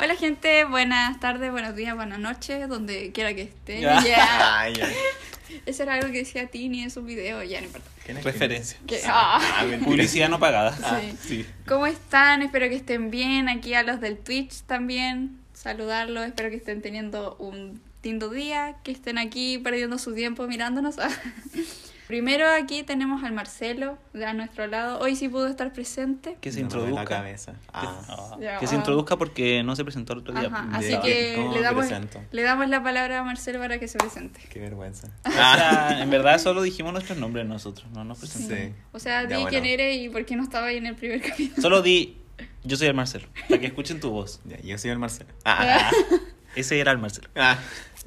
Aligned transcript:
Hola 0.00 0.14
gente, 0.14 0.62
buenas 0.62 1.18
tardes, 1.18 1.50
buenos 1.50 1.74
días, 1.74 1.96
buenas 1.96 2.20
noches, 2.20 2.68
donde 2.68 3.10
quiera 3.10 3.34
que 3.34 3.42
estén. 3.42 3.80
Ya. 3.80 4.68
Eso 5.66 5.82
era 5.82 5.94
algo 5.94 6.12
que 6.12 6.18
decía 6.18 6.46
Tini 6.46 6.84
en 6.84 6.90
su 6.92 7.02
video, 7.02 7.42
ya 7.42 7.58
no 7.60 7.66
importa. 7.66 7.90
¿Quién 8.04 8.16
es 8.16 8.22
Referencia. 8.22 8.78
Ah. 9.06 9.40
Ah. 9.42 9.64
Publicidad 9.84 10.28
no 10.28 10.38
pagada. 10.38 11.00
Sí. 11.00 11.16
Sí. 11.20 11.46
¿Cómo 11.66 11.88
están? 11.88 12.42
Espero 12.42 12.68
que 12.68 12.76
estén 12.76 13.10
bien. 13.10 13.48
Aquí 13.48 13.74
a 13.74 13.82
los 13.82 14.00
del 14.00 14.18
Twitch 14.18 14.62
también. 14.62 15.40
Saludarlos. 15.52 16.26
Espero 16.26 16.48
que 16.50 16.56
estén 16.56 16.80
teniendo 16.80 17.34
un 17.40 17.82
lindo 18.04 18.30
día. 18.30 18.76
Que 18.84 18.92
estén 18.92 19.18
aquí 19.18 19.58
perdiendo 19.58 19.98
su 19.98 20.14
tiempo 20.14 20.46
mirándonos. 20.46 20.94
Primero 22.08 22.48
aquí 22.50 22.82
tenemos 22.84 23.22
al 23.22 23.32
Marcelo 23.32 23.98
de 24.14 24.24
a 24.24 24.32
nuestro 24.32 24.66
lado. 24.66 24.98
Hoy 24.98 25.14
sí 25.14 25.28
pudo 25.28 25.46
estar 25.46 25.72
presente. 25.74 26.38
Que 26.40 26.50
se 26.50 26.62
No 26.62 26.68
duele 26.70 26.84
la 26.84 26.88
introduzca. 27.02 27.16
cabeza. 27.16 27.52
Ah. 27.72 28.00
Ah, 28.08 28.56
que 28.58 28.66
se 28.66 28.74
introduzca 28.76 29.16
porque 29.18 29.62
no 29.62 29.76
se 29.76 29.84
presentó 29.84 30.14
el 30.14 30.20
otro 30.20 30.32
día. 30.32 30.48
Ajá, 30.48 30.68
así 30.72 30.96
que 31.02 31.34
¿Cómo 31.36 31.52
le 31.52 31.60
damos, 31.60 31.86
presento? 31.86 32.20
le 32.32 32.42
damos 32.42 32.68
la 32.70 32.82
palabra 32.82 33.18
a 33.18 33.22
Marcelo 33.24 33.58
para 33.58 33.78
que 33.78 33.88
se 33.88 33.98
presente. 33.98 34.40
Qué 34.50 34.58
vergüenza. 34.58 35.08
O 35.28 35.30
sea, 35.30 36.00
en 36.02 36.08
verdad 36.10 36.38
solo 36.38 36.62
dijimos 36.62 36.92
nuestros 36.94 37.18
nombres 37.18 37.44
nosotros, 37.46 37.86
no 37.92 38.04
nos 38.04 38.18
presentamos. 38.18 38.58
Sí. 38.64 38.72
O 38.92 38.98
sea, 38.98 39.22
Ya, 39.22 39.28
di 39.28 39.34
bueno. 39.34 39.48
quién 39.50 39.66
eres 39.66 39.96
y 39.98 40.08
por 40.08 40.24
qué 40.24 40.34
no 40.34 40.42
estaba 40.42 40.68
ahí 40.68 40.78
en 40.78 40.86
el 40.86 40.96
primer 40.96 41.20
capítulo. 41.28 41.60
Solo 41.60 41.82
di, 41.82 42.16
yo 42.64 42.76
soy 42.78 42.86
el 42.88 42.94
Marcelo, 42.94 43.28
para 43.48 43.60
que 43.60 43.66
escuchen 43.66 44.00
tu 44.00 44.10
voz. 44.10 44.40
Ya, 44.46 44.58
yo 44.62 44.78
soy 44.78 44.90
el 44.90 44.98
Marcelo. 44.98 45.28
Ah, 45.44 45.90
Ese 46.56 46.80
era 46.80 46.90
el 46.92 46.98
Marcelo. 46.98 47.28
ah. 47.36 47.58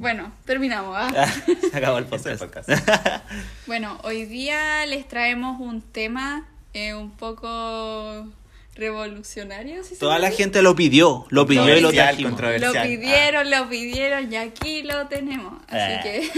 Bueno, 0.02 0.32
terminamos. 0.46 0.98
¿ah? 0.98 1.12
Ah, 1.16 1.32
se 1.72 1.78
acabó 1.78 2.00
el 2.00 2.06
podcast. 2.06 2.42
el 2.42 2.50
podcast. 2.50 2.70
Bueno, 3.68 4.00
hoy 4.04 4.26
día 4.26 4.84
les 4.88 5.08
traemos 5.08 5.60
un 5.62 5.84
tema 5.84 6.48
eh, 6.74 6.96
un 6.96 7.12
poco 7.12 8.28
revolucionario. 8.74 9.84
si 9.84 9.94
se 9.94 10.00
Toda 10.00 10.18
la 10.18 10.32
gente 10.32 10.64
lo 10.64 10.76
pidió, 10.76 11.28
lo 11.30 11.46
pidió 11.46 11.78
y 11.78 11.82
lo 11.82 11.92
trajimos. 11.92 12.42
Lo 12.42 12.72
pidieron, 12.74 13.52
lo 13.52 13.70
pidieron 13.70 14.34
y 14.34 14.38
aquí 14.38 14.82
lo 14.82 15.06
tenemos. 15.06 15.62
Así 15.68 15.78
Eh. 15.94 16.00
que 16.04 16.32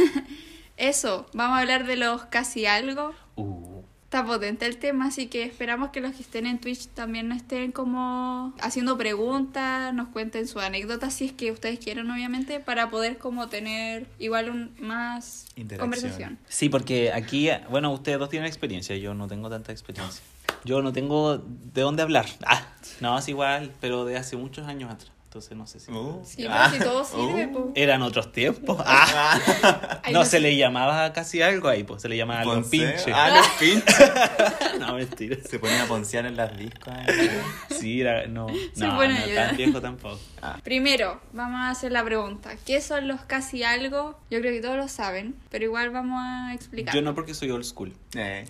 eso, 0.90 1.26
vamos 1.32 1.58
a 1.58 1.62
hablar 1.62 1.86
de 1.86 1.96
los 1.96 2.26
casi 2.26 2.66
algo. 2.66 3.14
Está 4.14 4.28
potente 4.28 4.68
el 4.68 4.78
tema, 4.78 5.08
así 5.08 5.26
que 5.26 5.42
esperamos 5.42 5.90
que 5.90 6.00
los 6.00 6.14
que 6.14 6.22
estén 6.22 6.46
en 6.46 6.60
Twitch 6.60 6.86
también 6.90 7.30
no 7.30 7.34
estén 7.34 7.72
como 7.72 8.54
haciendo 8.62 8.96
preguntas, 8.96 9.92
nos 9.92 10.10
cuenten 10.10 10.48
su 10.48 10.60
anécdota 10.60 11.10
si 11.10 11.26
es 11.26 11.32
que 11.32 11.52
ustedes 11.52 11.80
quieren, 11.80 12.12
obviamente, 12.12 12.60
para 12.60 12.92
poder 12.92 13.18
como 13.18 13.48
tener 13.48 14.06
igual 14.20 14.52
un 14.52 14.76
más 14.80 15.48
conversación. 15.80 16.38
Sí, 16.48 16.70
porque 16.70 17.12
aquí, 17.12 17.50
bueno, 17.72 17.92
ustedes 17.92 18.20
dos 18.20 18.30
tienen 18.30 18.46
experiencia, 18.46 18.96
yo 18.98 19.16
no 19.16 19.28
tengo 19.28 19.50
tanta 19.50 19.72
experiencia. 19.72 20.24
Yo 20.64 20.84
no 20.84 20.94
tengo 20.94 21.40
de 21.40 21.82
dónde 21.82 22.04
hablar. 22.04 22.28
Ah, 22.46 22.68
no, 23.02 23.18
es 23.18 23.28
igual, 23.30 23.72
pero 23.82 24.06
de 24.06 24.18
hace 24.18 24.38
muchos 24.38 24.68
años 24.68 24.92
atrás. 24.92 25.12
Entonces 25.34 25.58
no 25.58 25.66
sé 25.66 25.80
si... 25.80 25.92
Uh, 25.92 26.22
Sí, 26.24 26.46
ah, 26.48 26.68
pero 26.70 26.84
si 26.84 26.90
todo 26.90 27.04
sirve, 27.04 27.48
uh. 27.48 27.52
pues. 27.52 27.66
Eran 27.74 28.04
otros 28.04 28.32
tiempos. 28.32 28.78
Ah. 28.86 30.02
No, 30.12 30.20
no 30.20 30.26
se 30.26 30.40
le 30.40 30.56
llamaba 30.56 31.12
casi 31.12 31.42
algo 31.42 31.70
ahí, 31.70 31.84
pues 31.84 32.04
se 32.04 32.10
le 32.10 32.18
llamaba 32.18 32.44
Ponce. 32.44 32.70
pinches. 32.70 33.08
Ah, 33.12 33.30
los 33.36 33.48
pinches. 33.60 34.12
No, 34.80 34.94
mentira. 34.94 35.38
Se 35.44 35.58
ponía 35.58 35.84
a 35.84 35.88
poncear 35.88 36.28
en 36.28 36.36
las 36.36 36.56
discos. 36.56 36.94
Sí, 37.72 38.02
era, 38.02 38.28
no, 38.28 38.48
Se 38.76 38.86
no, 38.86 38.96
pone 38.96 39.20
no 39.20 39.34
tan 39.34 39.58
viejo 39.58 39.82
tampoco. 39.82 40.20
Primero, 40.64 41.20
vamos 41.32 41.62
a 41.62 41.70
hacer 41.72 41.92
la 41.92 42.04
pregunta. 42.04 42.52
¿Qué 42.66 42.80
son 42.82 43.08
los 43.08 43.22
casi 43.22 43.64
algo? 43.64 44.20
Yo 44.30 44.40
creo 44.40 44.52
que 44.54 44.62
todos 44.62 44.78
lo 44.78 44.88
saben, 44.88 45.36
pero 45.50 45.66
igual 45.66 45.90
vamos 45.90 46.20
a 46.22 46.54
explicar. 46.54 46.94
Yo 46.94 47.02
no 47.02 47.16
porque 47.16 47.34
soy 47.34 47.50
old 47.50 47.64
school. 47.66 47.92
Eh. 48.16 48.46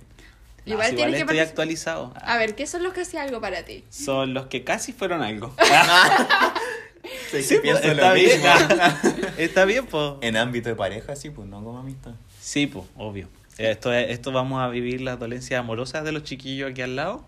No, 0.66 0.74
Igual 0.74 0.90
si 0.92 0.96
tienes 0.96 1.16
que 1.16 1.22
estoy 1.22 1.40
actualizado. 1.40 2.14
A 2.22 2.38
ver, 2.38 2.56
¿qué 2.56 2.66
son 2.68 2.84
los 2.84 2.94
casi 2.94 3.18
algo 3.18 3.42
para 3.42 3.64
ti? 3.64 3.84
Son 3.90 4.34
los 4.34 4.46
que 4.48 4.64
casi 4.64 4.94
fueron 4.94 5.22
algo. 5.22 5.54
Sí, 7.32 7.42
Sí, 7.44 7.56
que 7.56 7.62
pienso 7.62 7.82
pues, 7.82 7.92
está 7.94 8.10
lo 8.10 8.16
bien. 8.16 8.30
mismo. 8.42 9.28
Está 9.38 9.66
bien, 9.66 9.86
pues. 9.88 10.14
En 10.22 10.38
ámbito 10.38 10.70
de 10.70 10.76
pareja, 10.76 11.16
sí, 11.16 11.30
pues 11.32 11.48
no 11.48 11.64
como 11.64 11.80
amistad. 11.80 12.12
Sí, 12.40 12.68
pues, 12.68 12.86
obvio. 12.96 13.28
Esto, 13.58 13.92
es- 13.94 14.10
esto 14.12 14.32
vamos 14.32 14.62
a 14.62 14.68
vivir 14.70 15.02
las 15.02 15.20
dolencias 15.20 15.60
amorosas 15.60 16.04
de 16.06 16.12
los 16.12 16.24
chiquillos 16.24 16.72
aquí 16.72 16.82
al 16.82 16.96
lado 16.96 17.26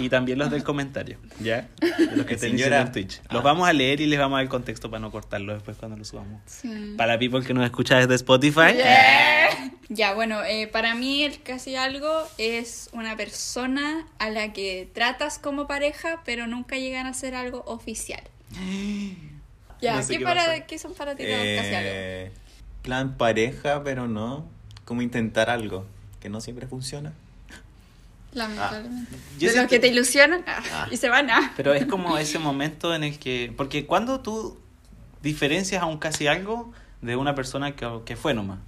y 0.00 0.08
también 0.08 0.38
los 0.38 0.50
del 0.50 0.62
comentario, 0.64 1.18
¿ya? 1.40 1.68
De 1.80 2.16
los 2.16 2.26
que 2.26 2.34
diciendo 2.34 2.58
Señora. 2.64 2.80
en 2.82 2.92
Twitch. 2.92 3.20
Los 3.30 3.40
Ah. 3.40 3.44
vamos 3.44 3.68
a 3.68 3.72
leer 3.72 4.00
y 4.00 4.06
les 4.06 4.18
vamos 4.18 4.36
a 4.36 4.38
dar 4.38 4.44
el 4.44 4.48
contexto 4.48 4.90
para 4.90 5.00
no 5.00 5.10
cortarlo 5.10 5.52
después 5.54 5.76
cuando 5.76 5.96
lo 5.96 6.04
subamos. 6.04 6.40
Sí. 6.46 6.94
Para 6.96 7.18
people 7.18 7.42
que 7.44 7.52
nos 7.54 7.64
escucha 7.64 7.96
desde 7.98 8.14
Spotify. 8.14 8.74
Yeah. 8.76 9.72
Ya, 9.88 10.14
bueno, 10.14 10.42
eh, 10.44 10.68
para 10.68 10.94
mí 10.94 11.22
el 11.24 11.42
casi 11.42 11.76
algo 11.76 12.08
es 12.38 12.88
una 12.92 13.16
persona 13.16 14.06
a 14.18 14.30
la 14.30 14.52
que 14.52 14.88
tratas 14.94 15.38
como 15.38 15.66
pareja, 15.66 16.22
pero 16.24 16.46
nunca 16.46 16.76
llegan 16.78 17.06
a 17.06 17.12
ser 17.14 17.34
algo 17.34 17.62
oficial. 17.66 18.22
Ya, 19.80 19.96
No 19.96 20.02
sé 20.04 20.12
¿qué, 20.12 20.18
qué 20.20 20.24
para. 20.24 20.66
¿qué 20.66 20.78
son 20.78 20.94
para 20.94 21.16
ti 21.16 21.24
los 21.24 21.32
casi 21.32 21.74
algo? 21.74 21.90
Eh, 21.92 22.30
plan 22.82 23.16
pareja, 23.16 23.82
pero 23.82 24.06
no. 24.06 24.46
Como 24.84 25.02
intentar 25.02 25.50
algo 25.50 25.86
que 26.20 26.28
no 26.28 26.40
siempre 26.40 26.68
funciona. 26.68 27.12
Lamentablemente. 28.32 29.16
Yo 29.38 29.50
de 29.50 29.56
los 29.56 29.66
que 29.66 29.78
te 29.78 29.88
ilusionan 29.88 30.44
ah, 30.46 30.62
Ah. 30.72 30.88
y 30.90 30.96
se 30.96 31.08
van 31.08 31.30
a... 31.30 31.52
Pero 31.56 31.74
es 31.74 31.86
como 31.86 32.16
ese 32.18 32.38
momento 32.38 32.94
en 32.94 33.04
el 33.04 33.18
que... 33.18 33.52
Porque 33.56 33.86
cuando 33.86 34.20
tú 34.20 34.58
diferencias 35.22 35.82
a 35.82 35.86
un 35.86 35.98
casi 35.98 36.26
algo 36.26 36.72
de 37.00 37.16
una 37.16 37.34
persona 37.34 37.76
que, 37.76 37.86
que 38.04 38.16
fue 38.16 38.34
nomás. 38.34 38.58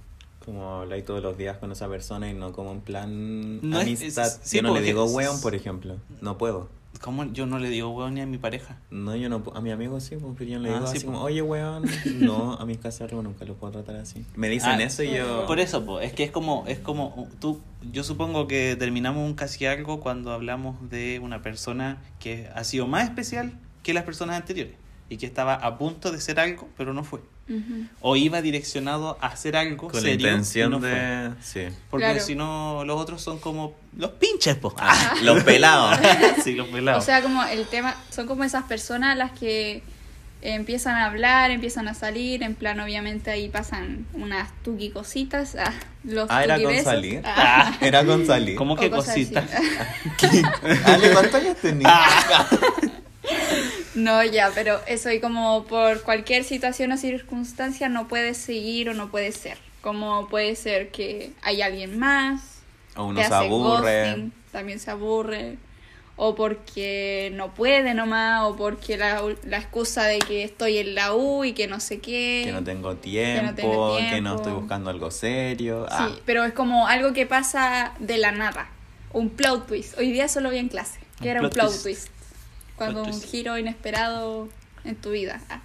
Como 0.43 0.81
habláis 0.81 1.03
todos 1.05 1.23
los 1.23 1.37
días 1.37 1.57
con 1.57 1.71
esa 1.71 1.87
persona 1.89 2.29
y 2.29 2.33
no 2.33 2.51
como 2.53 2.71
en 2.71 2.81
plan 2.81 3.59
No 3.67 3.79
amistad. 3.79 4.27
es- 4.27 4.39
sí, 4.43 4.57
yo 4.57 4.61
no 4.63 4.69
le 4.69 4.73
porque- 4.75 4.85
digo 4.87 5.05
weón, 5.05 5.41
por 5.41 5.55
ejemplo. 5.55 5.97
No 6.21 6.37
puedo. 6.37 6.69
¿Cómo 7.01 7.25
yo 7.25 7.45
no 7.45 7.59
le 7.59 7.69
digo 7.69 7.89
weón 7.89 8.13
ni 8.15 8.21
a 8.21 8.25
mi 8.25 8.37
pareja? 8.37 8.77
No, 8.89 9.15
yo 9.15 9.29
no 9.29 9.43
A 9.53 9.61
mi 9.61 9.71
amigo 9.71 9.99
sí, 9.99 10.15
pues, 10.15 10.33
pero 10.37 10.49
yo 10.49 10.57
no 10.57 10.63
le 10.63 10.69
Ah, 10.71 10.73
digo 10.75 10.87
sí, 10.87 10.97
así 10.97 11.05
pues. 11.05 11.13
como, 11.15 11.25
oye 11.25 11.41
weón. 11.41 11.83
No, 12.15 12.53
a 12.53 12.65
mis 12.65 12.77
casi 12.77 13.03
algo 13.03 13.21
nunca 13.21 13.45
lo 13.45 13.55
puedo 13.55 13.73
tratar 13.73 13.97
así. 13.97 14.25
Me 14.35 14.49
dicen 14.49 14.71
Ah, 14.71 14.83
eso 14.83 15.03
y 15.03 15.13
yo. 15.15 15.45
Por 15.45 15.59
eso, 15.59 15.85
po, 15.85 15.99
es 15.99 16.13
que 16.13 16.23
es 16.23 16.31
como, 16.31 16.63
es 16.67 16.79
como 16.79 17.27
tú, 17.39 17.61
yo 17.91 18.03
supongo 18.03 18.47
que 18.47 18.75
terminamos 18.77 19.25
un 19.27 19.33
casi 19.35 19.65
algo 19.65 19.99
cuando 19.99 20.31
hablamos 20.31 20.89
de 20.89 21.19
una 21.19 21.41
persona 21.41 22.01
que 22.19 22.49
ha 22.55 22.63
sido 22.63 22.87
más 22.87 23.03
especial 23.03 23.53
que 23.83 23.93
las 23.93 24.03
personas 24.03 24.37
anteriores 24.37 24.75
y 25.09 25.17
que 25.17 25.25
estaba 25.25 25.53
a 25.53 25.77
punto 25.77 26.11
de 26.11 26.19
ser 26.19 26.39
algo, 26.39 26.67
pero 26.77 26.93
no 26.93 27.03
fue. 27.03 27.21
O 28.01 28.15
iba 28.15 28.41
direccionado 28.41 29.17
a 29.21 29.27
hacer 29.27 29.55
algo 29.55 29.87
Con 29.89 29.95
la 29.95 30.01
serio 30.09 30.27
intención 30.29 30.71
no 30.71 30.79
de. 30.79 31.31
Sí. 31.41 31.61
Porque 31.91 32.05
Claro. 32.07 32.19
si 32.19 32.33
no, 32.35 32.83
los 32.85 32.99
otros 32.99 33.21
son 33.21 33.37
como 33.39 33.75
los 33.95 34.11
pinches, 34.11 34.55
po. 34.55 34.73
Ah, 34.79 35.13
los 35.23 35.43
pelados. 35.43 35.97
sí, 36.43 36.53
los 36.53 36.67
pelados. 36.69 37.03
O 37.03 37.05
sea, 37.05 37.21
como 37.21 37.43
el 37.43 37.67
tema, 37.67 37.95
son 38.09 38.25
como 38.25 38.43
esas 38.43 38.63
personas 38.63 39.15
las 39.15 39.31
que 39.31 39.83
empiezan 40.41 40.95
a 40.95 41.05
hablar, 41.05 41.49
empiezan 41.49 41.87
a 41.87 41.93
salir, 41.95 42.43
en 42.43 42.53
plan, 42.55 42.79
obviamente 42.79 43.31
ahí 43.31 43.49
pasan 43.49 44.05
unas 44.13 44.49
tuqui 44.63 44.89
cositas, 44.91 45.55
ah, 45.59 45.71
los 46.03 46.27
Ah, 46.29 46.43
era 46.43 46.61
con 46.61 46.83
salir. 46.83 47.21
Ah, 47.25 47.75
Era 47.81 48.05
con 48.05 48.25
salir. 48.27 48.55
¿Cómo 48.55 48.75
que 48.75 48.89
cositas? 48.91 49.49
Ale, 50.85 51.11
¿cuántos 51.13 51.35
años 51.41 51.57
tenías? 51.61 51.91
No, 53.95 54.23
ya, 54.23 54.51
pero 54.53 54.79
eso 54.87 55.09
y 55.11 55.19
como 55.19 55.63
por 55.65 56.01
cualquier 56.03 56.43
situación 56.43 56.91
o 56.91 56.97
circunstancia 56.97 57.89
no 57.89 58.07
puedes 58.07 58.37
seguir 58.37 58.89
o 58.89 58.93
no 58.93 59.09
puede 59.09 59.31
ser. 59.31 59.57
Como 59.81 60.27
puede 60.27 60.55
ser 60.55 60.89
que 60.91 61.31
hay 61.41 61.61
alguien 61.61 61.97
más, 61.97 62.41
O 62.95 63.05
uno 63.05 63.19
te 63.21 63.27
se 63.27 63.33
hace 63.33 63.45
aburre. 63.45 64.09
ghosting, 64.11 64.33
también 64.51 64.79
se 64.79 64.91
aburre, 64.91 65.57
o 66.17 66.33
porque 66.35 67.31
no 67.35 67.53
puede 67.53 67.93
nomás, 67.93 68.43
o 68.45 68.55
porque 68.55 68.97
la, 68.97 69.21
la 69.43 69.57
excusa 69.57 70.03
de 70.05 70.19
que 70.19 70.43
estoy 70.43 70.77
en 70.79 70.95
la 70.95 71.13
U 71.13 71.43
y 71.45 71.53
que 71.53 71.67
no 71.67 71.79
sé 71.79 71.99
qué. 71.99 72.41
Que 72.45 72.51
no 72.51 72.63
tengo 72.63 72.95
tiempo, 72.95 73.53
que 73.55 73.61
tengo 73.61 74.21
no, 74.21 74.35
estoy 74.35 74.53
buscando 74.53 74.89
algo 74.89 75.11
serio. 75.11 75.85
Ah, 75.89 76.09
Sí, 76.09 76.21
pero 76.25 76.43
es 76.43 76.53
como 76.53 76.87
algo 76.87 77.13
que 77.13 77.25
pasa 77.25 77.93
de 77.99 78.17
la 78.17 78.31
nada. 78.31 78.69
Un 79.13 79.29
plot 79.29 79.67
twist. 79.67 79.97
Hoy 79.97 80.11
día 80.11 80.27
solo 80.27 80.49
vi 80.49 80.57
en 80.57 80.67
clase, 80.69 80.99
que 81.21 81.25
Un 81.25 81.29
era 81.29 81.41
un 81.41 81.49
plot 81.49 81.53
plot 81.53 81.83
twist. 81.83 81.83
twist. 81.83 82.07
Cuando 82.77 83.03
un 83.03 83.21
giro 83.21 83.57
inesperado 83.57 84.49
en 84.83 84.95
tu 84.95 85.11
vida. 85.11 85.41
Ah. 85.49 85.61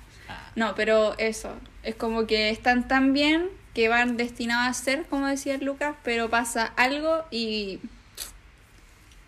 No, 0.54 0.74
pero 0.74 1.16
eso. 1.18 1.54
Es 1.82 1.94
como 1.94 2.26
que 2.26 2.50
están 2.50 2.86
tan 2.88 3.12
bien 3.12 3.48
que 3.74 3.88
van 3.88 4.16
destinados 4.16 4.68
a 4.68 4.80
ser, 4.82 5.04
como 5.06 5.26
decía 5.26 5.56
Lucas, 5.58 5.96
pero 6.04 6.28
pasa 6.30 6.72
algo 6.76 7.24
y. 7.30 7.80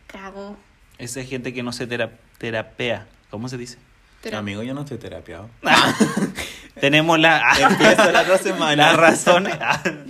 Cagó. 0.06 0.56
Esa 0.98 1.20
es 1.20 1.28
gente 1.28 1.52
que 1.54 1.62
no 1.62 1.72
se 1.72 1.86
tera- 1.86 2.18
terapea. 2.38 3.06
¿Cómo 3.30 3.48
se 3.48 3.56
dice? 3.56 3.78
Pero- 4.22 4.38
Amigo, 4.38 4.62
yo 4.62 4.74
no 4.74 4.82
estoy 4.82 4.98
terapiado. 4.98 5.48
Tenemos 6.80 7.18
la... 7.18 7.42
Empiezo 7.70 8.12
la 8.12 8.38
semana. 8.38 8.86
las 8.92 8.96
razones. 8.96 9.54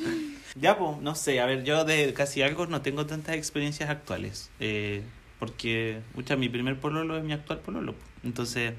ya, 0.54 0.76
pues, 0.76 0.98
no 0.98 1.14
sé, 1.14 1.40
a 1.40 1.46
ver, 1.46 1.64
yo 1.64 1.84
de 1.84 2.12
casi 2.14 2.42
algo 2.42 2.66
no 2.66 2.82
tengo 2.82 3.06
tantas 3.06 3.36
experiencias 3.36 3.88
actuales. 3.90 4.50
eh, 4.60 5.02
porque, 5.42 5.98
mucha, 6.14 6.36
mi 6.36 6.48
primer 6.48 6.78
pololo 6.78 7.18
es 7.18 7.24
mi 7.24 7.32
actual 7.32 7.58
pololo. 7.58 7.94
po. 7.94 8.04
Entonces, 8.22 8.74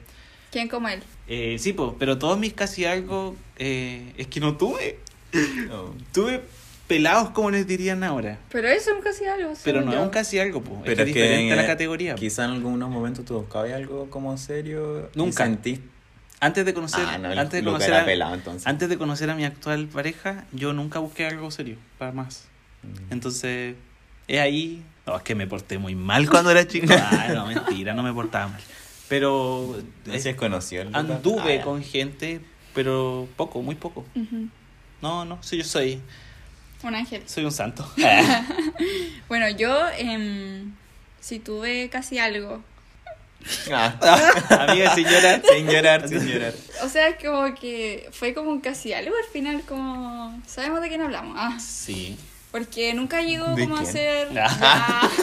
¿Quién 0.49 0.69
como 0.69 0.87
él? 0.87 1.03
eh, 1.27 1.57
sí, 1.59 1.73
pues, 1.73 1.91
pero 1.99 2.17
todos 2.17 2.39
mis 2.39 2.53
casi 2.53 2.85
algo 2.85 3.35
eh, 3.57 4.13
es 4.17 4.27
que 4.27 4.39
no 4.39 4.55
tuve. 4.55 4.97
No. 5.67 5.93
Tuve 6.13 6.39
pelados, 6.87 7.31
como 7.31 7.51
les 7.51 7.67
dirían 7.67 8.01
ahora. 8.05 8.39
Pero 8.49 8.69
eso 8.69 8.91
es 8.95 9.03
casi 9.03 9.25
algo. 9.25 9.51
Pero 9.61 9.81
no 9.81 9.91
es 9.91 9.97
yo. 9.97 10.03
un 10.03 10.09
casi 10.09 10.39
algo, 10.39 10.61
pues. 10.61 10.79
Pero 10.85 11.03
es, 11.03 11.09
es 11.09 11.13
que 11.13 11.19
es 11.21 11.29
diferente 11.31 11.47
que 11.47 11.51
a 11.59 11.61
la 11.63 11.67
categoría. 11.67 12.15
po. 12.15 12.19
Quizá 12.21 12.45
en 12.45 12.51
algunos 12.51 12.89
momentos 12.89 13.25
tú 13.25 13.33
buscabas 13.39 13.73
algo 13.73 14.09
como 14.09 14.37
serio. 14.37 15.09
Nunca. 15.15 15.45
Y 15.65 15.81
Antes 16.39 16.63
de 16.65 16.73
conocer, 16.73 17.03
Ah, 17.09 17.17
no, 17.17 17.27
antes 17.27 17.59
de 17.59 17.63
conocer 17.65 17.93
a, 17.93 18.05
pelado, 18.05 18.35
entonces. 18.35 18.65
antes 18.67 18.87
de 18.87 18.97
conocer 18.97 19.29
a 19.29 19.35
mi 19.35 19.43
actual 19.43 19.87
pareja, 19.87 20.45
yo 20.53 20.71
nunca 20.71 20.99
busqué 20.99 21.25
algo 21.25 21.51
serio, 21.51 21.75
para 21.97 22.13
más. 22.13 22.45
Mm. 22.83 23.11
Entonces, 23.11 23.75
es 24.29 24.39
ahí. 24.39 24.81
No, 25.05 25.17
es 25.17 25.23
que 25.23 25.35
me 25.35 25.47
porté 25.47 25.77
muy 25.77 25.95
mal 25.95 26.29
cuando 26.29 26.51
era 26.51 26.67
chico. 26.67 26.87
Ah, 26.97 27.29
no, 27.33 27.45
mentira, 27.47 27.93
no 27.93 28.03
me 28.03 28.13
portaba 28.13 28.47
mal. 28.47 28.61
Pero 29.09 29.77
No 30.05 30.13
sé 30.13 30.19
si 30.19 30.29
es 30.29 30.35
conocido 30.35 30.83
el 30.83 30.95
anduve 30.95 31.53
Ah, 31.53 31.55
ya. 31.57 31.61
con 31.63 31.83
gente, 31.83 32.41
pero 32.73 33.27
poco, 33.35 33.61
muy 33.61 33.75
poco. 33.75 34.05
No, 35.01 35.25
no, 35.25 35.37
sí, 35.43 35.57
yo 35.57 35.63
soy, 35.65 36.01
Un 36.83 36.95
ángel. 36.95 37.21
soy 37.25 37.43
un 37.45 37.51
santo. 37.51 37.89
Bueno, 39.27 39.49
yo 39.49 39.75
em, 39.97 40.73
sí 41.19 41.39
tuve 41.39 41.89
casi 41.89 42.19
algo. 42.19 42.63
Ah, 43.71 43.95
Amiga 44.69 44.93
señora. 44.95 45.41
sin 45.53 45.67
llorar, 45.67 46.07
sin 46.07 46.25
llorar. 46.25 46.53
O 46.83 46.87
sea, 46.89 47.09
es 47.09 47.23
como 47.23 47.53
que 47.55 48.07
fue 48.13 48.33
como 48.33 48.49
un 48.51 48.61
casi 48.61 48.93
algo 48.93 49.13
al 49.17 49.29
final, 49.31 49.61
como... 49.67 50.41
¿Sabemos 50.47 50.81
de 50.81 50.87
quién 50.89 51.01
hablamos? 51.01 51.35
Ah, 51.37 51.57
Sí. 51.59 52.17
Porque 52.53 52.93
nunca 52.93 53.23
llegó 53.23 53.55
¿De 53.55 53.63
como 53.63 53.77
a 53.77 53.79
quién? 53.79 53.91
ser... 53.91 54.27
Ah. 54.39 55.09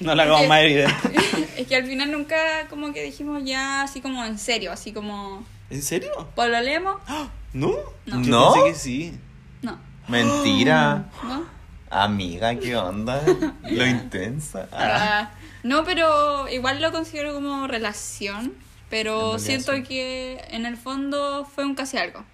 No 0.00 0.14
la 0.14 0.22
hagamos 0.22 0.48
más 0.48 0.62
evidente. 0.62 0.94
es 1.58 1.66
que 1.66 1.76
al 1.76 1.84
final 1.84 2.10
nunca 2.10 2.66
como 2.70 2.90
que 2.94 3.02
dijimos 3.02 3.42
ya 3.44 3.82
así 3.82 4.00
como 4.00 4.24
en 4.24 4.38
serio, 4.38 4.72
así 4.72 4.94
como... 4.94 5.44
¿En 5.68 5.82
serio? 5.82 6.30
¿Pololemos? 6.34 6.96
¿No? 7.52 7.74
No. 8.06 8.22
Yo 8.22 8.30
¿No? 8.30 8.52
pensé 8.54 8.70
que 8.70 8.74
sí. 8.74 9.18
No. 9.60 9.78
Mentira. 10.08 11.10
¿No? 11.22 11.44
Amiga, 11.90 12.54
¿qué 12.54 12.74
onda? 12.74 13.22
Lo 13.68 13.86
intensa. 13.86 14.66
Ah. 14.72 14.78
Ah, 14.80 15.30
no, 15.62 15.84
pero 15.84 16.48
igual 16.48 16.80
lo 16.80 16.90
considero 16.90 17.34
como 17.34 17.66
relación. 17.66 18.54
Pero 18.88 19.38
siento 19.38 19.72
que 19.86 20.42
en 20.48 20.64
el 20.64 20.78
fondo 20.78 21.44
fue 21.44 21.66
un 21.66 21.74
casi 21.74 21.98
algo. 21.98 22.24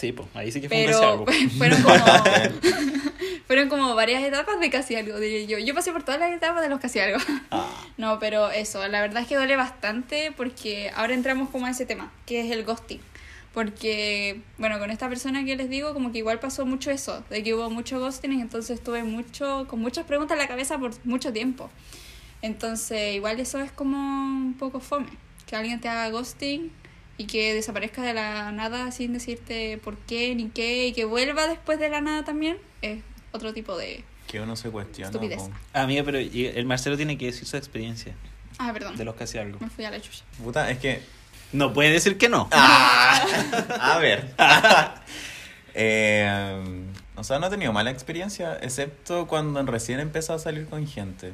Sí, 0.00 0.12
pues 0.12 0.28
ahí 0.32 0.50
sí 0.50 0.62
que 0.62 0.68
fue 0.70 0.78
un 0.78 0.86
Pero 0.86 1.02
algo. 1.02 1.26
fueron 1.58 1.82
como 1.82 1.94
fueron 3.46 3.68
como 3.68 3.94
varias 3.94 4.22
etapas 4.22 4.58
de 4.58 4.70
casi 4.70 4.96
algo, 4.96 5.18
yo. 5.18 5.58
Yo 5.58 5.74
pasé 5.74 5.92
por 5.92 6.02
todas 6.02 6.18
las 6.18 6.32
etapas 6.32 6.62
de 6.62 6.70
los 6.70 6.80
casi 6.80 7.00
algo. 7.00 7.18
Ah, 7.50 7.68
No, 7.98 8.18
pero 8.18 8.50
eso, 8.50 8.88
la 8.88 9.02
verdad 9.02 9.22
es 9.22 9.28
que 9.28 9.36
duele 9.36 9.56
bastante 9.56 10.32
porque 10.34 10.90
ahora 10.96 11.12
entramos 11.12 11.50
como 11.50 11.66
a 11.66 11.70
ese 11.70 11.84
tema, 11.84 12.10
que 12.24 12.40
es 12.40 12.50
el 12.50 12.64
ghosting. 12.64 12.98
Porque, 13.52 14.40
bueno, 14.56 14.78
con 14.78 14.90
esta 14.90 15.06
persona 15.10 15.44
que 15.44 15.54
les 15.54 15.68
digo, 15.68 15.92
como 15.92 16.12
que 16.12 16.18
igual 16.18 16.38
pasó 16.38 16.64
mucho 16.64 16.90
eso, 16.90 17.22
de 17.28 17.42
que 17.42 17.52
hubo 17.52 17.68
mucho 17.68 18.00
ghosting 18.00 18.40
entonces 18.40 18.78
estuve 18.78 19.02
mucho, 19.04 19.66
con 19.68 19.80
muchas 19.80 20.06
preguntas 20.06 20.36
en 20.36 20.38
la 20.38 20.48
cabeza 20.48 20.78
por 20.78 20.92
mucho 21.04 21.30
tiempo. 21.30 21.68
Entonces, 22.40 23.16
igual 23.16 23.38
eso 23.38 23.58
es 23.60 23.70
como 23.70 23.98
un 23.98 24.54
poco 24.58 24.80
fome, 24.80 25.10
que 25.46 25.56
alguien 25.56 25.78
te 25.78 25.88
haga 25.88 26.08
ghosting 26.08 26.72
y 27.20 27.26
que 27.26 27.52
desaparezca 27.52 28.00
de 28.00 28.14
la 28.14 28.50
nada 28.50 28.90
sin 28.92 29.12
decirte 29.12 29.78
por 29.84 29.98
qué 29.98 30.34
ni 30.34 30.48
qué 30.48 30.86
y 30.86 30.92
que 30.94 31.04
vuelva 31.04 31.46
después 31.48 31.78
de 31.78 31.90
la 31.90 32.00
nada 32.00 32.24
también, 32.24 32.56
es 32.80 33.02
otro 33.32 33.52
tipo 33.52 33.76
de... 33.76 34.04
Que 34.26 34.40
uno 34.40 34.56
se 34.56 34.70
cuestiona. 34.70 35.10
Estupidez. 35.10 35.42
po. 35.42 35.50
Amiga, 35.74 36.02
pero 36.02 36.16
el 36.16 36.64
Marcelo 36.64 36.96
tiene 36.96 37.18
que 37.18 37.26
decir 37.26 37.46
su 37.46 37.58
experiencia 37.58 38.14
Ah, 38.58 38.72
perdón, 38.72 38.96
de 38.96 39.04
los 39.04 39.16
casi 39.16 39.36
algo. 39.36 39.58
me 39.60 39.68
fui 39.68 39.84
a 39.84 39.90
la 39.90 40.00
chucha. 40.00 40.24
Puta, 40.42 40.70
es 40.70 40.78
que. 40.78 41.02
No 41.52 41.74
puede 41.74 41.90
decir 41.90 42.16
que 42.16 42.30
no. 42.30 42.48
Ah, 42.52 43.22
a 43.80 43.98
ver. 43.98 44.34
Eh, 45.72 46.88
o 47.14 47.22
sea, 47.22 47.38
no 47.38 47.46
he 47.46 47.50
tenido 47.50 47.72
mala 47.72 47.92
experiencia, 47.92 48.58
excepto 48.60 49.28
cuando 49.28 49.62
recién 49.62 50.00
empezó 50.00 50.34
a 50.34 50.40
salir 50.40 50.66
con 50.66 50.84
gente. 50.88 51.32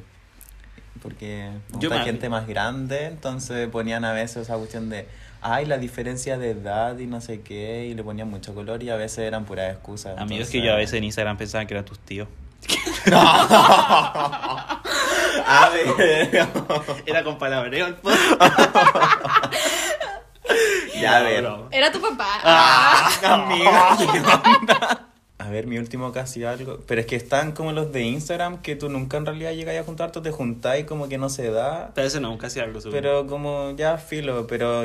Porque 1.00 1.50
Yo 1.78 1.90
gente 1.90 2.28
más 2.28 2.46
grande, 2.46 3.06
entonces 3.06 3.66
ponían 3.70 4.04
a 4.04 4.12
veces 4.12 4.42
esa 4.42 4.56
cuestión 4.56 4.90
de, 4.90 5.08
ay, 5.48 5.64
la 5.64 5.78
diferencia 5.78 6.38
de 6.38 6.50
edad 6.50 6.98
y 6.98 7.06
no 7.06 7.20
sé 7.20 7.42
qué, 7.42 7.86
y 7.86 7.94
le 7.94 8.02
ponían 8.02 8.28
mucho 8.28 8.52
color 8.52 8.82
y 8.82 8.90
a 8.90 8.96
veces 8.96 9.18
eran 9.18 9.44
puras 9.44 9.72
excusas. 9.72 10.18
Amigos, 10.18 10.48
que 10.48 10.60
yo 10.60 10.72
a 10.72 10.76
veces 10.76 10.94
en 10.94 11.04
Instagram 11.04 11.36
pensaba 11.36 11.64
que 11.66 11.74
eran 11.74 11.84
tus 11.84 12.00
tíos. 12.00 12.26
A 15.46 15.70
ver. 15.72 16.48
Era 17.06 17.22
con 17.22 17.38
palabreo 17.38 17.86
el 17.86 17.96
ya, 21.00 21.18
a 21.18 21.22
ver. 21.22 21.46
Era 21.70 21.92
tu 21.92 22.00
papá. 22.00 22.26
Ah, 22.42 23.08
amiga, 23.44 23.96
¿qué 23.98 24.18
onda? 24.18 25.06
A 25.38 25.48
ver, 25.48 25.68
mi 25.68 25.78
último 25.78 26.10
casi 26.10 26.42
algo. 26.42 26.80
Pero 26.88 27.02
es 27.02 27.06
que 27.06 27.14
están 27.14 27.52
como 27.52 27.70
los 27.70 27.92
de 27.92 28.02
Instagram 28.02 28.62
que 28.62 28.74
tú 28.74 28.88
nunca 28.88 29.16
en 29.18 29.26
realidad 29.26 29.52
llegas 29.52 29.78
a 29.78 29.84
juntarte, 29.84 30.20
te 30.20 30.32
juntáis 30.32 30.86
como 30.86 31.08
que 31.08 31.18
no 31.18 31.28
se 31.28 31.52
da. 31.52 31.92
Pero 31.94 32.08
ese 32.08 32.18
no, 32.20 32.32
un 32.32 32.38
casi 32.38 32.58
algo. 32.58 32.80
seguro. 32.80 33.00
Pero 33.00 33.28
como 33.28 33.76
ya 33.76 33.96
filo, 33.98 34.48
pero 34.48 34.84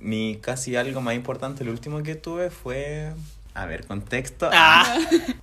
mi 0.00 0.38
casi 0.40 0.76
algo 0.76 1.00
más 1.00 1.14
importante, 1.14 1.64
el 1.64 1.70
último 1.70 2.02
que 2.02 2.14
tuve 2.14 2.50
fue... 2.50 3.12
A 3.60 3.66
ver, 3.66 3.86
contexto. 3.86 4.48
Ah. 4.52 4.84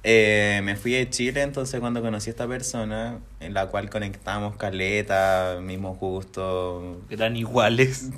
Eh, 0.04 0.62
me 0.64 0.76
fui 0.76 0.94
de 0.94 1.10
Chile, 1.10 1.42
entonces 1.42 1.80
cuando 1.80 2.02
conocí 2.02 2.30
a 2.30 2.32
esta 2.32 2.48
persona, 2.48 3.20
en 3.40 3.54
la 3.54 3.68
cual 3.68 3.90
conectamos 3.90 4.56
caleta, 4.56 5.58
mismo 5.62 5.96
gusto, 5.96 7.02
Eran 7.10 7.36
iguales. 7.36 8.10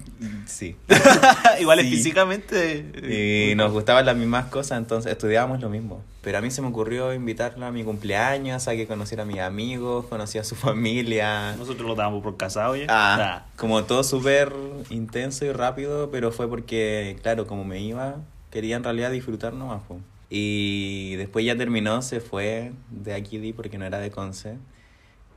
sí. 0.45 0.75
iguales 1.59 1.85
Sí. 1.87 1.95
físicamente. 1.95 3.51
Y 3.51 3.55
nos 3.55 3.71
gustaban 3.71 4.05
las 4.05 4.15
mismas 4.15 4.45
cosas, 4.47 4.77
entonces 4.77 5.11
estudiábamos 5.11 5.61
lo 5.61 5.69
mismo. 5.69 6.03
Pero 6.21 6.37
a 6.39 6.41
mí 6.41 6.51
se 6.51 6.61
me 6.61 6.67
ocurrió 6.67 7.13
invitarla 7.13 7.67
a 7.67 7.71
mi 7.71 7.83
cumpleaños, 7.83 8.67
a 8.67 8.75
que 8.75 8.85
conociera 8.85 9.23
a 9.23 9.25
mis 9.25 9.39
amigos, 9.39 10.05
conocía 10.07 10.41
a 10.41 10.43
su 10.43 10.55
familia. 10.55 11.55
Nosotros 11.57 11.87
lo 11.87 11.95
dábamos 11.95 12.21
por 12.21 12.37
casado 12.37 12.75
ya. 12.75 12.85
Ah, 12.89 13.45
como 13.55 13.83
todo 13.85 14.03
súper 14.03 14.51
intenso 14.89 15.45
y 15.45 15.51
rápido, 15.53 16.11
pero 16.11 16.31
fue 16.31 16.49
porque, 16.49 17.17
claro, 17.23 17.47
como 17.47 17.63
me 17.63 17.79
iba, 17.79 18.15
quería 18.51 18.75
en 18.75 18.83
realidad 18.83 19.11
disfrutar 19.11 19.53
nomás. 19.53 19.81
po. 19.83 19.99
Y 20.29 21.15
después 21.15 21.45
ya 21.45 21.55
terminó, 21.55 22.01
se 22.01 22.19
fue 22.19 22.73
de 22.89 23.13
aquí 23.13 23.53
porque 23.53 23.77
no 23.77 23.85
era 23.85 23.99
de 23.99 24.11
Conce. 24.11 24.57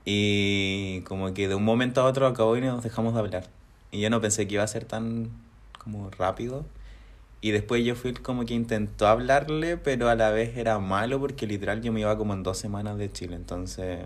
Y 0.05 1.03
como 1.03 1.33
que 1.35 1.49
de 1.49 1.55
un 1.55 1.65
momento 1.65 2.01
a 2.01 2.05
otro 2.05 2.27
acabó 2.27 2.57
y 2.57 2.61
nos 2.61 2.83
dejamos 2.83 3.15
de 3.15 3.21
hablar. 3.21 3.45
Y 3.93 4.01
yo 4.01 4.11
no 4.11 4.21
pensé 4.21 4.47
que 4.49 4.55
iba 4.55 4.65
a 4.65 4.69
ser 4.69 4.85
tan 4.85 5.31
como 5.79 6.11
rápido. 6.11 6.65
Y 7.41 7.53
después 7.53 7.85
yo 7.85 7.95
fui 7.95 8.13
como 8.13 8.45
que 8.45 8.55
intentó 8.55 9.07
hablarle, 9.07 9.77
pero 9.77 10.09
a 10.09 10.15
la 10.15 10.31
vez 10.31 10.57
era 10.57 10.79
malo 10.79 11.19
porque 11.21 11.47
literal 11.47 11.81
yo 11.81 11.93
me 11.93 12.01
iba 12.01 12.17
como 12.19 12.35
en 12.35 12.43
dos 12.43 12.59
semanas 12.59 12.99
de 12.99 13.11
Chile. 13.11 13.37
Entonces, 13.37 14.01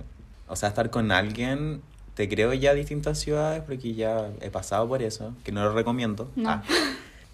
o 0.46 0.56
sea, 0.56 0.68
estar 0.68 0.90
con 0.90 1.10
alguien, 1.10 1.82
te 2.14 2.28
creo 2.28 2.52
ya 2.52 2.74
distintas 2.74 3.18
ciudades 3.18 3.62
porque 3.66 3.94
ya 3.94 4.30
he 4.40 4.50
pasado 4.50 4.86
por 4.86 5.02
eso, 5.02 5.34
que 5.42 5.50
no 5.50 5.64
lo 5.64 5.72
recomiendo. 5.72 6.30
No. 6.36 6.50
Ah, 6.50 6.62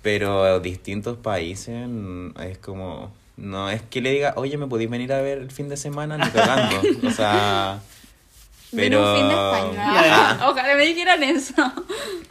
pero 0.03 0.61
distintos 0.61 1.17
países 1.17 1.87
mm, 1.89 2.41
es 2.41 2.59
como... 2.59 3.13
No 3.37 3.71
es 3.71 3.81
que 3.81 4.03
le 4.03 4.11
diga, 4.11 4.35
oye, 4.37 4.59
¿me 4.59 4.67
podéis 4.67 4.91
venir 4.91 5.13
a 5.15 5.23
ver 5.23 5.39
el 5.39 5.51
fin 5.51 5.71
de 5.71 5.79
semana? 5.79 6.19
Ni 6.19 6.31
cagando. 6.31 6.81
O 7.07 7.11
sea... 7.11 7.81
Pero... 8.75 9.01
un 9.01 9.19
fin 9.19 9.29
de 9.29 9.35
España. 9.35 10.39
Ojalá 10.49 10.77
me 10.77 10.87
dijeran 10.87 11.23
eso. 11.23 11.55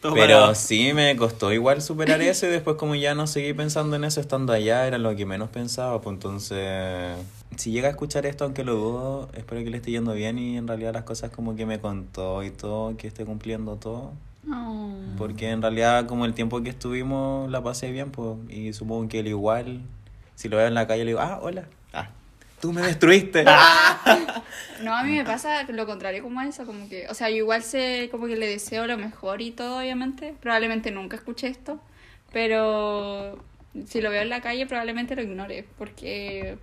Todo 0.01 0.13
Pero 0.13 0.35
parado. 0.35 0.55
sí 0.55 0.93
me 0.93 1.15
costó 1.17 1.51
igual 1.51 1.81
superar 1.81 2.21
eso 2.21 2.45
y 2.45 2.49
después 2.49 2.77
como 2.77 2.95
ya 2.95 3.13
no 3.13 3.27
seguí 3.27 3.53
pensando 3.53 3.95
en 3.97 4.05
eso 4.05 4.21
estando 4.21 4.53
allá, 4.53 4.87
era 4.87 4.97
lo 4.97 5.15
que 5.15 5.25
menos 5.25 5.49
pensaba, 5.49 5.99
pues 5.99 6.13
entonces 6.13 7.17
si 7.57 7.71
llega 7.71 7.87
a 7.89 7.91
escuchar 7.91 8.25
esto, 8.25 8.45
aunque 8.45 8.63
lo 8.63 8.75
dudo, 8.75 9.29
espero 9.33 9.63
que 9.63 9.69
le 9.69 9.77
esté 9.77 9.91
yendo 9.91 10.13
bien 10.13 10.39
y 10.39 10.57
en 10.57 10.67
realidad 10.67 10.93
las 10.93 11.03
cosas 11.03 11.31
como 11.31 11.55
que 11.55 11.65
me 11.65 11.79
contó 11.79 12.43
y 12.43 12.51
todo, 12.51 12.95
que 12.95 13.07
esté 13.07 13.25
cumpliendo 13.25 13.75
todo, 13.75 14.13
Oh. 14.49 14.93
porque 15.17 15.49
en 15.49 15.61
realidad 15.61 16.05
como 16.07 16.25
el 16.25 16.33
tiempo 16.33 16.61
que 16.63 16.69
estuvimos 16.69 17.51
la 17.51 17.61
pasé 17.61 17.91
bien, 17.91 18.11
pues 18.11 18.37
y 18.49 18.73
supongo 18.73 19.09
que 19.09 19.19
él 19.19 19.27
igual, 19.27 19.81
si 20.35 20.47
lo 20.47 20.57
veo 20.57 20.67
en 20.67 20.73
la 20.73 20.87
calle 20.87 21.03
le 21.03 21.11
digo, 21.11 21.19
ah, 21.19 21.39
hola, 21.41 21.65
ah, 21.93 22.09
tú 22.61 22.71
me 22.71 22.81
destruiste. 22.81 23.45
No, 24.83 24.95
a 24.95 25.03
mí 25.03 25.11
me 25.15 25.25
pasa 25.25 25.63
lo 25.63 25.85
contrario 25.85 26.23
como 26.23 26.41
eso, 26.41 26.65
como 26.65 26.87
que, 26.87 27.07
o 27.09 27.13
sea, 27.13 27.29
yo 27.29 27.37
igual 27.37 27.63
sé 27.63 28.07
como 28.11 28.27
que 28.27 28.37
le 28.37 28.47
deseo 28.47 28.87
lo 28.87 28.97
mejor 28.97 29.41
y 29.41 29.51
todo, 29.51 29.79
obviamente. 29.79 30.35
Probablemente 30.39 30.91
nunca 30.91 31.17
escuché 31.17 31.47
esto, 31.47 31.81
pero 32.31 33.43
si 33.85 34.01
lo 34.01 34.09
veo 34.09 34.21
en 34.21 34.29
la 34.29 34.41
calle 34.41 34.65
probablemente 34.67 35.15
lo 35.15 35.21
ignore, 35.21 35.65
porque, 35.77 36.57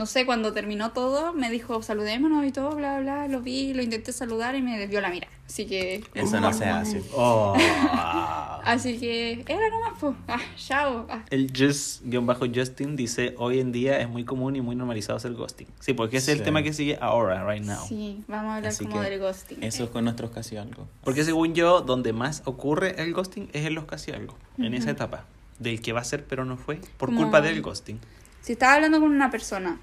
no 0.00 0.06
sé, 0.06 0.24
cuando 0.24 0.54
terminó 0.54 0.92
todo 0.92 1.34
me 1.34 1.50
dijo 1.50 1.82
saludémonos 1.82 2.46
y 2.46 2.52
todo, 2.52 2.74
bla, 2.74 3.00
bla, 3.00 3.28
lo 3.28 3.42
vi, 3.42 3.74
lo 3.74 3.82
intenté 3.82 4.14
saludar 4.14 4.54
y 4.56 4.62
me 4.62 4.78
desvió 4.78 5.02
la 5.02 5.10
mirada. 5.10 5.30
Así 5.46 5.66
que... 5.66 6.02
Eso 6.14 6.40
no 6.40 6.54
se 6.54 6.64
hace. 6.64 7.02
Oh. 7.14 7.54
Así 8.64 8.98
que 8.98 9.44
era 9.46 9.68
nomás, 9.68 9.92
pues, 10.00 10.14
ah, 10.28 10.40
chao. 10.56 11.06
ah. 11.10 11.22
El 11.28 11.52
Just-Justin 11.52 12.96
dice, 12.96 13.34
hoy 13.36 13.60
en 13.60 13.72
día 13.72 14.00
es 14.00 14.08
muy 14.08 14.24
común 14.24 14.56
y 14.56 14.62
muy 14.62 14.74
normalizado 14.74 15.18
hacer 15.18 15.34
ghosting. 15.34 15.66
Sí, 15.80 15.92
porque 15.92 16.16
ese 16.16 16.32
es 16.32 16.36
Sí. 16.36 16.40
el 16.40 16.44
tema 16.46 16.62
que 16.62 16.72
sigue 16.72 16.96
ahora, 16.98 17.46
right 17.46 17.62
now. 17.62 17.84
Sí, 17.86 18.24
vamos 18.26 18.52
a 18.52 18.56
hablar 18.56 18.70
Así 18.70 18.86
como 18.86 19.02
que 19.02 19.10
del 19.10 19.20
ghosting. 19.20 19.62
Eso 19.62 19.84
es 19.84 19.90
con 19.90 20.04
nuestros 20.04 20.30
casi 20.30 20.56
algo. 20.56 20.88
Porque 21.04 21.24
según 21.24 21.52
yo, 21.54 21.82
donde 21.82 22.14
más 22.14 22.40
ocurre 22.46 23.02
el 23.02 23.12
ghosting 23.12 23.50
es 23.52 23.66
en 23.66 23.74
los 23.74 23.84
casi 23.84 24.12
algo, 24.12 24.34
en 24.56 24.72
esa 24.72 24.90
etapa. 24.92 25.26
Del 25.58 25.82
que 25.82 25.92
va 25.92 26.00
a 26.00 26.04
ser 26.04 26.24
pero 26.24 26.46
no 26.46 26.56
fue, 26.56 26.80
por 26.96 27.10
Como- 27.10 27.20
culpa 27.20 27.42
del 27.42 27.60
ghosting. 27.60 28.00
Si 28.40 28.52
estás 28.52 28.70
hablando 28.76 28.98
con 29.00 29.10
una 29.10 29.30
persona, 29.30 29.78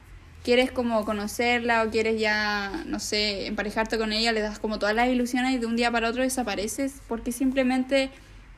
quieres 0.48 0.72
como 0.72 1.04
conocerla 1.04 1.84
o 1.84 1.90
quieres 1.90 2.18
ya, 2.22 2.72
no 2.86 3.02
sé, 3.02 3.48
emparejarte 3.48 3.98
con 3.98 4.14
ella, 4.14 4.32
le 4.32 4.40
das 4.40 4.60
como 4.60 4.80
todas 4.80 4.96
las 4.96 5.10
ilusiones 5.10 5.54
y 5.54 5.58
de 5.58 5.66
un 5.66 5.76
día 5.76 5.92
para 5.92 6.08
otro 6.08 6.24
desapareces 6.24 7.02
porque 7.10 7.34
simplemente 7.34 8.12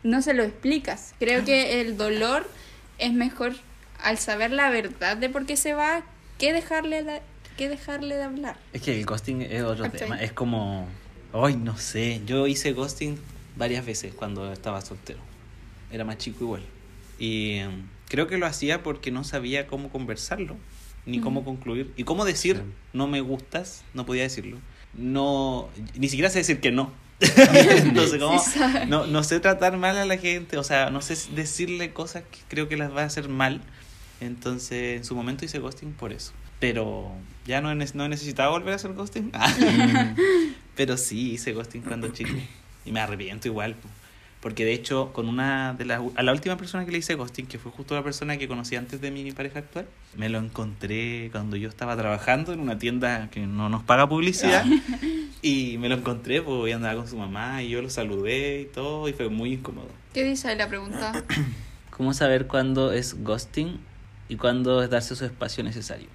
no 0.03 0.21
se 0.21 0.35
lo 0.35 0.43
explicas. 0.43 1.15
Creo 1.17 1.43
que 1.43 1.81
el 1.81 1.97
dolor 1.97 2.47
es 2.99 3.11
mejor 3.11 3.55
al 4.03 4.19
saber 4.19 4.51
la 4.51 4.69
verdad 4.69 5.17
de 5.17 5.29
por 5.29 5.47
qué 5.47 5.57
se 5.57 5.73
va 5.73 6.03
que 6.37 6.53
dejarle, 6.53 7.01
la- 7.01 7.21
que 7.57 7.69
dejarle 7.69 8.17
de 8.17 8.21
hablar. 8.23 8.55
Es 8.71 8.83
que 8.83 8.95
el 8.99 9.03
ghosting 9.07 9.41
es 9.41 9.63
otro 9.63 9.89
tema. 9.89 10.21
Es 10.21 10.31
como. 10.31 10.87
Ay, 11.33 11.55
no 11.55 11.75
sé. 11.75 12.21
Yo 12.27 12.45
hice 12.45 12.73
ghosting 12.73 13.17
varias 13.57 13.83
veces 13.83 14.13
cuando 14.13 14.53
estaba 14.53 14.79
soltero. 14.81 15.19
Era 15.91 16.05
más 16.05 16.19
chico 16.19 16.43
igual. 16.43 16.61
Y 17.17 17.53
em, 17.55 17.87
creo 18.09 18.27
que 18.27 18.37
lo 18.37 18.45
hacía 18.45 18.83
porque 18.83 19.09
no 19.09 19.23
sabía 19.23 19.65
cómo 19.65 19.89
conversarlo, 19.89 20.55
ni 21.09 21.19
cómo 21.19 21.43
concluir. 21.43 21.91
Y 21.97 22.03
cómo 22.03 22.25
decir, 22.25 22.57
Sí. 22.57 22.61
no 22.93 23.07
me 23.07 23.21
gustas, 23.21 23.83
no 23.93 24.05
podía 24.05 24.23
decirlo. 24.23 24.57
No. 24.93 25.69
Ni 25.95 26.07
siquiera 26.09 26.29
sé 26.29 26.39
decir 26.39 26.59
que 26.59 26.71
no. 26.71 26.91
Entonces, 27.19 28.19
¿cómo? 28.19 28.39
Sí 28.39 28.51
sabe. 28.59 28.85
No, 28.85 29.05
no 29.05 29.23
sé 29.23 29.39
tratar 29.39 29.77
mal 29.77 29.97
a 29.97 30.05
la 30.05 30.17
gente. 30.17 30.57
O 30.57 30.63
sea, 30.63 30.89
no 30.89 31.01
sé 31.01 31.17
decirle 31.35 31.91
cosas 31.93 32.23
que 32.31 32.39
creo 32.47 32.69
que 32.69 32.77
las 32.77 32.95
va 32.95 33.01
a 33.01 33.05
hacer 33.05 33.27
mal. 33.29 33.61
Entonces, 34.21 34.97
en 34.97 35.05
su 35.05 35.15
momento 35.15 35.45
hice 35.45 35.59
ghosting 35.59 35.91
por 35.93 36.11
eso. 36.13 36.31
Pero 36.59 37.11
ya 37.45 37.61
no 37.61 37.71
he, 37.71 37.75
no 37.75 38.05
he 38.05 38.09
necesitado 38.09 38.51
volver 38.51 38.73
a 38.73 38.75
hacer 38.75 38.93
ghosting. 38.93 39.31
Pero 40.75 40.97
sí, 40.97 41.31
hice 41.33 41.53
ghosting 41.53 41.81
cuando 41.81 42.09
chico. 42.09 42.31
Y 42.85 42.91
me 42.91 42.99
arrepiento 42.99 43.47
igual. 43.47 43.75
Po. 44.39 44.49
Porque 44.49 44.65
de 44.65 44.73
hecho, 44.73 45.11
con 45.13 45.27
una 45.27 45.73
de 45.73 45.85
las. 45.85 46.01
A 46.15 46.23
la 46.23 46.31
última 46.31 46.57
persona 46.57 46.85
que 46.85 46.91
le 46.91 46.99
hice 46.99 47.15
ghosting, 47.15 47.47
que 47.47 47.59
fue 47.59 47.71
justo 47.71 47.95
la 47.95 48.03
persona 48.03 48.37
que 48.37 48.47
conocí 48.47 48.75
antes 48.75 49.01
de 49.01 49.11
mi 49.11 49.31
pareja 49.31 49.59
actual, 49.59 49.87
me 50.15 50.29
lo 50.29 50.39
encontré 50.39 51.29
cuando 51.31 51.55
yo 51.55 51.69
estaba 51.69 51.95
trabajando 51.97 52.53
en 52.53 52.59
una 52.59 52.77
tienda 52.77 53.29
que 53.31 53.41
no 53.41 53.69
nos 53.69 53.83
paga 53.83 54.07
publicidad. 54.07 54.65
y 55.41 55.77
me 55.77 55.89
lo 55.89 55.95
encontré, 55.95 56.41
pues, 56.41 56.69
y 56.69 56.73
andaba 56.73 56.95
con 56.95 57.07
su 57.07 57.17
mamá, 57.17 57.63
y 57.63 57.69
yo 57.69 57.81
lo 57.81 57.89
saludé 57.89 58.61
y 58.61 58.65
todo, 58.65 59.07
y 59.07 59.13
fue 59.13 59.29
muy 59.29 59.53
incómodo. 59.53 59.89
¿Qué 60.13 60.23
dice 60.23 60.49
ahí 60.49 60.57
la 60.57 60.67
pregunta? 60.67 61.11
¿Cómo 61.89 62.13
saber 62.13 62.47
cuándo 62.47 62.93
es 62.93 63.23
ghosting 63.23 63.79
y 64.29 64.37
cuándo 64.37 64.81
es 64.81 64.89
darse 64.89 65.15
su 65.15 65.25
espacio 65.25 65.63
necesario? 65.63 66.07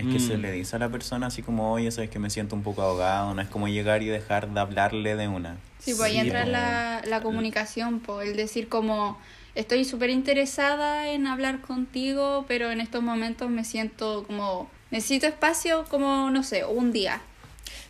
Es 0.00 0.06
que 0.06 0.18
se 0.18 0.38
Mm. 0.38 0.40
le 0.40 0.52
dice 0.52 0.76
a 0.76 0.78
la 0.78 0.88
persona 0.88 1.26
así 1.26 1.42
como, 1.42 1.72
oye, 1.72 1.90
sabes 1.90 2.08
que 2.10 2.18
me 2.18 2.30
siento 2.30 2.54
un 2.56 2.62
poco 2.62 2.80
ahogado, 2.82 3.34
no 3.34 3.42
es 3.42 3.48
como 3.48 3.68
llegar 3.68 4.02
y 4.02 4.06
dejar 4.06 4.48
de 4.48 4.58
hablarle 4.60 5.14
de 5.16 5.28
una. 5.28 5.56
Sí, 5.78 5.92
pues 5.94 6.08
ahí 6.08 6.12
Sí, 6.14 6.18
entra 6.20 6.40
como- 6.40 6.52
la, 6.52 7.02
la 7.06 7.20
comunicación, 7.22 8.00
pues 8.00 8.28
el 8.30 8.36
decir 8.36 8.68
como 8.68 9.18
estoy 9.54 9.84
súper 9.84 10.08
interesada 10.10 11.08
en 11.10 11.26
hablar 11.26 11.60
contigo, 11.60 12.44
pero 12.48 12.70
en 12.70 12.80
estos 12.80 13.02
momentos 13.02 13.50
me 13.50 13.64
siento 13.64 14.24
como 14.26 14.70
necesito 14.90 15.26
espacio 15.26 15.84
como, 15.90 16.30
no 16.30 16.42
sé, 16.42 16.64
un 16.64 16.92
día, 16.92 17.20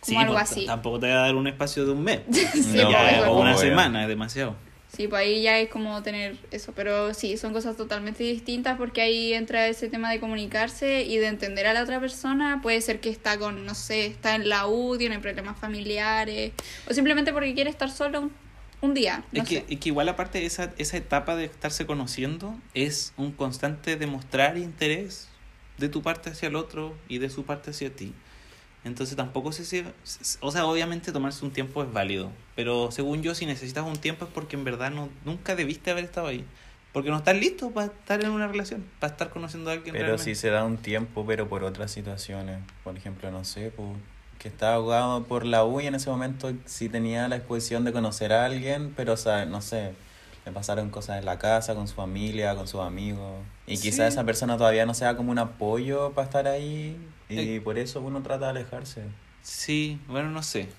como 0.01 0.19
algo 0.19 0.33
pues, 0.33 0.51
así. 0.51 0.65
Tampoco 0.65 0.99
te 0.99 1.07
va 1.07 1.13
a 1.19 1.25
dar 1.27 1.35
un 1.35 1.47
espacio 1.47 1.85
de 1.85 1.91
un 1.91 2.03
mes. 2.03 2.21
Sí, 2.53 2.77
No, 2.77 2.91
Ya, 2.91 3.29
o 3.29 3.39
una 3.39 3.51
obvio. 3.55 3.57
semana, 3.69 4.01
es 4.03 4.07
demasiado. 4.09 4.55
Sí, 4.95 5.07
pues 5.07 5.21
ahí 5.21 5.41
ya 5.41 5.57
es 5.57 5.69
como 5.69 6.03
tener 6.03 6.37
eso, 6.51 6.73
pero 6.75 7.13
sí, 7.13 7.37
son 7.37 7.53
cosas 7.53 7.77
totalmente 7.77 8.25
distintas 8.25 8.77
porque 8.77 9.01
ahí 9.01 9.33
entra 9.33 9.67
ese 9.67 9.87
tema 9.87 10.11
de 10.11 10.19
comunicarse 10.19 11.03
y 11.03 11.17
de 11.17 11.27
entender 11.27 11.65
a 11.65 11.73
la 11.73 11.83
otra 11.83 12.01
persona. 12.01 12.59
Puede 12.61 12.81
ser 12.81 12.99
que 12.99 13.09
está 13.09 13.39
con, 13.39 13.65
no 13.65 13.73
sé, 13.73 14.05
está 14.05 14.35
en 14.35 14.49
la 14.49 14.67
U, 14.67 14.97
tiene 14.97 15.19
problemas 15.19 15.57
familiares, 15.57 16.51
o 16.89 16.93
simplemente 16.93 17.31
porque 17.31 17.53
quiere 17.53 17.69
estar 17.69 17.89
solo 17.89 18.19
un, 18.19 18.31
un 18.81 18.93
día. 18.93 19.23
No 19.31 19.43
es, 19.43 19.47
que, 19.47 19.65
es 19.69 19.79
que 19.79 19.89
igual 19.89 20.09
aparte 20.09 20.45
esa, 20.45 20.73
esa 20.77 20.97
etapa 20.97 21.37
de 21.37 21.45
estarse 21.45 21.85
conociendo 21.85 22.59
es 22.73 23.13
un 23.15 23.31
constante 23.31 23.95
demostrar 23.95 24.57
interés 24.57 25.29
de 25.77 25.87
tu 25.87 26.01
parte 26.01 26.31
hacia 26.31 26.49
el 26.49 26.57
otro 26.57 26.97
y 27.07 27.19
de 27.19 27.29
su 27.29 27.45
parte 27.45 27.71
hacia 27.71 27.95
ti. 27.95 28.13
Entonces 28.83 29.15
tampoco 29.15 29.51
sé 29.51 29.65
si... 29.65 29.83
O 30.39 30.51
sea, 30.51 30.65
obviamente 30.65 31.11
tomarse 31.11 31.45
un 31.45 31.51
tiempo 31.51 31.83
es 31.83 31.91
válido, 31.91 32.31
pero 32.55 32.91
según 32.91 33.21
yo 33.21 33.35
si 33.35 33.45
necesitas 33.45 33.85
un 33.85 33.97
tiempo 33.97 34.25
es 34.25 34.31
porque 34.31 34.55
en 34.55 34.63
verdad 34.63 34.91
no, 34.91 35.09
nunca 35.25 35.55
debiste 35.55 35.91
haber 35.91 36.05
estado 36.05 36.27
ahí. 36.27 36.45
Porque 36.93 37.09
no 37.09 37.17
estás 37.17 37.35
listo 37.37 37.71
para 37.71 37.87
estar 37.87 38.21
en 38.21 38.31
una 38.31 38.47
relación, 38.47 38.83
para 38.99 39.13
estar 39.13 39.29
conociendo 39.29 39.69
a 39.69 39.73
alguien 39.73 39.93
Pero 39.93 40.07
realmente. 40.07 40.35
si 40.35 40.35
se 40.35 40.49
da 40.49 40.65
un 40.65 40.77
tiempo, 40.77 41.25
pero 41.25 41.47
por 41.47 41.63
otras 41.63 41.91
situaciones. 41.91 42.59
Por 42.83 42.97
ejemplo, 42.97 43.31
no 43.31 43.45
sé, 43.45 43.71
pues, 43.73 43.89
que 44.39 44.49
estaba 44.49 44.75
ahogado 44.75 45.23
por 45.23 45.45
la 45.45 45.63
U 45.63 45.79
y 45.79 45.87
en 45.87 45.95
ese 45.95 46.09
momento 46.09 46.51
sí 46.65 46.89
tenía 46.89 47.27
la 47.29 47.37
exposición 47.37 47.85
de 47.85 47.93
conocer 47.93 48.33
a 48.33 48.45
alguien, 48.45 48.91
pero, 48.95 49.13
o 49.13 49.17
sea, 49.17 49.45
no 49.45 49.61
sé, 49.61 49.93
le 50.45 50.51
pasaron 50.51 50.89
cosas 50.89 51.19
en 51.19 51.25
la 51.25 51.37
casa, 51.39 51.75
con 51.75 51.87
su 51.87 51.95
familia, 51.95 52.55
con 52.55 52.67
sus 52.67 52.81
amigos. 52.81 53.43
Y 53.67 53.77
Sí. 53.77 53.83
quizás 53.89 54.13
esa 54.13 54.23
persona 54.23 54.57
todavía 54.57 54.85
no 54.85 54.93
sea 54.93 55.15
como 55.15 55.31
un 55.31 55.39
apoyo 55.39 56.11
para 56.13 56.25
estar 56.25 56.47
ahí 56.47 56.97
y 57.29 57.39
Eh. 57.57 57.61
por 57.61 57.77
eso 57.77 58.01
uno 58.01 58.21
trata 58.23 58.45
de 58.45 58.59
alejarse. 58.59 59.03
Sí, 59.41 59.99
bueno, 60.07 60.29
no 60.29 60.43
sé. 60.43 60.69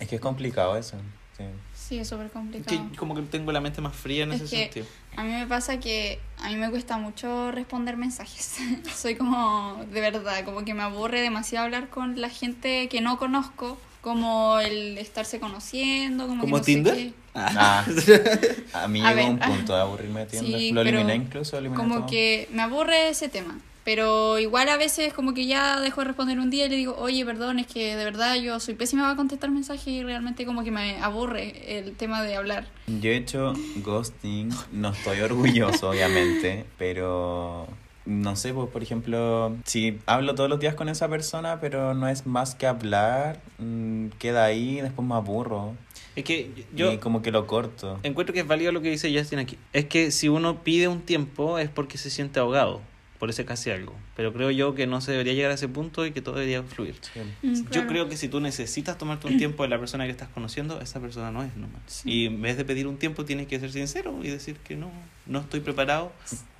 Es 0.00 0.08
que 0.08 0.16
es 0.16 0.20
complicado 0.20 0.76
eso. 0.76 0.96
Sí. 1.36 1.44
Sí, 1.74 1.98
es 1.98 2.08
súper 2.08 2.26
Es 2.26 2.32
complicado. 2.32 2.90
que 2.92 2.96
como 2.96 3.14
que 3.14 3.22
tengo 3.22 3.50
la 3.52 3.60
mente 3.60 3.80
más 3.80 3.94
fría 3.94 4.22
en 4.24 4.32
Es 4.32 4.42
ese 4.42 4.56
que- 4.56 4.62
sentido. 4.64 4.86
A 5.16 5.22
mí 5.24 5.30
me 5.32 5.46
pasa 5.46 5.78
que 5.80 6.20
a 6.38 6.48
mí 6.48 6.56
me 6.56 6.70
cuesta 6.70 6.96
mucho 6.96 7.50
responder 7.52 7.96
mensajes. 7.96 8.56
Soy 8.94 9.16
como, 9.16 9.84
de 9.92 10.00
verdad, 10.00 10.44
como 10.44 10.64
que 10.64 10.74
me 10.74 10.82
aburre 10.82 11.20
demasiado 11.20 11.64
hablar 11.66 11.90
con 11.90 12.20
la 12.20 12.28
gente 12.30 12.88
que 12.88 13.00
no 13.00 13.18
conozco, 13.18 13.78
como 14.04 14.60
el 14.60 14.98
estarse 14.98 15.40
conociendo, 15.40 16.28
como, 16.28 16.42
que 16.42 16.46
¿Como 16.50 16.58
no 16.58 16.62
Tinder? 16.62 16.94
sé 16.94 17.02
qué. 17.06 17.12
Ah, 17.34 17.84
a 18.74 18.86
mí 18.86 19.00
A 19.00 19.12
llegó 19.12 19.16
ver, 19.16 19.30
un 19.30 19.42
ah. 19.42 19.46
punto 19.48 19.74
de 19.74 19.80
aburrirme 19.80 20.20
de 20.20 20.26
Tinder. 20.26 20.60
Sí, 20.60 20.70
lo 20.72 20.84
pero 20.84 20.98
eliminé 21.00 21.16
incluso, 21.16 21.58
eliminé 21.58 21.76
Como 21.80 21.96
todo. 22.00 22.06
que 22.06 22.46
me 22.52 22.62
aburre 22.62 23.08
ese 23.08 23.28
tema. 23.28 23.58
Pero 23.82 24.38
igual 24.38 24.68
a 24.70 24.78
veces 24.78 25.12
como 25.12 25.34
que 25.34 25.44
ya 25.46 25.78
dejo 25.80 26.00
de 26.00 26.06
responder 26.06 26.38
un 26.38 26.48
día 26.48 26.64
y 26.66 26.68
le 26.70 26.76
digo, 26.76 26.96
oye, 26.98 27.22
perdón, 27.26 27.58
es 27.58 27.66
que 27.66 27.96
de 27.96 28.04
verdad 28.04 28.36
yo 28.36 28.58
soy 28.58 28.74
pésima 28.74 29.02
para 29.02 29.16
contestar 29.16 29.50
mensajes 29.50 29.88
y 29.88 30.02
realmente 30.02 30.46
como 30.46 30.64
que 30.64 30.70
me 30.70 30.96
aburre 31.02 31.78
el 31.78 31.94
tema 31.94 32.22
de 32.22 32.34
hablar. 32.36 32.66
Yo 32.86 33.10
he 33.10 33.16
hecho 33.16 33.52
ghosting, 33.76 34.50
no 34.72 34.88
estoy 34.90 35.20
orgulloso, 35.20 35.90
obviamente, 35.90 36.64
pero 36.78 37.66
no 38.06 38.36
sé, 38.36 38.52
pues, 38.52 38.68
por 38.68 38.82
ejemplo, 38.82 39.56
si 39.64 39.98
hablo 40.06 40.34
todos 40.34 40.50
los 40.50 40.60
días 40.60 40.74
con 40.74 40.88
esa 40.88 41.08
persona, 41.08 41.60
pero 41.60 41.94
no 41.94 42.08
es 42.08 42.26
más 42.26 42.54
que 42.54 42.66
hablar, 42.66 43.40
mm, 43.58 44.08
queda 44.18 44.44
ahí, 44.44 44.80
después 44.80 45.06
me 45.08 45.14
aburro 45.14 45.74
Es 46.16 46.24
que 46.24 46.50
yo 46.74 46.92
y 46.92 46.98
como 46.98 47.22
que 47.22 47.30
lo 47.30 47.46
corto. 47.46 47.98
encuentro 48.02 48.32
que 48.34 48.40
es 48.40 48.46
válido 48.46 48.72
lo 48.72 48.82
que 48.82 48.90
dice 48.90 49.16
Justin 49.16 49.38
aquí. 49.38 49.58
Es 49.72 49.86
que 49.86 50.10
si 50.10 50.28
uno 50.28 50.62
pide 50.62 50.88
un 50.88 51.00
tiempo 51.00 51.58
es 51.58 51.68
porque 51.70 51.98
se 51.98 52.10
siente 52.10 52.40
ahogado 52.40 52.80
por 53.18 53.30
ese 53.30 53.44
casi 53.46 53.70
algo. 53.70 53.94
Pero 54.16 54.32
creo 54.34 54.50
yo 54.50 54.74
que 54.74 54.86
no 54.86 55.00
se 55.00 55.10
debería 55.12 55.32
llegar 55.32 55.50
a 55.50 55.54
ese 55.54 55.66
punto 55.68 56.04
y 56.04 56.10
que 56.12 56.20
todo 56.20 56.34
debería 56.34 56.62
fluir. 56.62 56.96
Sí. 57.00 57.20
Mm, 57.42 57.70
Yo 57.70 57.86
creo 57.86 58.08
que 58.08 58.16
si 58.18 58.28
tú 58.28 58.38
necesitas 58.40 58.98
tomarte 58.98 59.28
un 59.28 59.38
tiempo 59.38 59.62
de 59.62 59.70
la 59.70 59.78
persona 59.78 60.04
que 60.04 60.10
estás 60.10 60.28
conociendo, 60.28 60.78
esa 60.80 61.00
persona 61.00 61.30
no 61.30 61.42
es 61.42 61.56
nomás. 61.56 61.80
Sí. 61.86 62.10
Y 62.10 62.26
en 62.26 62.42
vez 62.42 62.56
de 62.58 62.64
pedir 62.66 62.86
un 62.86 62.98
tiempo 62.98 63.24
tienes 63.24 63.46
que 63.46 63.58
ser 63.58 63.72
sincero 63.72 64.14
y 64.22 64.28
decir 64.28 64.56
que 64.58 64.76
no, 64.76 64.90
no 65.26 65.38
estoy 65.40 65.60
preparado 65.60 66.12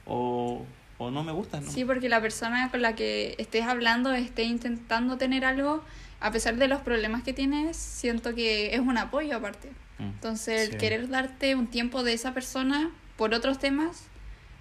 o, 0.07 0.65
o 0.99 1.11
no 1.11 1.25
me 1.25 1.33
gustas. 1.33 1.63
¿no? 1.63 1.71
Sí, 1.71 1.85
porque 1.85 2.09
la 2.09 2.21
persona 2.21 2.71
con 2.71 2.83
la 2.83 2.95
que 2.95 3.35
estés 3.39 3.65
hablando 3.65 4.13
esté 4.13 4.45
intentando 4.45 5.17
tener 5.19 5.45
algo, 5.45 5.83
a 6.21 6.31
pesar 6.31 6.57
de 6.57 6.69
los 6.69 6.81
problemas 6.81 7.23
que 7.23 7.33
tienes, 7.33 7.77
siento 7.77 8.35
que 8.35 8.75
es 8.75 8.81
un 8.81 8.97
apoyo 8.97 9.37
aparte. 9.37 9.71
Mm. 9.99 10.03
Entonces, 10.05 10.63
el 10.63 10.71
Sí. 10.73 10.79
querer 10.79 11.09
darte 11.09 11.55
un 11.55 11.67
tiempo 11.67 12.03
de 12.03 12.13
esa 12.13 12.33
persona 12.35 12.91
por 13.17 13.35
otros 13.35 13.59
temas 13.59 14.05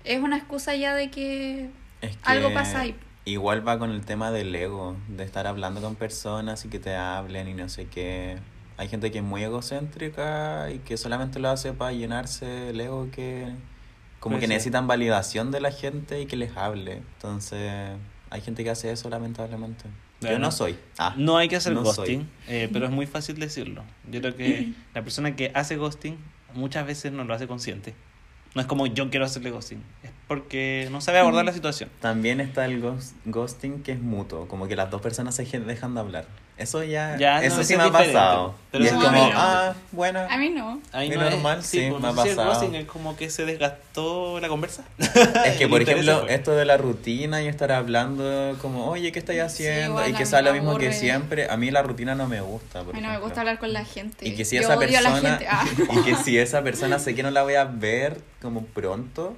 es 0.03 0.21
una 0.21 0.37
excusa 0.37 0.75
ya 0.75 0.93
de 0.93 1.09
que 1.09 1.69
Es 2.01 2.17
que 2.17 2.19
algo 2.23 2.53
pasa 2.53 2.81
ahí. 2.81 2.95
Igual 3.25 3.65
va 3.65 3.79
con 3.79 3.91
el 3.91 4.03
tema 4.05 4.31
del 4.31 4.53
ego, 4.53 4.97
de 5.07 5.23
estar 5.23 5.47
hablando 5.47 5.81
con 5.81 5.95
personas 5.95 6.65
y 6.65 6.69
que 6.69 6.79
te 6.79 6.93
hablen 6.95 7.47
y 7.47 7.53
no 7.53 7.69
sé 7.69 7.87
qué. 7.87 8.37
Hay 8.75 8.89
gente 8.89 9.11
que 9.11 9.19
es 9.19 9.23
muy 9.23 9.43
egocéntrica 9.43 10.69
y 10.71 10.79
que 10.79 10.97
solamente 10.97 11.39
lo 11.39 11.49
hace 11.49 11.71
para 11.73 11.93
llenarse 11.93 12.69
el 12.69 12.81
ego 12.81 13.09
que 13.11 13.47
como 14.23 14.39
que 14.39 14.47
necesitan 14.47 14.87
validación 14.87 15.51
de 15.51 15.61
la 15.61 15.71
gente 15.71 16.21
y 16.21 16.25
que 16.25 16.35
les 16.35 16.55
hable. 16.57 16.93
Entonces, 17.15 17.91
hay 18.29 18.41
gente 18.41 18.63
que 18.63 18.69
hace 18.69 18.91
eso 18.91 19.09
lamentablemente. 19.09 19.85
Yo 20.21 20.39
no 20.39 20.51
soy. 20.51 20.77
Ah, 20.97 21.13
No 21.17 21.35
hay 21.37 21.49
que 21.49 21.57
hacer 21.57 21.73
no 21.73 21.83
ghosting, 21.83 22.29
eh, 22.47 22.69
pero 22.71 22.85
es 22.85 22.91
muy 22.91 23.05
fácil 23.05 23.37
decirlo. 23.39 23.83
Yo 24.09 24.21
creo 24.21 24.35
que 24.37 24.71
la 24.93 25.03
persona 25.03 25.35
que 25.35 25.51
hace 25.53 25.75
ghosting 25.75 26.17
muchas 26.53 26.85
veces 26.87 27.11
no 27.11 27.25
lo 27.25 27.33
hace 27.33 27.45
consciente. 27.47 27.93
No 28.55 28.61
es 28.61 28.67
como 28.67 28.85
yo 28.87 29.09
quiero 29.09 29.25
hacerle 29.25 29.49
ghosting, 29.49 29.81
es 30.03 30.11
porque 30.27 30.87
no 30.91 31.01
sabe 31.01 31.17
abordar 31.19 31.43
la 31.43 31.51
situación. 31.53 31.89
También 31.99 32.39
está 32.39 32.63
el 32.65 32.81
ghost- 32.81 33.15
ghosting 33.25 33.81
que 33.83 33.91
es 33.93 33.99
mutuo, 33.99 34.47
como 34.47 34.67
que 34.67 34.75
las 34.75 34.89
dos 34.91 35.01
personas 35.01 35.35
se 35.35 35.43
dejan 35.59 35.95
de 35.95 35.99
hablar. 35.99 36.25
Eso 36.55 36.83
ya, 36.83 37.17
Ya, 37.17 37.37
no, 37.37 37.41
eso 37.41 37.55
eso 37.55 37.63
sí 37.63 37.73
es 37.73 37.79
me 37.79 37.85
ha 37.85 37.91
pasado. 37.91 38.53
pero 38.71 38.83
y 38.83 38.87
es 38.87 38.93
como, 38.93 39.07
ah, 39.33 39.73
bueno. 39.91 40.19
A 40.29 40.37
mí 40.37 40.49
no. 40.49 40.79
Ahí 40.91 41.09
Es 41.09 41.17
no 41.17 41.25
es- 41.25 41.31
normal, 41.33 41.63
sí, 41.63 41.87
pues, 41.89 41.93
me 41.93 41.99
no 41.99 42.07
ha 42.21 42.23
si 42.23 42.29
pasado. 42.29 42.49
ghosting 42.51 42.75
es 42.75 42.85
como 42.85 43.15
que 43.17 43.29
se 43.31 43.45
desgastó 43.45 44.39
la 44.39 44.47
conversa. 44.49 44.83
Es 45.45 45.57
que, 45.57 45.67
por 45.69 45.81
ejemplo, 45.81 46.27
esto 46.29 46.51
de 46.51 46.65
la 46.65 46.77
rutina 46.77 47.41
y 47.41 47.47
estar 47.47 47.71
hablando 47.71 48.55
como, 48.61 48.85
oye, 48.85 49.11
¿qué 49.11 49.17
estáis 49.19 49.41
haciendo? 49.41 49.91
igual 49.93 50.09
y 50.11 50.13
a 50.13 50.17
que 50.17 50.23
mí 50.23 50.29
sea 50.29 50.39
me 50.43 50.49
lo 50.49 50.53
mismo 50.53 50.77
que 50.77 50.85
aburre. 50.85 50.99
siempre. 50.99 51.49
A 51.49 51.57
mí 51.57 51.71
la 51.71 51.81
rutina 51.81 52.13
no 52.13 52.27
me 52.27 52.39
gusta. 52.41 52.81
A 52.81 52.83
Por 52.83 52.93
mí 52.93 53.01
no 53.01 53.07
me 53.07 53.13
ejemplo. 53.13 53.25
gusta 53.29 53.41
hablar 53.41 53.57
con 53.59 53.73
la 53.73 53.83
gente. 53.83 54.27
Y 54.27 54.35
que 54.35 54.45
si 54.45 54.55
Yo 54.57 54.61
esa 54.61 54.73
a 54.73 54.77
persona. 54.79 55.39
Ah. 55.49 55.65
y 55.99 56.03
que 56.03 56.15
si 56.17 56.37
esa 56.37 56.61
persona 56.61 56.99
sé 56.99 57.15
que 57.15 57.23
no 57.23 57.31
la 57.31 57.41
voy 57.43 57.55
a 57.55 57.63
ver 57.65 58.21
como 58.43 58.63
pronto, 58.65 59.35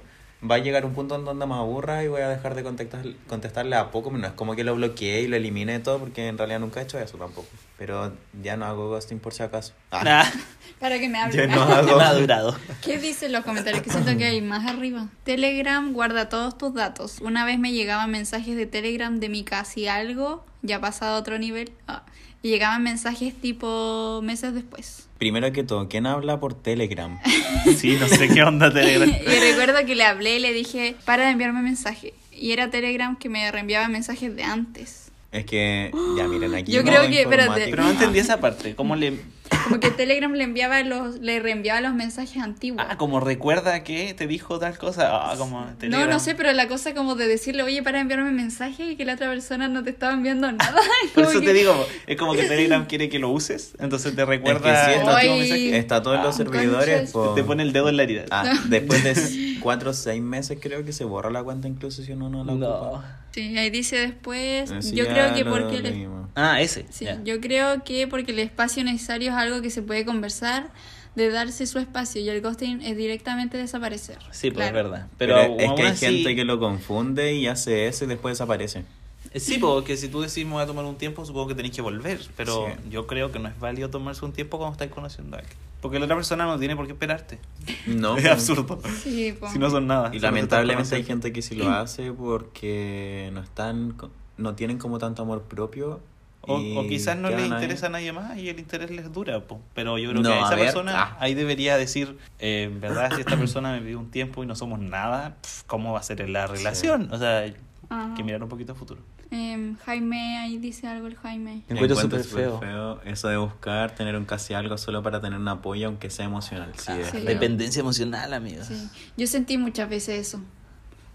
va 0.48 0.56
a 0.56 0.58
llegar 0.58 0.84
un 0.84 0.92
punto 0.94 1.14
en 1.16 1.24
donde 1.24 1.46
me 1.46 1.54
aburra 1.54 2.04
y 2.04 2.08
voy 2.08 2.20
a 2.20 2.28
dejar 2.28 2.54
de 2.54 2.62
contestar, 2.62 3.04
contestarle 3.26 3.74
a 3.76 3.90
poco. 3.90 4.10
No 4.10 4.26
es 4.26 4.32
como 4.34 4.54
que 4.54 4.64
lo 4.64 4.74
bloqueé 4.74 5.22
y 5.22 5.26
lo 5.28 5.36
eliminé 5.36 5.78
todo 5.80 5.98
porque 5.98 6.28
en 6.28 6.36
realidad 6.38 6.60
nunca 6.60 6.80
he 6.80 6.84
hecho 6.84 6.98
eso 6.98 7.16
tampoco. 7.16 7.48
Pero 7.78 8.12
ya 8.42 8.56
no 8.56 8.64
hago 8.66 8.88
ghosting 8.88 9.18
por 9.18 9.32
si 9.34 9.42
acaso. 9.42 9.72
Ah, 9.90 10.02
Nah, 10.04 10.24
Para 10.80 10.98
que 10.98 11.08
me 11.08 11.18
yo 11.18 11.24
hablen. 11.24 11.50
no 11.50 11.62
hago. 11.72 11.96
me 11.96 12.04
ha 12.04 12.12
durado. 12.14 12.56
¿Qué 12.82 12.98
dicen 12.98 13.32
los 13.32 13.44
comentarios? 13.44 13.82
Que 13.82 13.90
siento 13.90 14.16
que 14.16 14.24
hay 14.26 14.40
más 14.42 14.66
arriba. 14.66 15.08
Telegram 15.24 15.92
guarda 15.92 16.28
todos 16.28 16.56
tus 16.58 16.74
datos. 16.74 17.20
Una 17.20 17.44
vez 17.44 17.58
me 17.58 17.72
llegaban 17.72 18.10
mensajes 18.10 18.56
de 18.56 18.66
Telegram 18.66 19.18
de 19.18 19.28
mi 19.30 19.42
casi 19.44 19.88
algo, 19.88 20.44
ya 20.62 20.80
pasado 20.80 21.16
a 21.16 21.18
otro 21.18 21.38
nivel. 21.38 21.72
ah, 21.88 22.02
y 22.46 22.50
llegaban 22.50 22.84
mensajes 22.84 23.34
tipo 23.34 24.20
meses 24.22 24.54
después. 24.54 25.08
Primero 25.18 25.50
que 25.52 25.64
todo, 25.64 25.88
¿quién 25.88 26.06
habla 26.06 26.38
por 26.38 26.54
Telegram? 26.54 27.18
Sí, 27.76 27.96
no 27.98 28.06
sé 28.06 28.28
qué 28.28 28.44
onda 28.44 28.72
Telegram. 28.72 29.08
y 29.20 29.40
recuerdo 29.50 29.84
que 29.84 29.96
le 29.96 30.04
hablé 30.04 30.36
y 30.36 30.38
le 30.38 30.52
dije, 30.52 30.94
para 31.04 31.24
de 31.24 31.32
enviarme 31.32 31.60
mensaje. 31.62 32.14
Y 32.30 32.52
era 32.52 32.70
Telegram 32.70 33.16
que 33.18 33.28
me 33.28 33.50
reenviaba 33.50 33.88
mensajes 33.88 34.36
de 34.36 34.44
antes. 34.44 35.10
Es 35.32 35.44
que, 35.44 35.90
ya 36.16 36.28
miren, 36.28 36.54
aquí. 36.54 36.70
Yo 36.70 36.84
creo 36.84 37.08
que- 37.08 37.22
espérate. 37.22 37.66
Pero 37.68 37.82
no 37.82 37.90
entendí 37.90 38.20
esa 38.20 38.38
parte. 38.38 38.76
¿Cómo 38.76 38.94
le.? 38.94 39.18
Como 39.64 39.80
que 39.80 39.90
Telegram 39.90 40.32
le 40.32 40.44
enviaba 40.44 40.82
los, 40.82 41.20
le 41.20 41.40
reenviaba 41.40 41.80
los 41.80 41.94
mensajes 41.94 42.42
antiguos. 42.42 42.84
Ah, 42.88 42.96
como 42.96 43.20
recuerda 43.20 43.82
que 43.82 44.14
te 44.14 44.26
dijo 44.26 44.58
tal 44.58 44.78
cosa. 44.78 45.08
Ah, 45.30 45.34
como 45.36 45.60
No, 45.62 45.74
Telegram. 45.76 46.08
no 46.10 46.18
sé, 46.20 46.34
pero 46.34 46.52
la 46.52 46.68
cosa 46.68 46.94
como 46.94 47.14
de 47.16 47.26
decirle, 47.28 47.62
oye, 47.62 47.82
para 47.82 48.00
enviarme 48.00 48.30
mensaje 48.30 48.90
y 48.92 48.96
que 48.96 49.04
la 49.04 49.14
otra 49.14 49.28
persona 49.28 49.68
no 49.68 49.82
te 49.82 49.90
estaba 49.90 50.12
enviando 50.12 50.50
nada. 50.52 50.80
Por 51.14 51.24
eso 51.24 51.40
que- 51.40 51.46
te 51.46 51.52
digo, 51.52 51.86
es 52.06 52.16
como 52.16 52.34
que 52.34 52.44
Telegram 52.44 52.86
quiere 52.86 53.08
que 53.08 53.18
lo 53.18 53.30
uses, 53.30 53.74
entonces 53.80 54.14
te 54.14 54.22
Es 54.22 54.26
que 54.28 54.30
recuerda 54.36 54.86
sí, 54.86 54.92
está, 54.92 55.76
está 55.76 56.02
todo 56.02 56.14
en 56.14 56.22
los 56.22 56.34
Ah, 56.34 56.36
servidores. 56.38 57.12
Te 57.34 57.44
pone 57.44 57.62
el 57.62 57.72
dedo 57.72 57.88
en 57.88 57.96
la 57.96 58.02
herida. 58.04 58.24
Ah, 58.30 58.44
después 58.68 59.02
de 59.04 59.14
cuatro 59.60 59.90
o 59.90 59.94
seis 59.94 60.22
meses 60.22 60.58
creo 60.60 60.84
que 60.84 60.92
se 60.92 61.04
borra 61.04 61.30
la 61.30 61.42
cuenta 61.42 61.66
incluso 61.68 62.02
si 62.02 62.12
uno 62.12 62.28
no 62.28 62.44
la 62.44 62.52
No. 62.54 62.68
ocupa. 62.68 63.20
Sí, 63.32 63.58
ahí 63.58 63.68
dice 63.68 63.96
después, 63.98 64.70
Así 64.70 64.94
yo 64.96 65.06
creo 65.06 65.34
que 65.34 65.44
porque 65.44 65.80
le-. 65.80 66.08
Ah, 66.34 66.60
ese. 66.62 66.86
sí, 66.90 67.06
yo 67.24 67.38
creo 67.40 67.84
que 67.84 68.06
porque 68.06 68.32
el 68.32 68.38
espacio 68.38 68.82
necesario 68.82 69.30
es 69.30 69.35
algo 69.36 69.60
que 69.62 69.70
se 69.70 69.82
puede 69.82 70.04
conversar, 70.04 70.70
de 71.14 71.30
darse 71.30 71.66
su 71.66 71.78
espacio 71.78 72.20
y 72.20 72.28
el 72.28 72.42
ghosting 72.42 72.82
es 72.82 72.96
directamente 72.96 73.56
desaparecer. 73.56 74.18
Sí, 74.32 74.50
pues 74.50 74.68
Claro. 74.68 74.78
es 74.78 74.84
verdad. 74.84 75.06
Pero, 75.16 75.34
Pero, 75.36 75.56
es 75.60 75.72
que 75.72 75.82
hay 75.82 75.88
así- 75.92 76.06
gente 76.06 76.36
que 76.36 76.44
lo 76.44 76.58
confunde 76.58 77.34
y 77.34 77.46
hace 77.46 77.86
eso 77.88 78.04
y 78.04 78.08
después 78.08 78.32
desaparece. 78.32 78.84
Eh, 79.32 79.40
Sí, 79.40 79.58
porque 79.58 79.96
si 79.96 80.08
tú 80.08 80.20
decís 80.20 80.44
me 80.46 80.52
voy 80.52 80.62
a 80.62 80.66
tomar 80.66 80.84
un 80.84 80.96
tiempo, 80.96 81.24
supongo 81.24 81.48
que 81.48 81.54
tenéis 81.54 81.74
que 81.74 81.82
volver. 81.82 82.20
Pero 82.36 82.66
Sí. 82.68 82.90
yo 82.90 83.06
creo 83.06 83.32
que 83.32 83.38
no 83.38 83.48
es 83.48 83.58
válido 83.58 83.88
tomarse 83.90 84.24
un 84.24 84.32
tiempo 84.32 84.58
cuando 84.58 84.72
estáis 84.72 84.90
conociendo 84.90 85.36
a 85.36 85.40
alguien. 85.40 85.56
Porque 85.80 85.98
la 85.98 86.04
otra 86.04 86.16
persona 86.16 86.44
no 86.46 86.58
tiene 86.58 86.76
por 86.76 86.86
qué 86.86 86.92
esperarte. 86.92 87.38
No, 87.86 88.16
es 88.18 88.24
po. 88.24 88.30
absurdo. 88.32 88.80
Sí, 89.02 89.32
po. 89.38 89.50
Si 89.50 89.58
no 89.58 89.70
son 89.70 89.86
nada. 89.86 90.10
Y 90.12 90.16
estás 90.16 90.22
lamentablemente 90.32 90.94
hay 90.96 91.04
gente 91.04 91.32
que 91.32 91.40
sí 91.42 91.54
lo 91.54 91.70
hace 91.70 92.12
porque 92.12 93.30
no 93.32 93.40
están 93.40 93.94
no 94.36 94.54
tienen 94.54 94.76
como 94.78 94.98
tanto 94.98 95.22
amor 95.22 95.42
propio. 95.42 96.00
O, 96.46 96.80
o 96.80 96.86
quizás 96.86 97.16
no 97.16 97.28
les 97.28 97.36
quedan 97.38 97.52
ahí. 97.52 97.58
interesa 97.58 97.86
a 97.86 97.90
nadie 97.90 98.12
más 98.12 98.36
y 98.38 98.48
el 98.48 98.58
interés 98.58 98.90
les 98.90 99.12
dura, 99.12 99.40
po. 99.40 99.60
pero 99.74 99.98
yo 99.98 100.10
creo 100.10 100.22
No, 100.22 100.28
que 100.30 100.34
a 100.34 100.38
esa 100.40 100.48
a 100.48 100.54
ver, 100.56 100.64
persona 100.66 100.92
ah. 101.02 101.16
ahí 101.20 101.34
debería 101.34 101.76
decir, 101.76 102.16
eh, 102.38 102.68
en 102.72 102.80
verdad, 102.80 103.10
si 103.14 103.20
esta 103.20 103.36
persona 103.36 103.72
me 103.72 103.80
pidió 103.80 103.98
un 103.98 104.10
tiempo 104.10 104.42
y 104.44 104.46
no 104.46 104.54
somos 104.54 104.78
nada, 104.78 105.36
pf, 105.42 105.64
¿cómo 105.66 105.92
va 105.92 106.00
a 106.00 106.02
ser 106.02 106.28
la 106.28 106.46
relación? 106.46 107.12
O 107.12 107.18
sea, 107.18 107.38
hay 107.38 107.56
Ajá. 107.88 108.14
que 108.14 108.22
mirar 108.22 108.42
un 108.42 108.48
poquito 108.48 108.72
a 108.72 108.74
futuro. 108.74 109.00
Em, 109.32 109.76
Jaime, 109.78 110.38
ahí 110.38 110.56
dice 110.58 110.86
algo 110.86 111.08
el 111.08 111.16
Jaime. 111.16 111.62
Me 111.68 111.74
encuentro 111.74 112.00
súper 112.00 112.22
súper 112.22 112.50
feo. 112.60 113.00
Eso 113.04 113.26
de 113.26 113.36
buscar 113.36 113.92
tener 113.92 114.14
un 114.16 114.24
casi 114.24 114.54
algo 114.54 114.78
solo 114.78 115.02
para 115.02 115.20
tener 115.20 115.40
un 115.40 115.48
apoyo, 115.48 115.88
aunque 115.88 116.10
sea 116.10 116.26
emocional. 116.26 116.72
Sí, 116.76 116.92
Ah, 116.92 116.98
Sí. 117.02 117.10
feo. 117.10 117.24
Dependencia 117.24 117.80
emocional, 117.80 118.32
amigos. 118.32 118.66
Sí. 118.68 118.88
Yo 119.16 119.26
sentí 119.26 119.58
muchas 119.58 119.88
veces 119.90 120.20
eso. 120.28 120.40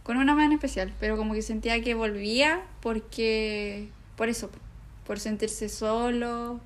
Con 0.03 0.17
una 0.17 0.35
mano 0.35 0.53
especial, 0.53 0.91
pero 0.99 1.15
como 1.15 1.33
que 1.33 1.41
sentía 1.41 1.81
que 1.81 1.93
volvía 1.93 2.61
porque... 2.81 3.87
Por 4.17 4.27
eso, 4.27 4.51
por 5.05 5.19
sentirse 5.19 5.69
solo. 5.69 6.59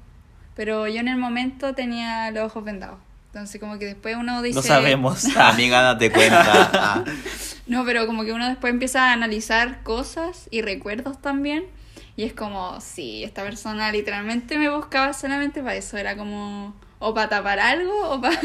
Pero 0.56 0.88
yo 0.88 1.00
en 1.00 1.08
el 1.08 1.18
momento 1.18 1.74
tenía 1.74 2.32
los 2.32 2.46
ojos 2.46 2.64
vendados. 2.64 3.00
Entonces 3.28 3.60
como 3.60 3.78
que 3.78 3.86
después 3.86 4.16
uno 4.16 4.42
dice... 4.42 4.56
No 4.56 4.62
sabemos. 4.62 5.26
Amiga, 5.36 5.82
date 5.82 6.12
cuenta. 6.12 6.70
Ah, 6.74 7.04
No, 7.68 7.84
pero 7.84 8.06
como 8.06 8.24
que 8.24 8.32
uno 8.32 8.48
después 8.48 8.72
empieza 8.72 9.10
a 9.10 9.14
analizar 9.14 9.82
cosas 9.84 10.48
y 10.52 10.62
recuerdos 10.62 11.20
también. 11.22 11.66
Y 12.16 12.24
es 12.24 12.34
como, 12.34 12.80
sí, 12.80 13.24
esta 13.24 13.44
persona 13.44 13.92
literalmente 13.92 14.58
me 14.58 14.70
buscaba 14.70 15.14
solamente 15.14 15.62
para 15.62 15.76
eso. 15.76 15.98
Era 15.98 16.16
como, 16.16 16.76
o 17.08 17.14
para 17.14 17.30
tapar 17.30 17.60
algo, 17.60 18.10
o 18.14 18.20
para... 18.22 18.40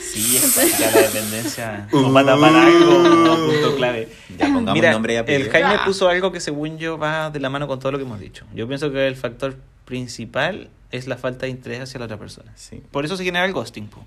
Sí, 0.00 0.36
es 0.42 0.76
para 0.78 0.90
la 0.92 1.02
dependencia. 1.02 1.88
o 1.92 2.12
para 2.12 2.26
tapar 2.34 2.54
algo, 2.54 2.98
no, 3.02 3.46
punto 3.46 3.76
clave. 3.76 4.08
Ya 4.38 4.46
pongamos 4.46 4.74
Mira, 4.74 4.92
nombre 4.92 5.14
y 5.14 5.16
apellido. 5.16 5.46
el 5.46 5.50
Jaime 5.50 5.78
puso 5.84 6.08
algo 6.08 6.30
que 6.30 6.40
según 6.40 6.78
yo 6.78 6.96
va 6.96 7.30
de 7.30 7.40
la 7.40 7.50
mano 7.50 7.66
con 7.66 7.80
todo 7.80 7.92
lo 7.92 7.98
que 7.98 8.04
hemos 8.04 8.20
dicho. 8.20 8.46
Yo 8.54 8.68
pienso 8.68 8.92
que 8.92 9.06
el 9.08 9.16
factor 9.16 9.56
principal 9.84 10.68
es 10.92 11.08
la 11.08 11.16
falta 11.16 11.46
de 11.46 11.50
interés 11.50 11.80
hacia 11.80 11.98
la 11.98 12.04
otra 12.06 12.16
persona. 12.18 12.52
Sí. 12.54 12.80
Por 12.92 13.04
eso 13.04 13.16
se 13.16 13.24
genera 13.24 13.44
el 13.46 13.52
ghosting. 13.52 13.88
po. 13.88 14.06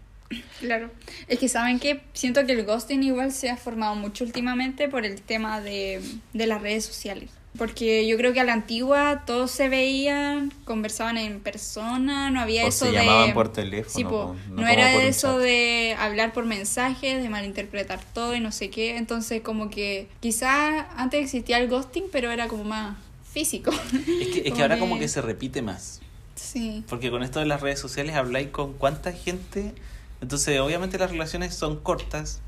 Claro. 0.59 0.89
Es 1.27 1.39
que 1.39 1.49
saben 1.49 1.79
que 1.79 2.01
siento 2.13 2.45
que 2.45 2.53
el 2.53 2.65
ghosting 2.65 3.03
igual 3.03 3.31
se 3.33 3.49
ha 3.49 3.57
formado 3.57 3.95
mucho 3.95 4.23
últimamente 4.23 4.87
por 4.87 5.05
el 5.05 5.21
tema 5.21 5.59
de, 5.59 6.01
de 6.33 6.47
las 6.47 6.61
redes 6.61 6.85
sociales. 6.85 7.29
Porque 7.57 8.05
yo 8.07 8.17
creo 8.17 8.33
que 8.33 8.39
a 8.39 8.43
la 8.43 8.53
antigua 8.53 9.23
todos 9.25 9.49
se 9.49 9.67
veían, 9.67 10.53
conversaban 10.63 11.17
en 11.17 11.39
persona, 11.39 12.29
no 12.29 12.39
había 12.39 12.63
O 12.65 12.67
eso 12.67 12.85
se 12.85 12.91
de... 12.91 12.97
llamaban 12.97 13.33
por 13.33 13.51
teléfono, 13.51 13.95
Sí, 13.95 14.03
po. 14.03 14.09
po, 14.09 14.35
no, 14.49 14.61
no 14.61 14.67
era 14.67 14.93
eso 15.03 15.33
chat. 15.33 15.41
de 15.41 15.95
hablar 15.97 16.33
por 16.33 16.45
mensajes, 16.45 17.21
de 17.23 17.29
malinterpretar 17.29 17.99
todo 18.13 18.35
y 18.35 18.39
no 18.41 18.51
sé 18.51 18.69
qué. 18.69 18.97
Entonces 18.97 19.41
como 19.41 19.71
que 19.71 20.07
quizás 20.19 20.85
antes 20.97 21.23
existía 21.23 21.57
el 21.57 21.67
ghosting, 21.67 22.03
pero 22.11 22.29
era 22.29 22.47
como 22.47 22.63
más 22.63 22.95
físico. 23.31 23.71
Es 23.71 24.27
que, 24.27 24.43
es 24.47 24.53
que 24.53 24.61
ahora 24.61 24.75
que- 24.75 24.81
como 24.81 24.99
que 24.99 25.07
se 25.07 25.21
repite 25.23 25.63
más. 25.63 26.01
sí. 26.35 26.83
Porque 26.87 27.09
con 27.09 27.23
esto 27.23 27.39
de 27.39 27.47
las 27.47 27.61
redes 27.61 27.79
sociales 27.79 28.15
habláis 28.15 28.49
con 28.49 28.73
cuánta 28.73 29.11
gente. 29.13 29.73
Entonces, 30.21 30.59
obviamente 30.59 30.99
las 30.99 31.09
relaciones 31.09 31.55
son 31.55 31.77
cortas. 31.79 32.39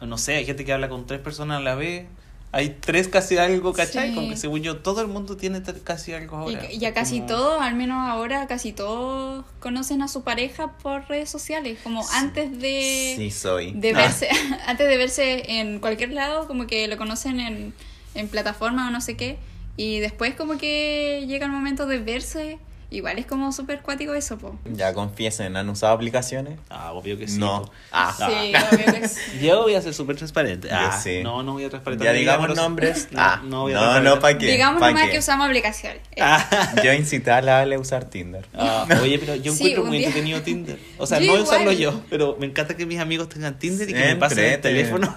No 0.00 0.16
sé, 0.18 0.36
hay 0.36 0.46
gente 0.46 0.64
que 0.64 0.72
habla 0.72 0.88
con 0.88 1.06
tres 1.06 1.20
personas 1.20 1.58
a 1.58 1.62
la 1.62 1.74
vez. 1.74 2.06
Hay 2.52 2.70
tres 2.80 3.08
casi 3.08 3.36
algo, 3.36 3.72
¿cachai? 3.74 4.10
Sí. 4.10 4.14
Como 4.14 4.28
que 4.30 4.36
según 4.36 4.62
yo, 4.62 4.78
todo 4.78 5.02
el 5.02 5.08
mundo 5.08 5.36
tiene 5.36 5.60
casi 5.84 6.12
algo 6.14 6.36
ahora. 6.38 6.66
Y, 6.72 6.78
y 6.78 6.84
a 6.86 6.94
casi 6.94 7.16
Como- 7.16 7.26
todos, 7.28 7.60
al 7.60 7.74
menos 7.74 7.98
ahora, 8.08 8.46
casi 8.46 8.72
todos 8.72 9.44
conocen 9.60 10.00
a 10.00 10.08
su 10.08 10.22
pareja 10.22 10.72
por 10.78 11.06
redes 11.08 11.28
sociales. 11.28 11.78
Como 11.82 12.02
antes 12.14 12.58
de, 12.58 13.14
Sí, 13.16 13.30
soy. 13.30 13.72
de 13.72 13.90
Ah, 13.90 13.98
verse, 13.98 14.28
antes 14.66 14.88
de 14.88 14.96
verse 14.96 15.58
en 15.60 15.80
cualquier 15.80 16.12
lado, 16.12 16.46
como 16.46 16.66
que 16.66 16.88
lo 16.88 16.96
conocen 16.96 17.40
en, 17.40 17.74
en 18.14 18.28
plataforma 18.28 18.88
o 18.88 18.90
no 18.90 19.00
sé 19.02 19.16
qué. 19.16 19.38
Y 19.76 19.98
después 19.98 20.34
como 20.34 20.56
que 20.56 21.24
llega 21.28 21.44
el 21.46 21.52
momento 21.52 21.86
de 21.86 21.98
verse. 21.98 22.58
Igual 22.88 23.18
es 23.18 23.26
como 23.26 23.50
súper 23.50 23.80
cuático 23.82 24.14
eso, 24.14 24.38
po. 24.38 24.56
Ya 24.64 24.94
confiesen, 24.94 25.56
¿han 25.56 25.68
usado 25.68 25.92
aplicaciones? 25.92 26.58
Ah, 26.70 26.92
obvio 26.92 27.18
que 27.18 27.26
sí. 27.26 27.36
No. 27.38 27.62
po. 27.62 27.72
Ah. 27.90 28.14
Sí, 28.16 28.52
obvio 28.72 29.00
que 29.00 29.08
sí. 29.08 29.20
Yo 29.42 29.62
voy 29.62 29.74
a 29.74 29.82
ser 29.82 29.92
súper 29.92 30.14
transparente. 30.16 30.68
Yo 30.68 30.74
Ah, 30.76 31.00
sí. 31.02 31.20
No, 31.24 31.42
no 31.42 31.54
voy 31.54 31.64
a 31.64 31.68
transparentar. 31.70 32.06
Ya 32.06 32.12
digamos 32.12 32.54
nombres. 32.56 33.08
No, 33.16 33.20
Ah, 33.20 33.42
no 33.44 33.62
voy 33.62 33.72
a 33.72 33.76
no, 33.80 34.00
no, 34.02 34.20
¿para 34.20 34.38
qué? 34.38 34.46
Digamos 34.46 34.78
¿Pa' 34.80 34.88
nomás 34.90 35.06
qué? 35.06 35.10
que 35.12 35.18
usamos 35.18 35.46
aplicaciones. 35.46 36.00
Ah, 36.20 36.74
Yo 36.84 36.92
incité 36.92 37.30
a 37.32 37.42
la 37.42 37.60
Ale 37.60 37.74
a 37.74 37.78
usar 37.80 38.04
Tinder. 38.04 38.46
ah, 38.54 38.86
oye, 39.02 39.18
pero 39.18 39.34
yo 39.34 39.52
encuentro 39.52 39.84
muy 39.84 39.98
día- 39.98 40.06
entretenido 40.06 40.42
Tinder. 40.42 40.78
O 40.98 41.06
sea, 41.06 41.18
Yo 41.18 41.26
no 41.26 41.32
voy 41.32 41.40
a 41.40 41.44
usarlo 41.44 41.72
yo, 41.72 42.02
pero 42.08 42.36
me 42.38 42.46
encanta 42.46 42.76
que 42.76 42.86
mis 42.86 43.00
amigos 43.00 43.28
tengan 43.28 43.58
Tinder 43.58 43.88
y 43.90 43.92
que 43.94 43.98
me 43.98 44.16
pasen 44.16 44.44
el 44.44 44.60
teléfono. 44.60 45.14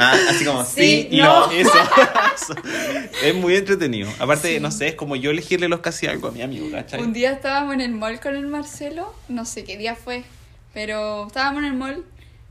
Ah, 0.00 0.14
así 0.30 0.44
como, 0.44 0.64
Sí, 0.64 1.08
sí, 1.10 1.16
no. 1.16 1.50
Eso, 1.50 1.72
eso. 2.36 2.54
Es 3.22 3.34
muy 3.34 3.56
entretenido. 3.56 4.08
Aparte, 4.20 4.60
no 4.60 4.70
sé, 4.70 4.88
es 4.88 4.94
como 4.94 5.16
yo 5.16 5.30
elegirle 5.32 5.68
los 5.68 5.80
casi 5.80 6.06
algo 6.06 6.28
a 6.28 6.30
mi 6.30 6.42
amigo, 6.42 6.68
¿cachai? 6.70 7.07
Un 7.08 7.14
día 7.14 7.32
estábamos 7.32 7.72
en 7.72 7.80
el 7.80 7.92
mall 7.92 8.20
con 8.20 8.36
el 8.36 8.46
Marcelo, 8.46 9.14
no 9.30 9.46
sé 9.46 9.64
qué 9.64 9.78
día 9.78 9.94
fue, 9.94 10.24
pero 10.74 11.26
estábamos 11.28 11.62
en 11.62 11.68
el 11.70 11.72
mall 11.72 12.04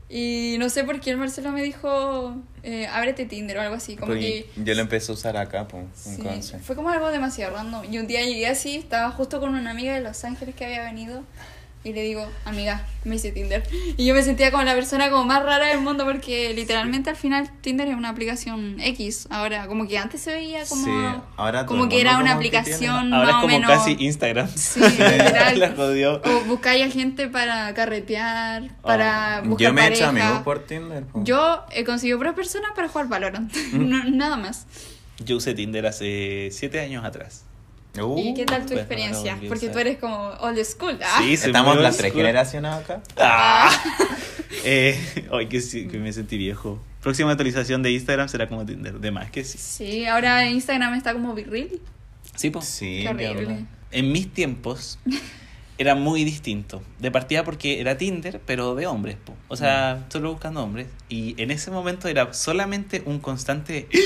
y 0.08 0.56
no 0.58 0.68
sé 0.68 0.82
por 0.82 0.98
qué 0.98 1.10
el 1.10 1.16
Marcelo 1.16 1.52
me 1.52 1.62
dijo, 1.62 2.34
eh, 2.64 2.88
ábrete 2.88 3.24
Tinder 3.24 3.58
o 3.58 3.60
algo 3.60 3.76
así, 3.76 3.94
como 3.94 4.08
Porque 4.08 4.48
que... 4.52 4.64
yo 4.64 4.74
lo 4.74 4.80
empecé 4.80 5.12
a 5.12 5.14
usar 5.14 5.36
acá, 5.36 5.68
pues, 5.68 5.84
sí, 5.94 6.20
fue 6.60 6.74
como 6.74 6.90
algo 6.90 7.08
demasiado 7.10 7.54
random. 7.54 7.84
Y 7.88 7.98
un 7.98 8.08
día 8.08 8.24
llegué 8.24 8.48
así, 8.48 8.74
estaba 8.74 9.12
justo 9.12 9.38
con 9.38 9.54
una 9.54 9.70
amiga 9.70 9.94
de 9.94 10.00
Los 10.00 10.24
Ángeles 10.24 10.56
que 10.56 10.64
había 10.64 10.82
venido 10.82 11.22
y 11.84 11.92
le 11.92 12.02
digo, 12.02 12.26
amiga, 12.44 12.84
me 13.04 13.16
hice 13.16 13.30
Tinder. 13.32 13.62
Y 13.96 14.04
yo 14.04 14.14
me 14.14 14.22
sentía 14.22 14.50
como 14.50 14.62
la 14.64 14.74
persona 14.74 15.10
como 15.10 15.24
más 15.24 15.42
rara 15.42 15.66
del 15.68 15.80
mundo 15.80 16.04
porque 16.04 16.52
literalmente 16.52 17.08
al 17.08 17.16
final 17.16 17.48
Tinder 17.60 17.88
es 17.88 17.94
una 17.94 18.08
aplicación 18.10 18.76
X. 18.80 19.26
Ahora, 19.30 19.66
como 19.68 19.86
que 19.88 19.96
antes 19.96 20.20
se 20.20 20.32
veía 20.34 20.64
como, 20.68 20.84
Sí, 20.84 21.20
ahora 21.36 21.64
como 21.66 21.88
que 21.88 22.00
era 22.00 22.18
una 22.18 22.32
aplicación 22.34 23.12
Ahora 23.14 23.28
es 23.28 23.34
más 23.34 23.38
o 23.38 23.46
como 23.46 23.54
menos... 23.60 23.70
casi 23.70 23.96
Instagram. 24.00 24.48
Sí, 24.54 24.80
literal. 24.80 25.74
Jodió. 25.76 26.20
O 26.24 26.40
buscáis 26.46 26.84
a 26.84 26.90
gente 26.90 27.28
para 27.28 27.72
carretear, 27.74 28.70
para 28.82 29.42
buscar 29.44 29.68
Yo 29.68 29.72
me 29.72 29.82
he 29.82 29.88
hecho 29.88 30.04
pareja. 30.06 30.26
amigos 30.26 30.42
por 30.42 30.58
Tinder. 30.66 31.04
po. 31.04 31.22
Yo 31.24 31.64
he 31.72 31.84
conseguido 31.84 32.18
puras 32.18 32.34
personas 32.34 32.70
para 32.74 32.88
jugar 32.88 33.08
Valorant. 33.08 33.52
Mm. 33.72 33.88
No- 33.88 34.04
nada 34.04 34.36
más. 34.36 34.66
Yo 35.24 35.36
usé 35.36 35.52
Tinder 35.54 35.86
hace 35.86 36.48
siete 36.52 36.80
años 36.80 37.04
atrás. 37.04 37.44
¿Y 38.16 38.34
qué 38.34 38.44
tal 38.44 38.62
tu 38.62 38.68
pues, 38.68 38.80
experiencia? 38.80 39.34
bueno, 39.34 39.48
Porque 39.48 39.68
tú 39.68 39.78
eres 39.78 39.98
como 39.98 40.30
old 40.40 40.62
school. 40.64 40.98
¿ah? 41.02 41.20
Sí, 41.22 41.34
Estamos 41.34 41.76
las 41.78 41.96
tres 41.96 42.12
generaciones 42.12 42.72
acá. 42.72 43.02
Ah. 43.16 43.70
Eh, 44.64 44.98
ay, 45.30 45.46
que, 45.46 45.60
sí, 45.60 45.88
que 45.88 45.98
me 45.98 46.12
sentí 46.12 46.36
viejo. 46.36 46.82
Próxima 47.02 47.30
actualización 47.30 47.82
de 47.82 47.92
Instagram 47.92 48.28
será 48.28 48.48
como 48.48 48.64
Tinder. 48.64 48.98
De 48.98 49.10
más 49.10 49.30
que 49.30 49.44
sí. 49.44 49.58
Sí, 49.58 50.06
ahora 50.06 50.48
Instagram 50.48 50.94
está 50.94 51.12
como 51.12 51.34
virril. 51.34 51.80
Sí, 52.34 52.50
pues. 52.50 52.64
Sí, 52.64 53.00
Qué 53.02 53.08
horrible. 53.08 53.66
En 53.90 54.10
mis 54.10 54.32
tiempos 54.32 54.98
era 55.78 55.94
muy 55.94 56.24
distinto. 56.24 56.82
De 56.98 57.10
partida 57.10 57.44
porque 57.44 57.80
era 57.80 57.98
Tinder, 57.98 58.40
pero 58.44 58.74
de 58.74 58.86
hombres. 58.86 59.16
po. 59.22 59.34
O 59.48 59.56
sea, 59.56 60.06
solo 60.08 60.32
buscando 60.32 60.62
hombres. 60.62 60.88
Y 61.08 61.40
en 61.40 61.50
ese 61.50 61.70
momento 61.70 62.08
era 62.08 62.32
solamente 62.32 63.02
un 63.04 63.20
constante... 63.20 63.88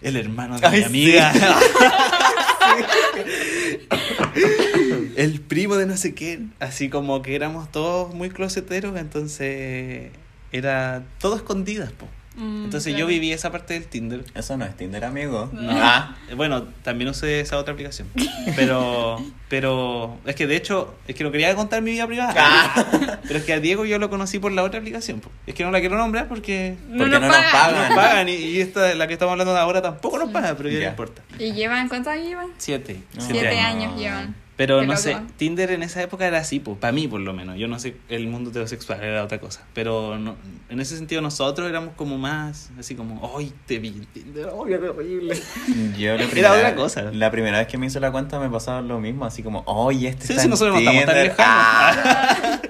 El 0.00 0.16
hermano 0.16 0.58
de 0.58 0.66
Ay, 0.66 0.86
mi 0.90 1.04
sí. 1.04 1.18
El 5.16 5.40
primo 5.40 5.76
de 5.76 5.86
no 5.86 5.96
sé 5.96 6.14
qué. 6.14 6.40
Así 6.60 6.88
como 6.88 7.22
que 7.22 7.34
éramos 7.34 7.70
todos 7.70 8.14
muy 8.14 8.30
closeteros, 8.30 8.98
entonces 8.98 10.10
era 10.52 11.04
todo 11.18 11.36
escondidas, 11.36 11.92
po. 11.92 12.06
Mm, 12.36 12.64
Entonces 12.64 12.92
claro. 12.92 13.00
yo 13.00 13.06
viví 13.08 13.32
esa 13.32 13.50
parte 13.50 13.74
del 13.74 13.86
Tinder. 13.86 14.24
Eso 14.34 14.56
no 14.56 14.64
es 14.64 14.76
Tinder, 14.76 15.04
amigo. 15.04 15.50
No. 15.52 15.72
Ah, 15.72 16.16
Bueno, 16.36 16.62
también 16.84 17.10
usé 17.10 17.40
esa 17.40 17.58
otra 17.58 17.72
aplicación. 17.72 18.08
Pero, 18.56 19.22
pero 19.48 20.16
es 20.26 20.36
que 20.36 20.46
de 20.46 20.54
hecho, 20.56 20.94
es 21.08 21.14
que 21.16 21.24
no 21.24 21.32
quería 21.32 21.54
contar 21.56 21.82
mi 21.82 21.90
vida 21.90 22.06
privada. 22.06 22.32
Ah. 22.36 23.18
Pero 23.26 23.38
es 23.38 23.44
que 23.44 23.52
a 23.52 23.60
Diego 23.60 23.84
yo 23.84 23.98
lo 23.98 24.08
conocí 24.10 24.38
por 24.38 24.52
la 24.52 24.62
otra 24.62 24.78
aplicación. 24.78 25.20
Es 25.46 25.54
que 25.54 25.64
no 25.64 25.70
la 25.72 25.80
quiero 25.80 25.96
nombrar 25.98 26.28
porque 26.28 26.76
No 26.88 26.98
porque 26.98 27.10
nos 27.18 27.20
no 27.22 27.26
nos 27.28 27.36
pagan. 27.36 27.88
nos 27.88 27.96
pagan 27.96 28.28
y, 28.28 28.32
y 28.34 28.60
esta, 28.60 28.94
la 28.94 29.06
que 29.08 29.14
estamos 29.14 29.32
hablando 29.32 29.52
de 29.52 29.58
ahora, 29.60 29.82
tampoco 29.82 30.18
nos 30.18 30.30
paga, 30.30 30.54
pero 30.56 30.68
ya 30.70 30.78
no 30.80 30.88
importa. 30.90 31.22
¿Y 31.38 31.52
llevan 31.52 31.88
cuántos 31.88 32.12
años 32.12 32.26
llevan? 32.28 32.48
Siete. 32.58 33.00
No. 33.14 33.20
siete 33.22 33.40
Siete 33.40 33.58
años. 33.60 33.84
años 33.88 33.98
llevan. 34.00 34.36
Pero 34.60 34.80
Qué 34.80 34.86
no 34.86 34.92
loco. 34.92 35.02
sé, 35.02 35.16
Tinder 35.38 35.70
en 35.70 35.82
esa 35.82 36.02
época 36.02 36.26
era 36.26 36.36
así, 36.36 36.60
pues, 36.60 36.76
para 36.76 36.92
mí 36.92 37.08
por 37.08 37.18
lo 37.22 37.32
menos. 37.32 37.56
Yo 37.56 37.66
no 37.66 37.78
sé, 37.78 37.96
el 38.10 38.26
mundo 38.26 38.50
heterosexual 38.50 39.02
era 39.02 39.24
otra 39.24 39.40
cosa. 39.40 39.62
Pero 39.72 40.18
no- 40.18 40.36
en 40.68 40.80
ese 40.80 40.98
sentido 40.98 41.22
nosotros 41.22 41.66
éramos 41.66 41.94
como 41.96 42.18
más, 42.18 42.68
así 42.78 42.94
como, 42.94 43.34
¡ay, 43.38 43.54
te 43.66 43.78
vi 43.78 43.88
en 43.88 44.04
Tinder! 44.04 44.48
¡Ay, 44.50 44.68
qué 44.78 44.88
horrible! 44.90 45.34
yo 45.98 46.08
la 46.14 46.14
Era 46.24 46.28
primera, 46.30 46.52
otra 46.52 46.74
cosa. 46.74 47.02
La 47.10 47.30
primera 47.30 47.56
vez 47.56 47.68
que 47.68 47.78
me 47.78 47.86
hice 47.86 48.00
la 48.00 48.12
cuenta 48.12 48.38
me 48.38 48.50
pasaba 48.50 48.82
lo 48.82 49.00
mismo, 49.00 49.24
así 49.24 49.42
como, 49.42 49.62
oye, 49.64 50.08
este 50.08 50.26
Sí, 50.26 50.32
está 50.34 50.42
sí, 50.42 50.46
en 50.46 50.50
nosotros 50.50 50.74
no 50.74 50.80
estamos 50.80 51.04
tan 51.06 51.14
Tinder". 51.14 51.26
lejanos. 51.30 51.38
Ah. 51.48 52.60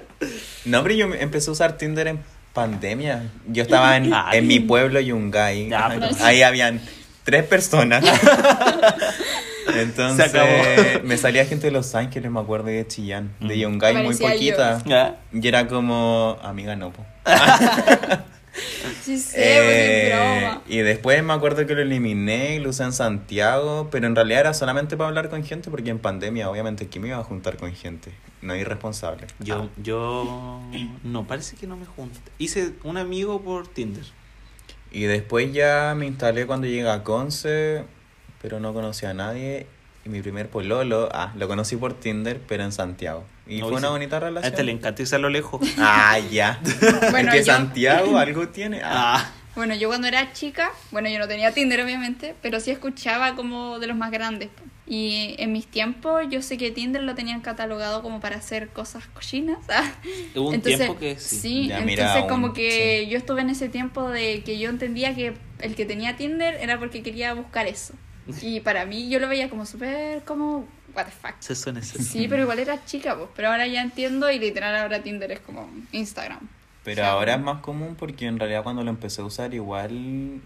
No, 0.66 0.82
pero 0.84 0.94
yo 0.94 1.06
empecé 1.12 1.50
a 1.50 1.52
usar 1.54 1.76
Tinder 1.76 2.06
en 2.06 2.20
pandemia. 2.52 3.32
Yo 3.48 3.64
estaba 3.64 3.96
en, 3.96 4.14
Ay. 4.14 4.38
en 4.38 4.46
mi 4.46 4.60
pueblo 4.60 5.00
Yungay. 5.00 5.68
Ya, 5.70 5.88
pero- 5.88 6.06
Ahí 6.24 6.42
habían 6.42 6.80
tres 7.24 7.42
personas. 7.46 8.04
Entonces, 9.76 10.30
Se 10.30 10.38
acabó. 10.38 11.04
me 11.04 11.16
salía 11.16 11.44
gente 11.46 11.66
de 11.66 11.72
Los 11.72 11.94
Ángeles, 11.94 12.30
me 12.30 12.40
acuerdo, 12.40 12.70
y 12.70 12.74
de 12.74 12.86
Chillán. 12.86 13.32
De 13.40 13.56
Mm. 13.56 13.60
Yungay, 13.60 13.94
muy 14.04 14.14
Parecía 14.16 14.30
poquita. 14.82 15.16
Y 15.32 15.46
era 15.48 15.66
como, 15.66 16.38
amiga, 16.42 16.76
no, 16.76 16.92
po. 16.92 17.04
Sí, 19.02 19.16
sé, 19.18 19.36
Eh, 19.38 20.12
broma. 20.12 20.62
y 20.68 20.78
después 20.78 21.22
me 21.22 21.32
acuerdo 21.32 21.66
que 21.66 21.74
lo 21.74 21.82
eliminé 21.82 22.56
y 22.56 22.58
lo 22.58 22.70
usé 22.70 22.82
en 22.82 22.92
Santiago, 22.92 23.88
pero 23.90 24.06
en 24.08 24.14
realidad 24.16 24.40
era 24.40 24.54
solamente 24.54 24.96
para 24.96 25.08
hablar 25.08 25.30
con 25.30 25.44
gente 25.44 25.70
porque 25.70 25.90
en 25.90 25.98
pandemia 26.00 26.50
obviamente 26.50 26.88
que 26.88 26.98
me 27.00 27.08
iba 27.08 27.18
a 27.18 27.22
juntar 27.24 27.56
con 27.56 27.72
gente, 27.72 28.10
no 28.42 28.54
irresponsable. 28.56 29.26
Yo, 29.38 29.68
yo, 29.82 30.60
no, 31.04 31.26
parece 31.26 31.56
que 31.56 31.66
no 31.68 31.76
me 31.76 31.86
junté. 31.86 32.18
Hice 32.38 32.72
un 32.82 32.96
amigo 32.98 33.40
por 33.40 33.68
Tinder. 33.68 34.04
Y 34.90 35.02
después 35.04 35.52
ya 35.52 35.94
me 35.96 36.06
instalé 36.06 36.46
cuando 36.46 36.66
llegué 36.66 36.88
a 36.90 37.04
Conce, 37.04 37.84
pero 38.40 38.60
no 38.60 38.72
conocí 38.72 39.06
a 39.06 39.14
nadie. 39.14 39.66
Y 40.04 40.08
mi 40.08 40.22
primer 40.22 40.48
pololo, 40.48 41.10
ah, 41.12 41.32
lo 41.36 41.46
conocí 41.46 41.76
por 41.76 41.92
Tinder, 41.92 42.40
pero 42.48 42.64
en 42.64 42.72
Santiago. 42.72 43.24
Y 43.46 43.58
No, 43.58 43.68
fue 43.68 43.76
una 43.76 43.88
sí. 43.88 43.92
bonita 43.92 44.16
A 44.16 44.20
relación. 44.20 44.50
este 44.52 44.64
le 44.64 44.72
encanta 44.72 45.02
irse 45.02 45.16
a 45.16 45.18
lo 45.18 45.28
lejos. 45.28 45.60
Ah, 45.78 46.18
ya. 46.18 46.58
Bueno, 47.10 47.30
es 47.32 47.40
que 47.40 47.44
yo- 47.44 47.52
Santiago 47.52 48.16
algo 48.18 48.48
tiene. 48.48 48.80
Ah. 48.82 49.16
Ah, 49.18 49.30
Bueno, 49.56 49.74
yo 49.74 49.88
cuando 49.88 50.06
era 50.08 50.32
chica, 50.32 50.70
bueno, 50.90 51.08
yo 51.10 51.18
no 51.18 51.28
tenía 51.28 51.52
Tinder 51.52 51.82
obviamente, 51.82 52.34
pero 52.40 52.60
sí 52.60 52.70
escuchaba 52.70 53.34
como 53.36 53.78
de 53.78 53.88
los 53.88 53.96
más 53.96 54.10
grandes. 54.10 54.48
Y 54.86 55.34
en 55.38 55.52
mis 55.52 55.66
tiempos 55.66 56.22
yo 56.30 56.40
sé 56.40 56.56
que 56.56 56.70
Tinder 56.70 57.02
lo 57.02 57.14
tenían 57.14 57.42
catalogado 57.42 58.00
como 58.02 58.20
para 58.20 58.36
hacer 58.36 58.68
cosas 58.70 59.04
cochinas. 59.12 59.58
¿ah? 59.68 59.84
hubo 60.34 60.48
un 60.48 60.54
entonces, 60.54 60.78
tiempo 60.80 60.98
que 60.98 61.16
sí. 61.18 61.68
Ya, 61.68 61.78
entonces 61.80 61.98
mira, 62.14 62.26
como 62.26 62.54
que 62.54 63.06
yo 63.08 63.18
estuve 63.18 63.42
en 63.42 63.50
ese 63.50 63.68
tiempo 63.68 64.08
de 64.08 64.42
que 64.44 64.58
yo 64.58 64.70
entendía 64.70 65.14
que 65.14 65.34
el 65.58 65.74
que 65.74 65.84
tenía 65.84 66.16
Tinder 66.16 66.54
era 66.54 66.78
porque 66.78 67.02
quería 67.02 67.34
buscar 67.34 67.66
eso. 67.66 67.92
Y 68.42 68.60
para 68.60 68.84
mí 68.86 69.08
yo 69.08 69.18
lo 69.18 69.28
veía 69.28 69.48
como 69.50 69.66
súper 69.66 70.22
como, 70.24 70.66
what 70.94 71.04
the 71.06 71.10
fuck. 71.10 71.34
Se 71.40 71.54
suena 71.54 71.80
ese. 71.80 72.02
Sí, 72.02 72.26
pero 72.28 72.42
igual 72.42 72.58
era 72.58 72.84
chica, 72.84 73.16
pues. 73.16 73.28
Pero 73.34 73.48
ahora 73.48 73.66
ya 73.66 73.82
entiendo 73.82 74.30
y 74.30 74.38
literal 74.38 74.76
ahora 74.76 75.02
Tinder 75.02 75.30
es 75.32 75.40
como 75.40 75.68
Instagram. 75.92 76.48
Pero 76.84 77.02
O 77.02 77.04
sea, 77.04 77.12
ahora 77.12 77.34
es 77.34 77.40
más 77.40 77.60
común 77.60 77.94
porque 77.98 78.26
en 78.26 78.38
realidad 78.38 78.62
cuando 78.62 78.82
lo 78.82 78.90
empecé 78.90 79.20
a 79.20 79.24
usar 79.24 79.52
igual, 79.52 80.40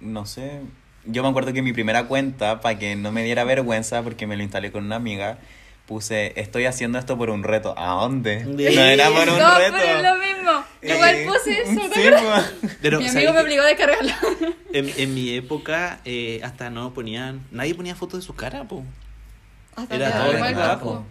no 0.00 0.26
sé, 0.26 0.60
yo 1.04 1.22
me 1.22 1.28
acuerdo 1.28 1.52
que 1.52 1.62
mi 1.62 1.72
primera 1.72 2.04
cuenta, 2.06 2.60
para 2.60 2.78
que 2.78 2.96
no 2.96 3.12
me 3.12 3.22
diera 3.22 3.44
vergüenza 3.44 4.02
porque 4.02 4.26
me 4.26 4.36
lo 4.36 4.42
instalé 4.42 4.72
con 4.72 4.84
una 4.84 4.96
amiga, 4.96 5.38
puse, 5.86 6.32
estoy 6.40 6.66
haciendo 6.66 6.98
esto 6.98 7.16
por 7.16 7.30
un 7.30 7.44
reto. 7.44 7.74
¿A 7.78 7.90
dónde? 8.00 8.44
No 8.44 8.58
era 8.60 9.08
por 9.10 9.28
un 9.28 9.38
no, 9.38 9.58
reto. 9.58 9.76
pero 9.76 9.98
es 9.98 10.02
lo 10.02 10.16
mismo. 10.16 10.64
Igual 10.94 11.14
Eh, 11.14 11.26
puse 11.26 11.60
eso, 11.62 11.88
¿te 11.88 11.94
sí, 11.94 12.06
acuerdas? 12.08 12.52
pues. 12.60 12.76
Pero, 12.82 12.98
Mi 12.98 13.08
¿sabes 13.08 13.16
amigo 13.16 13.32
me 13.34 13.40
obligó 13.42 13.62
a 13.62 13.66
descargarlo. 13.66 14.12
En, 14.72 14.90
en 14.96 15.14
mi 15.14 15.30
época, 15.34 16.00
eh, 16.04 16.40
hasta 16.44 16.70
no 16.70 16.92
ponían. 16.94 17.40
Nadie 17.50 17.74
ponía 17.74 17.94
fotos 17.96 18.20
de 18.20 18.26
su 18.26 18.34
cara, 18.34 18.64
po. 18.64 18.84
Hasta 19.74 19.94
Era 19.96 20.10
todo 20.12 20.32
igual, 20.34 20.54
rato. 20.54 20.84
po. 20.84 21.06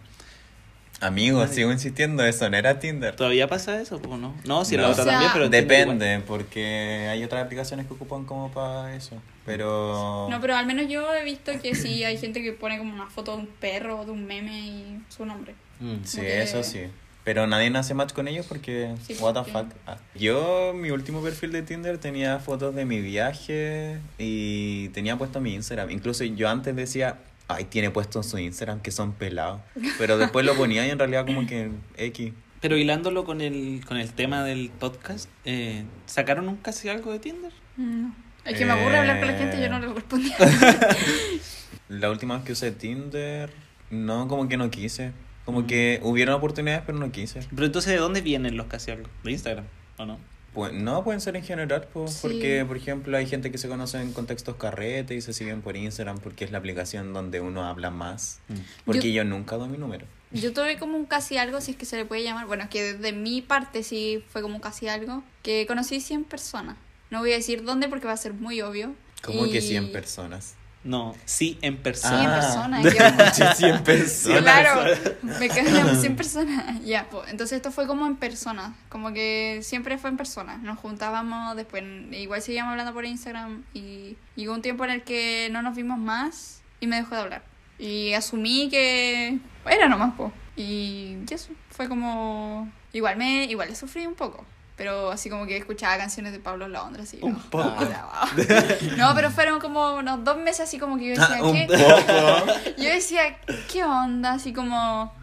Amigo, 1.01 1.45
sigo 1.47 1.71
insistiendo, 1.73 2.23
eso 2.25 2.49
no 2.49 2.55
era 2.55 2.79
Tinder. 2.79 3.15
¿Todavía 3.15 3.47
pasa 3.49 3.79
eso, 3.81 4.01
po, 4.01 4.15
no? 4.17 4.33
No, 4.45 4.63
si 4.63 4.77
No. 4.77 4.83
la 4.83 4.87
O 4.89 4.91
otra 4.93 5.03
sea, 5.03 5.13
también, 5.13 5.31
pero. 5.33 5.45
Igual. 5.45 5.61
Depende, 5.61 6.19
porque 6.25 7.07
hay 7.11 7.21
otras 7.23 7.43
aplicaciones 7.45 7.85
que 7.85 7.93
ocupan 7.93 8.23
como 8.23 8.49
para 8.51 8.95
eso. 8.95 9.21
Pero... 9.45 10.27
No, 10.31 10.39
pero 10.41 10.55
al 10.55 10.65
menos 10.65 10.87
yo 10.87 11.13
he 11.13 11.23
visto 11.23 11.51
que 11.61 11.75
sí 11.75 12.03
hay 12.03 12.17
gente 12.17 12.41
que 12.41 12.53
pone 12.53 12.77
como 12.77 12.93
una 12.93 13.07
foto 13.09 13.33
de 13.35 13.39
un 13.43 13.47
perro 13.47 13.99
o 13.99 14.05
de 14.05 14.11
un 14.11 14.25
meme 14.25 14.57
y 14.57 15.01
su 15.09 15.25
nombre. 15.25 15.53
Mm. 15.81 15.95
Sí, 16.05 16.21
que- 16.21 16.41
eso 16.43 16.63
sí. 16.63 16.85
Pero 17.25 17.47
nadie 17.47 17.71
nace 17.71 17.95
match 17.95 18.13
con 18.13 18.27
ellos 18.27 18.45
porque, 18.45 18.95
Sí, 19.01 19.15
what 19.19 19.33
the 19.33 19.51
fuck. 19.51 19.65
Ah. 19.87 19.97
Yo, 20.13 20.73
mi 20.75 20.91
último 20.91 21.21
perfil 21.23 21.51
de 21.51 21.63
Tinder 21.63 21.97
tenía 21.97 22.37
fotos 22.37 22.75
de 22.75 22.85
mi 22.85 23.01
viaje 23.01 23.99
y 24.19 24.89
tenía 24.89 25.17
puesto 25.17 25.41
mi 25.41 25.55
Instagram. 25.55 25.89
Incluso 25.89 26.23
yo 26.23 26.47
antes 26.47 26.75
decía, 26.75 27.17
ay, 27.47 27.65
tiene 27.65 27.89
puesto 27.89 28.19
en 28.19 28.23
su 28.23 28.37
Instagram 28.37 28.79
que 28.79 28.91
son 28.91 29.11
pelados. 29.11 29.59
Pero 29.97 30.19
después 30.19 30.45
lo 30.45 30.53
ponía 30.55 30.85
y 30.85 30.91
en 30.91 30.99
realidad 30.99 31.25
como 31.25 31.47
que 31.47 31.71
X. 31.97 32.31
Pero 32.61 32.77
hilándolo 32.77 33.25
con 33.25 33.41
el, 33.41 33.83
con 33.87 33.97
el 33.97 34.11
tema 34.13 34.43
del 34.43 34.69
podcast, 34.69 35.27
eh, 35.45 35.83
¿sacaron 36.05 36.47
un 36.47 36.57
casi 36.57 36.89
algo 36.89 37.11
de 37.11 37.17
Tinder? 37.17 37.51
No. 37.75 38.15
Es 38.45 38.55
que 38.55 38.65
me 38.65 38.73
aburre 38.73 38.99
hablar 38.99 39.17
con 39.17 39.27
la 39.29 39.33
gente 39.37 39.57
y 39.57 39.61
yo 39.61 39.69
no 39.69 39.79
le 39.79 39.91
respondía. 39.91 40.37
La 41.89 42.11
última 42.11 42.35
vez 42.35 42.45
que 42.45 42.51
usé 42.51 42.71
Tinder, 42.71 43.51
no, 43.89 44.27
como 44.27 44.47
que 44.47 44.57
no 44.57 44.69
quise. 44.69 45.11
Como 45.45 45.67
que 45.67 45.99
hubieron 46.03 46.35
oportunidades, 46.35 46.83
pero 46.85 46.97
no 46.97 47.11
quise. 47.11 47.41
Pero 47.53 47.65
entonces, 47.65 47.91
¿de 47.93 47.99
dónde 47.99 48.21
vienen 48.21 48.57
los 48.57 48.67
casi 48.67 48.91
algo? 48.91 49.07
¿De 49.23 49.31
Instagram? 49.31 49.65
¿O 49.97 50.05
no? 50.05 50.17
Pues, 50.53 50.71
no, 50.73 51.03
pueden 51.03 51.19
ser 51.21 51.35
en 51.35 51.43
general, 51.43 51.87
pues, 51.93 52.13
Sí. 52.13 52.19
porque, 52.23 52.63
por 52.65 52.77
ejemplo, 52.77 53.15
hay 53.17 53.27
gente 53.27 53.51
que 53.51 53.57
se 53.57 53.67
conoce 53.67 54.01
en 54.01 54.13
contextos 54.13 54.55
carrete 54.55 55.13
y 55.13 55.21
se 55.21 55.33
siguen 55.33 55.61
por 55.61 55.75
Instagram 55.75 56.17
porque 56.19 56.45
es 56.45 56.51
la 56.51 56.57
aplicación 56.59 57.11
donde 57.13 57.41
uno 57.41 57.65
habla 57.65 57.89
más. 57.91 58.39
Mm. 58.47 58.53
Porque 58.85 59.11
Yo- 59.11 59.23
yo, 59.23 59.25
nunca 59.25 59.57
doy 59.57 59.67
mi 59.69 59.77
número. 59.77 60.05
Yo 60.31 60.53
tuve 60.53 60.77
como 60.79 60.97
un 60.97 61.05
casi 61.05 61.37
algo, 61.37 61.59
si 61.61 61.71
es 61.71 61.77
que 61.77 61.85
se 61.85 61.97
le 61.97 62.05
puede 62.05 62.23
llamar. 62.23 62.47
Bueno, 62.47 62.63
es 62.63 62.69
que 62.69 62.93
de 62.93 63.11
mi 63.11 63.41
parte 63.41 63.83
sí 63.83 64.23
fue 64.29 64.41
como 64.41 64.55
un 64.55 64.61
casi 64.61 64.87
algo. 64.87 65.23
Que 65.43 65.65
conocí 65.67 65.99
100 65.99 66.23
personas. 66.23 66.77
No 67.11 67.19
voy 67.19 67.33
a 67.33 67.35
decir 67.35 67.63
dónde 67.63 67.87
porque 67.89 68.07
va 68.07 68.13
a 68.13 68.17
ser 68.17 68.33
muy 68.33 68.61
obvio. 68.61 68.95
Como 69.23 69.43
que 69.43 69.57
Y- 69.59 69.61
100 69.61 69.91
personas. 69.91 70.55
No, 70.85 71.15
sí 71.25 71.57
en 71.63 71.73
100 71.73 71.83
persona. 71.83 72.37
Ah. 72.37 72.39
personas. 72.41 72.93
ya. 72.93 73.33
Sí, 73.33 73.43
100 73.55 73.77
Sí, 73.77 73.83
personas. 73.83 74.41
claro, 74.43 74.81
me 75.23 75.49
quedan 75.49 75.97
100 75.99 76.15
personas. 76.15 76.85
Ya, 76.85 77.07
pues, 77.09 77.27
entonces 77.31 77.55
esto 77.57 77.71
fue 77.71 77.87
como 77.87 78.05
en 78.05 78.15
persona, 78.17 78.75
como 78.87 79.11
que 79.11 79.59
siempre 79.63 79.97
fue 79.97 80.11
en 80.11 80.17
persona. 80.17 80.57
Nos 80.57 80.77
juntábamos, 80.77 81.55
después 81.55 81.83
igual 82.11 82.41
seguíamos 82.43 82.71
hablando 82.71 82.93
por 82.93 83.03
Instagram 83.03 83.63
y 83.73 84.15
llegó 84.35 84.53
un 84.53 84.61
tiempo 84.61 84.85
en 84.85 84.91
el 84.91 85.01
que 85.03 85.49
no 85.51 85.63
nos 85.63 85.75
vimos 85.75 85.97
más 85.97 86.61
y 86.79 86.85
me 86.87 86.97
dejó 86.97 87.15
de 87.15 87.21
hablar. 87.21 87.43
Y 87.79 88.13
asumí 88.13 88.69
que 88.69 89.39
era 89.67 89.89
nomás, 89.89 90.13
pues. 90.15 90.31
Y 90.55 91.17
eso, 91.31 91.49
fue 91.71 91.89
como... 91.89 92.71
Igual 92.93 93.17
me 93.17 93.43
igual 93.45 93.69
le 93.69 93.75
sufrí 93.75 94.05
un 94.05 94.15
poco. 94.15 94.45
Pero 94.77 95.09
así 95.11 95.29
como 95.29 95.45
que 95.45 95.55
escuchaba 95.55 95.97
canciones 95.97 96.33
de 96.33 96.39
Pablo 96.39 96.67
Londra, 96.67 97.03
así. 97.03 97.17
Un 97.21 97.33
no, 97.33 97.39
poco. 97.49 97.75
ah. 97.79 98.29
No, 98.97 99.15
pero 99.15 99.31
fueron 99.31 99.59
como 99.59 99.95
unos 99.95 100.23
dos 100.25 100.37
meses 100.37 100.61
así 100.61 100.77
como 100.77 100.97
que 100.97 101.05
yo 101.15 101.21
decía, 101.21 101.37
Ah, 101.39 101.43
un 101.43 101.53
¿qué? 101.53 101.67
poco. 101.67 102.53
Yo 102.81 102.89
decía, 102.89 103.37
¿qué 103.71 103.83
onda? 103.85 104.33
Así 104.33 104.51
como, 104.51 105.13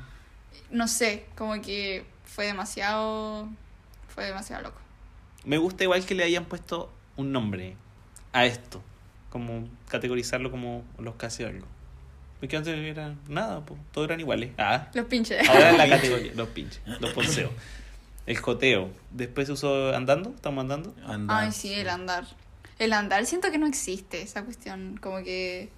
no 0.71 0.89
sé, 0.89 1.27
como 1.37 1.61
que 1.61 2.07
fue 2.25 2.47
demasiado, 2.47 3.47
fue 4.09 4.25
demasiado 4.25 4.63
loco. 4.63 4.79
Me 5.45 5.59
gusta 5.59 5.85
igual 5.85 6.03
que 6.07 6.15
le 6.15 6.25
hayan 6.25 6.47
puesto 6.47 6.91
un 7.17 7.31
nombre 7.33 7.77
a 8.33 8.47
esto. 8.47 8.83
Como 9.29 9.69
categorizarlo 9.89 10.51
como 10.51 10.83
los 10.99 11.15
casi 11.17 11.45
algo. 11.45 11.67
Porque 12.41 12.57
antes 12.57 12.75
era 12.77 13.15
nada, 13.29 13.61
pues, 13.61 13.79
todos 13.93 14.07
eran 14.09 14.19
iguales. 14.21 14.51
Ah, 14.59 14.89
Los 14.95 15.05
pinches. 15.07 15.47
ahora 15.49 15.71
es 15.73 15.77
la 15.79 15.89
categoría, 15.89 16.33
los 16.35 16.49
pinches, 16.49 16.81
los 17.01 17.11
ponceos. 17.13 17.51
El 18.27 18.37
joteo. 18.37 18.91
Después 19.11 19.47
se 19.49 19.53
usó 19.55 19.95
andando, 19.95 20.31
estamos 20.35 20.63
andando. 20.63 20.95
Andar, 21.05 21.45
Ay, 21.45 21.53
sí, 21.53 21.73
el 21.73 21.89
andar. 21.89 22.25
El 22.79 22.93
andar 22.93 23.27
siento 23.27 23.51
que 23.51 23.59
no 23.59 23.67
existe 23.67 24.23
esa 24.23 24.45
cuestión. 24.45 24.99
Como 25.01 25.19
que. 25.23 25.71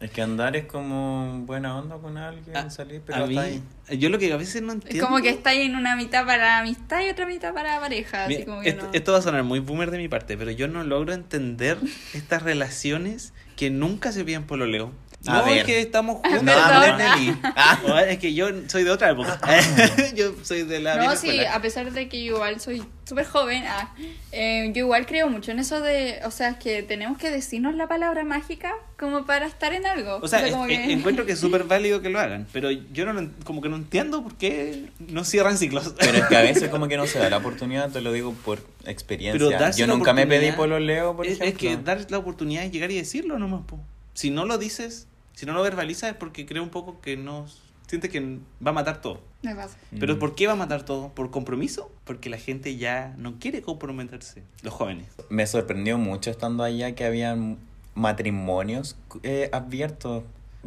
Es 0.00 0.10
que 0.10 0.20
andar 0.20 0.56
es 0.56 0.64
como 0.66 1.42
buena 1.46 1.78
onda 1.78 1.96
con 1.98 2.16
alguien, 2.16 2.56
Ah, 2.56 2.68
salir, 2.70 3.02
pero 3.06 3.22
A 3.22 3.26
mí- 3.28 3.38
hasta 3.38 3.48
ahí. 3.88 3.98
yo 3.98 4.08
lo 4.08 4.18
que 4.18 4.32
a 4.32 4.36
veces 4.36 4.60
no 4.60 4.70
Es 4.70 4.74
entiendo. 4.74 5.06
como 5.06 5.22
que 5.22 5.28
está 5.28 5.50
ahí 5.50 5.60
en 5.62 5.76
una 5.76 5.94
mitad 5.94 6.26
para 6.26 6.58
amistad 6.58 7.02
y 7.06 7.08
otra 7.08 7.24
mitad 7.24 7.54
para 7.54 7.78
pareja. 7.78 8.24
Así 8.24 8.44
como 8.44 8.62
que 8.62 8.70
esto, 8.70 8.86
no. 8.86 8.90
esto 8.92 9.12
va 9.12 9.18
a 9.18 9.22
sonar 9.22 9.44
muy 9.44 9.60
boomer 9.60 9.92
de 9.92 9.98
mi 9.98 10.08
parte, 10.08 10.36
pero 10.36 10.50
yo 10.50 10.66
no 10.66 10.82
logro 10.82 11.12
entender 11.12 11.78
estas 12.14 12.42
relaciones 12.42 13.32
que 13.54 13.70
nunca 13.70 14.10
se 14.10 14.24
piden 14.24 14.42
pololeo. 14.44 14.90
A 15.26 15.38
no, 15.38 15.44
ver. 15.44 15.58
es 15.58 15.64
que 15.64 15.80
estamos 15.80 16.16
juntos. 16.16 16.42
No. 16.42 16.52
Ah, 16.54 17.78
No, 17.86 17.98
es 18.00 18.18
que 18.18 18.34
yo 18.34 18.48
soy 18.68 18.82
de 18.84 18.90
otra 18.90 19.10
época. 19.10 19.38
yo 20.14 20.32
soy 20.42 20.62
de 20.64 20.80
la 20.80 20.96
No, 20.96 21.10
sí, 21.16 21.28
escuela. 21.30 21.54
a 21.54 21.62
pesar 21.62 21.92
de 21.92 22.08
que 22.08 22.24
yo 22.24 22.34
igual 22.36 22.60
soy 22.60 22.82
súper 23.04 23.26
joven, 23.26 23.62
ah, 23.66 23.94
eh, 24.32 24.70
yo 24.74 24.80
igual 24.84 25.06
creo 25.06 25.28
mucho 25.28 25.50
en 25.52 25.58
eso 25.60 25.80
de, 25.80 26.20
o 26.24 26.30
sea, 26.30 26.58
que 26.58 26.82
tenemos 26.82 27.18
que 27.18 27.30
decirnos 27.30 27.74
la 27.76 27.86
palabra 27.86 28.24
mágica 28.24 28.72
como 28.98 29.24
para 29.26 29.46
estar 29.46 29.72
en 29.72 29.86
algo. 29.86 30.18
O 30.22 30.26
sea, 30.28 30.48
como 30.50 30.66
es- 30.66 30.78
que- 30.78 30.92
encuentro 30.92 31.24
que 31.26 31.32
es 31.32 31.38
súper 31.40 31.64
válido 31.68 32.00
que 32.02 32.08
lo 32.08 32.18
hagan, 32.18 32.46
pero 32.52 32.70
yo 32.70 33.04
no 33.12 33.30
como 33.44 33.60
que 33.62 33.68
no 33.68 33.76
entiendo 33.76 34.22
por 34.22 34.34
qué 34.36 34.86
no 34.98 35.24
cierran 35.24 35.56
ciclos. 35.58 35.94
Pero 36.00 36.18
es 36.18 36.24
que 36.26 36.36
a 36.36 36.42
veces 36.42 36.68
como 36.68 36.88
que 36.88 36.96
no 36.96 37.06
se 37.06 37.18
da 37.20 37.30
la 37.30 37.36
oportunidad, 37.38 37.90
te 37.90 38.00
lo 38.00 38.12
digo 38.12 38.34
por 38.44 38.60
experiencia. 38.86 39.48
Pero 39.58 39.70
Yo 39.76 39.86
nunca 39.86 40.12
me 40.12 40.26
pedí 40.26 40.50
pololeo, 40.52 41.14
por 41.16 41.26
es, 41.26 41.40
ejemplo. 41.40 41.46
es 41.70 41.76
que 41.76 41.82
dar 41.82 42.10
la 42.10 42.18
oportunidad 42.18 42.62
de 42.62 42.70
llegar 42.70 42.90
y 42.90 42.96
decirlo 42.96 43.38
nomás, 43.38 43.62
po. 43.66 43.78
Si 44.14 44.30
no 44.30 44.44
lo 44.44 44.58
dices, 44.58 45.06
si 45.34 45.46
no 45.46 45.52
lo 45.52 45.62
verbalizas 45.62 46.10
es 46.10 46.16
porque 46.16 46.46
creo 46.46 46.62
un 46.62 46.70
poco 46.70 47.00
que 47.00 47.16
no 47.16 47.46
siente 47.86 48.08
que 48.08 48.20
va 48.64 48.70
a 48.70 48.72
matar 48.72 49.00
todo. 49.00 49.20
Me 49.42 49.54
pasa. 49.54 49.76
Pero 49.98 50.16
Mm. 50.16 50.18
¿por 50.18 50.34
qué 50.34 50.46
va 50.46 50.52
a 50.52 50.56
matar 50.56 50.84
todo? 50.84 51.08
¿Por 51.10 51.30
compromiso? 51.30 51.90
Porque 52.04 52.30
la 52.30 52.38
gente 52.38 52.76
ya 52.76 53.14
no 53.18 53.38
quiere 53.38 53.60
comprometerse, 53.62 54.42
los 54.62 54.72
jóvenes. 54.72 55.08
Me 55.30 55.46
sorprendió 55.46 55.98
mucho 55.98 56.30
estando 56.30 56.62
allá 56.64 56.94
que 56.94 57.04
habían 57.04 57.58
matrimonios 57.94 58.96
eh, 59.22 59.48
abiertos. 59.52 60.24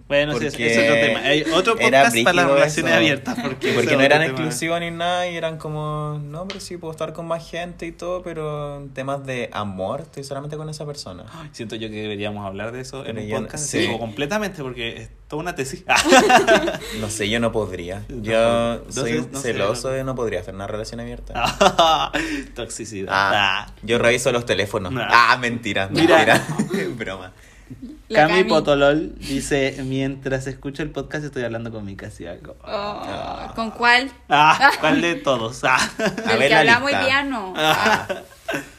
Bueno, 0.07 0.33
sí, 0.33 0.45
Porque 0.45 0.71
es 0.71 0.77
otro 0.77 0.93
tema. 0.93 1.19
Hay 1.21 1.41
otro 1.53 1.75
podcast 1.77 2.15
para 2.23 2.33
las 2.35 2.47
relaciones 2.51 2.91
eso. 2.91 2.97
abiertas. 2.97 3.37
Porque, 3.41 3.73
Porque 3.73 3.95
no 3.95 4.03
eran 4.03 4.21
exclusivos 4.23 4.79
ni 4.79 4.91
nada 4.91 5.27
y 5.27 5.35
eran 5.35 5.57
como, 5.57 6.19
no, 6.23 6.47
pero 6.47 6.59
sí 6.59 6.77
puedo 6.77 6.91
estar 6.91 7.13
con 7.13 7.27
más 7.27 7.49
gente 7.49 7.85
y 7.85 7.91
todo, 7.91 8.21
pero 8.21 8.87
temas 8.93 9.25
de 9.25 9.49
amor 9.53 10.01
estoy 10.01 10.23
solamente 10.23 10.57
con 10.57 10.69
esa 10.69 10.85
persona. 10.85 11.25
Ay, 11.31 11.49
Siento 11.53 11.75
yo 11.75 11.89
que 11.89 11.95
deberíamos 11.95 12.45
hablar 12.45 12.71
de 12.71 12.81
eso 12.81 13.05
en 13.05 13.17
un 13.17 13.29
podcast 13.29 13.65
sí. 13.65 13.79
digo, 13.79 13.97
completamente 13.97 14.61
porque 14.61 15.01
es 15.03 15.09
toda 15.27 15.41
una 15.41 15.55
tesis. 15.55 15.83
No 16.99 17.09
sé, 17.09 17.29
yo 17.29 17.39
no 17.39 17.51
podría. 17.51 18.03
Yo 18.09 18.79
no 18.85 18.91
soy 18.91 19.13
sé, 19.13 19.27
no 19.31 19.39
sé, 19.39 19.53
celoso 19.53 19.89
no. 19.89 19.93
de 19.95 20.03
no 20.03 20.15
podría 20.15 20.41
hacer 20.41 20.53
una 20.53 20.67
relación 20.67 20.99
abierta. 20.99 21.33
Toxicidad. 22.55 23.09
Ah, 23.11 23.73
yo 23.81 23.97
reviso 23.97 24.31
los 24.31 24.45
teléfonos. 24.45 24.93
Ah. 24.97 25.31
Ah, 25.33 25.37
mentira, 25.37 25.87
Mira. 25.91 26.17
mentira. 26.17 26.87
Broma. 26.95 27.33
Cami 28.13 28.29
Cami. 28.29 28.43
Potolol 28.43 29.15
dice, 29.17 29.75
mientras 29.83 30.45
escucho 30.47 30.83
el 30.83 30.91
podcast 30.91 31.25
estoy 31.25 31.43
hablando 31.43 31.71
con 31.71 31.83
mi 31.85 31.95
casi 31.95 32.27
algo. 32.27 32.55
Oh, 32.63 33.51
¿Con 33.55 33.71
cuál? 33.71 34.11
Ah, 34.29 34.71
¿cuál 34.79 35.01
de 35.01 35.15
todos? 35.15 35.63
Ah. 35.63 35.77
Del 35.97 36.37
ver 36.37 36.49
que 36.49 36.49
la 36.49 36.59
hablamos 36.59 36.91
lista. 36.91 36.99
hoy 37.01 37.05
día 37.07 37.23
no. 37.23 37.53
Ah. 37.57 38.07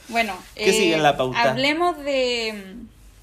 Bueno, 0.09 0.39
¿Qué 0.55 0.73
sigue 0.73 0.95
en 0.95 1.03
la 1.03 1.17
pauta? 1.17 1.43
Hablemos 1.51 1.99
de, 1.99 2.77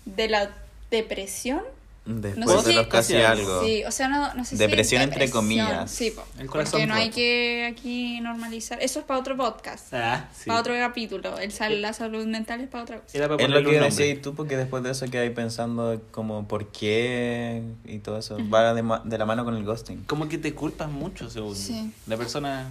de 0.06 0.28
la 0.28 0.50
depresión. 0.92 1.62
Después 2.06 2.36
No 2.38 2.48
sé 2.60 2.66
de 2.68 2.72
si- 2.72 2.74
los 2.76 2.88
casi 2.88 3.14
Casi 3.14 3.24
algo. 3.26 3.64
Sí, 3.64 3.84
o 3.86 3.92
sea, 3.92 4.10
no, 4.10 4.34
no 4.34 4.44
sé 4.44 4.52
si 4.52 4.58
Depresión 4.58 5.02
es 5.04 5.08
entre 5.08 5.30
comillas. 5.30 5.90
Sí, 5.90 6.12
po, 6.12 6.24
El 6.38 6.48
corazón 6.50 6.72
porque 6.82 6.88
no 6.88 6.96
hay 6.96 7.10
que 7.12 7.66
aquí 7.72 8.20
normalizar. 8.20 8.78
Eso 8.82 9.00
es 9.00 9.06
para 9.06 9.22
otro 9.22 9.38
podcast, 9.38 9.94
Ah, 9.94 10.30
sí. 10.36 10.44
para 10.48 10.60
otro 10.60 10.74
capítulo. 10.74 11.38
El 11.38 11.54
sal- 11.54 11.82
la 11.82 11.94
salud 11.94 12.26
mental 12.26 12.60
es 12.60 12.68
para 12.68 12.84
otra 12.84 13.00
cosa. 13.00 13.18
Para 13.30 13.42
Es 13.42 13.50
lo 13.50 13.64
que 13.64 13.80
decís 13.80 14.22
tú, 14.22 14.36
porque 14.36 14.58
después 14.58 14.84
de 14.84 14.92
eso 14.92 15.06
quedáis 15.10 15.32
pensando 15.32 16.02
como 16.12 16.46
por 16.46 16.68
qué 16.74 17.62
y 17.86 18.00
todo 18.00 18.18
eso. 18.18 18.38
Va 18.54 18.74
de, 18.74 18.84
ma- 18.84 19.02
de 19.06 19.18
la 19.18 19.26
mano 19.26 19.46
con 19.46 19.56
el 19.56 19.64
ghosting. 19.64 20.04
Como 20.04 20.28
que 20.28 20.38
te 20.38 20.54
culpas 20.54 20.90
mucho, 20.90 21.30
según 21.30 21.56
Sí. 21.56 21.90
la 22.08 22.18
persona 22.18 22.68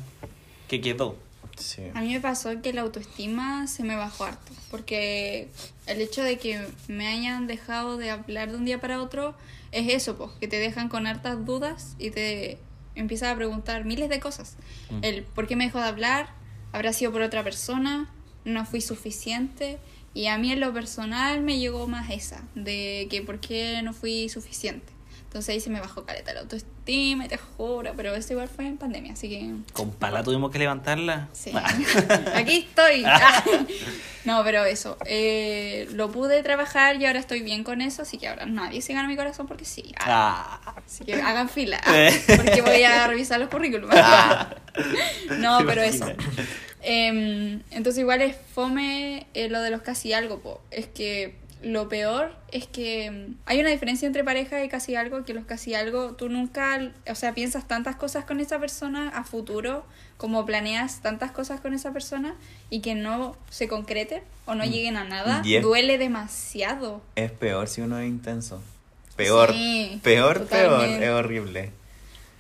que 0.68 0.82
quedó. 0.82 1.16
Sí. 1.56 1.82
A 1.94 2.00
mí 2.00 2.12
me 2.12 2.20
pasó 2.20 2.60
que 2.62 2.72
la 2.72 2.82
autoestima 2.82 3.66
se 3.66 3.82
me 3.82 3.96
bajó 3.96 4.24
harto, 4.24 4.52
porque 4.70 5.48
el 5.86 6.00
hecho 6.00 6.22
de 6.22 6.38
que 6.38 6.66
me 6.88 7.06
hayan 7.06 7.46
dejado 7.46 7.96
de 7.96 8.10
hablar 8.10 8.50
de 8.50 8.56
un 8.56 8.64
día 8.64 8.80
para 8.80 9.02
otro 9.02 9.34
es 9.70 9.92
eso, 9.92 10.16
pues, 10.16 10.30
que 10.40 10.48
te 10.48 10.58
dejan 10.58 10.88
con 10.88 11.06
hartas 11.06 11.44
dudas 11.44 11.94
y 11.98 12.10
te 12.10 12.58
empiezas 12.94 13.32
a 13.32 13.36
preguntar 13.36 13.84
miles 13.84 14.08
de 14.08 14.20
cosas. 14.20 14.56
Mm. 14.90 14.98
El 15.02 15.22
por 15.22 15.46
qué 15.46 15.56
me 15.56 15.64
dejó 15.64 15.78
de 15.78 15.86
hablar, 15.86 16.30
habrá 16.72 16.92
sido 16.92 17.12
por 17.12 17.22
otra 17.22 17.42
persona, 17.42 18.10
no 18.44 18.66
fui 18.66 18.80
suficiente, 18.80 19.78
y 20.14 20.26
a 20.26 20.36
mí 20.36 20.52
en 20.52 20.60
lo 20.60 20.72
personal 20.72 21.40
me 21.40 21.58
llegó 21.58 21.86
más 21.86 22.10
esa, 22.10 22.42
de 22.54 23.06
que 23.10 23.22
por 23.22 23.40
qué 23.40 23.80
no 23.82 23.92
fui 23.94 24.28
suficiente. 24.28 24.92
Entonces 25.32 25.54
ahí 25.54 25.60
se 25.60 25.70
me 25.70 25.80
bajó 25.80 26.04
caleta 26.04 26.34
la 26.34 26.40
autoestima 26.40 27.26
te 27.26 27.38
juro, 27.38 27.94
pero 27.96 28.14
eso 28.14 28.34
igual 28.34 28.48
fue 28.48 28.66
en 28.66 28.76
pandemia, 28.76 29.14
así 29.14 29.30
que... 29.30 29.50
Con 29.72 29.90
pala 29.90 30.22
tuvimos 30.22 30.50
que 30.50 30.58
levantarla. 30.58 31.28
Sí. 31.32 31.52
Aquí 32.34 32.66
estoy. 32.68 33.02
No, 34.24 34.44
pero 34.44 34.64
eso. 34.64 34.98
eh, 35.06 35.88
lo 35.94 36.12
pude 36.12 36.44
trabajar 36.44 36.94
y 37.00 37.06
ahora 37.06 37.18
estoy 37.18 37.40
bien 37.40 37.64
con 37.64 37.80
eso, 37.80 38.02
así 38.02 38.18
que 38.18 38.28
ahora 38.28 38.46
nadie 38.46 38.80
se 38.80 38.92
gana 38.94 39.08
mi 39.08 39.16
corazón 39.16 39.48
porque 39.48 39.64
sí. 39.64 39.92
Ah, 39.98 40.60
Ah. 40.64 40.74
Así 40.86 41.04
que 41.04 41.14
hagan 41.14 41.48
fila. 41.48 41.80
Eh. 41.92 42.22
Porque 42.36 42.60
voy 42.60 42.82
a 42.84 43.06
revisar 43.08 43.40
los 43.40 43.48
currículums. 43.48 43.92
No, 45.38 45.58
¿Te 45.58 45.64
pero 45.64 45.82
eso. 45.82 46.06
Em, 46.82 47.62
entonces 47.70 48.00
igual 48.00 48.22
es 48.22 48.36
fome 48.54 49.26
eh, 49.34 49.48
lo 49.48 49.60
de 49.62 49.70
los 49.70 49.82
casi 49.82 50.12
algo, 50.12 50.40
po. 50.40 50.60
Es 50.70 50.86
que 50.86 51.36
lo 51.62 51.88
peor 51.88 52.32
es 52.50 52.66
que 52.66 53.04
em, 53.06 53.34
hay 53.46 53.60
una 53.60 53.70
diferencia 53.70 54.06
entre 54.06 54.24
pareja 54.24 54.62
y 54.64 54.68
casi 54.68 54.94
algo, 54.96 55.24
que 55.24 55.34
los 55.34 55.44
casi 55.44 55.74
algo, 55.74 56.12
tú 56.12 56.28
nunca, 56.28 56.92
o 57.10 57.14
sea, 57.14 57.34
piensas 57.34 57.66
tantas 57.68 57.96
cosas 57.96 58.24
con 58.24 58.40
esa 58.40 58.58
persona 58.58 59.08
a 59.10 59.24
futuro, 59.24 59.84
como 60.16 60.44
planeas 60.46 61.00
tantas 61.02 61.30
cosas 61.32 61.60
con 61.60 61.72
esa 61.74 61.92
persona 61.92 62.34
y 62.70 62.80
que 62.80 62.94
no 62.94 63.36
se 63.50 63.68
concreten 63.68 64.22
o 64.46 64.54
no 64.54 64.64
lleguen 64.64 64.96
a 64.96 65.04
nada, 65.04 65.42
es- 65.44 65.62
duele 65.62 65.98
demasiado. 65.98 67.02
Es 67.16 67.30
peor 67.32 67.68
si 67.68 67.80
uno 67.80 67.98
es 67.98 68.08
intenso. 68.08 68.62
Peor. 69.16 69.52
Sí, 69.52 70.00
peor, 70.02 70.46
peor. 70.46 70.84
Es 70.88 71.10
horrible. 71.10 71.70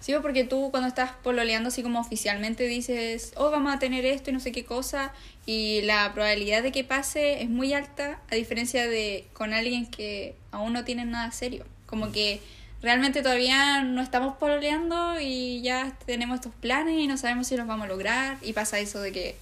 Sí, 0.02 0.12
porque 0.20 0.42
tú 0.42 0.72
cuando 0.72 0.88
estás 0.88 1.12
pololeando 1.22 1.68
así 1.68 1.84
como 1.84 2.00
oficialmente 2.00 2.64
dices, 2.64 3.32
oh, 3.36 3.52
vamos 3.52 3.72
a 3.72 3.78
tener 3.78 4.04
esto 4.04 4.30
y 4.30 4.32
no 4.32 4.40
sé 4.40 4.50
qué 4.50 4.64
cosa, 4.64 5.12
y 5.46 5.82
la 5.82 6.12
probabilidad 6.12 6.64
de 6.64 6.72
que 6.72 6.82
pase 6.82 7.40
es 7.40 7.48
muy 7.48 7.72
alta, 7.72 8.18
a 8.28 8.34
diferencia 8.34 8.88
de 8.88 9.24
con 9.32 9.54
alguien 9.54 9.86
que 9.86 10.34
aún 10.50 10.72
no 10.72 10.82
tiene 10.82 11.04
nada 11.04 11.30
serio. 11.30 11.64
Como 11.86 12.10
que 12.10 12.40
realmente 12.82 13.22
todavía 13.22 13.84
no 13.84 14.02
estamos 14.02 14.36
pololeando 14.38 15.20
y 15.20 15.62
ya 15.62 15.96
tenemos 16.04 16.34
estos 16.40 16.54
planes 16.54 16.98
y 16.98 17.06
no 17.06 17.16
sabemos 17.16 17.46
si 17.46 17.56
los 17.56 17.68
vamos 17.68 17.84
a 17.84 17.88
lograr, 17.88 18.38
y 18.42 18.54
pasa 18.54 18.80
eso 18.80 19.00
de 19.00 19.12
que 19.12 19.36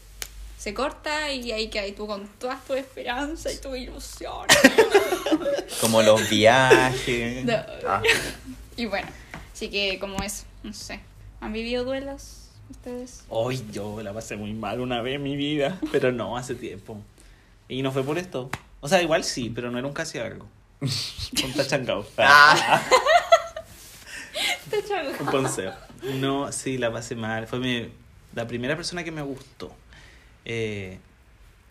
se 0.58 0.74
corta 0.74 1.32
y 1.32 1.52
ahí 1.52 1.68
que 1.68 1.80
hay 1.80 1.92
tú 1.92 2.06
con 2.06 2.28
todas 2.38 2.62
tus 2.66 2.76
esperanzas 2.76 3.54
y 3.54 3.60
tu 3.62 3.74
ilusión. 3.74 4.46
Como 5.80 6.02
los 6.02 6.28
viajes. 6.28 7.46
No. 7.46 7.56
Ah. 7.88 8.02
Y 8.76 8.86
bueno, 8.86 9.08
así 9.52 9.68
que 9.68 9.98
como 9.98 10.22
eso, 10.22 10.44
no 10.62 10.72
sé. 10.72 11.00
¿Han 11.40 11.52
vivido 11.52 11.84
duelos 11.84 12.50
ustedes? 12.70 13.24
Hoy 13.28 13.62
yo 13.72 14.02
la 14.02 14.12
pasé 14.12 14.36
muy 14.36 14.52
mal 14.52 14.80
una 14.80 15.02
vez 15.02 15.16
en 15.16 15.22
mi 15.22 15.36
vida, 15.36 15.78
pero 15.92 16.12
no, 16.12 16.36
hace 16.36 16.54
tiempo. 16.54 17.00
Y 17.68 17.82
no 17.82 17.92
fue 17.92 18.02
por 18.02 18.18
esto. 18.18 18.50
O 18.80 18.88
sea, 18.88 19.02
igual 19.02 19.24
sí, 19.24 19.50
pero 19.54 19.70
no 19.70 19.78
era 19.78 19.86
un 19.86 19.94
casi 19.94 20.18
algo. 20.18 20.48
Un 20.80 21.52
tachangao. 21.54 22.06
Ah. 22.18 22.82
Un 25.20 25.26
ponceo. 25.26 25.74
No, 26.20 26.52
sí, 26.52 26.78
la 26.78 26.92
pasé 26.92 27.16
mal. 27.16 27.46
Fue 27.46 27.58
mi, 27.58 27.88
la 28.34 28.46
primera 28.46 28.76
persona 28.76 29.04
que 29.04 29.10
me 29.10 29.22
gustó. 29.22 29.74
Eh, 30.44 30.98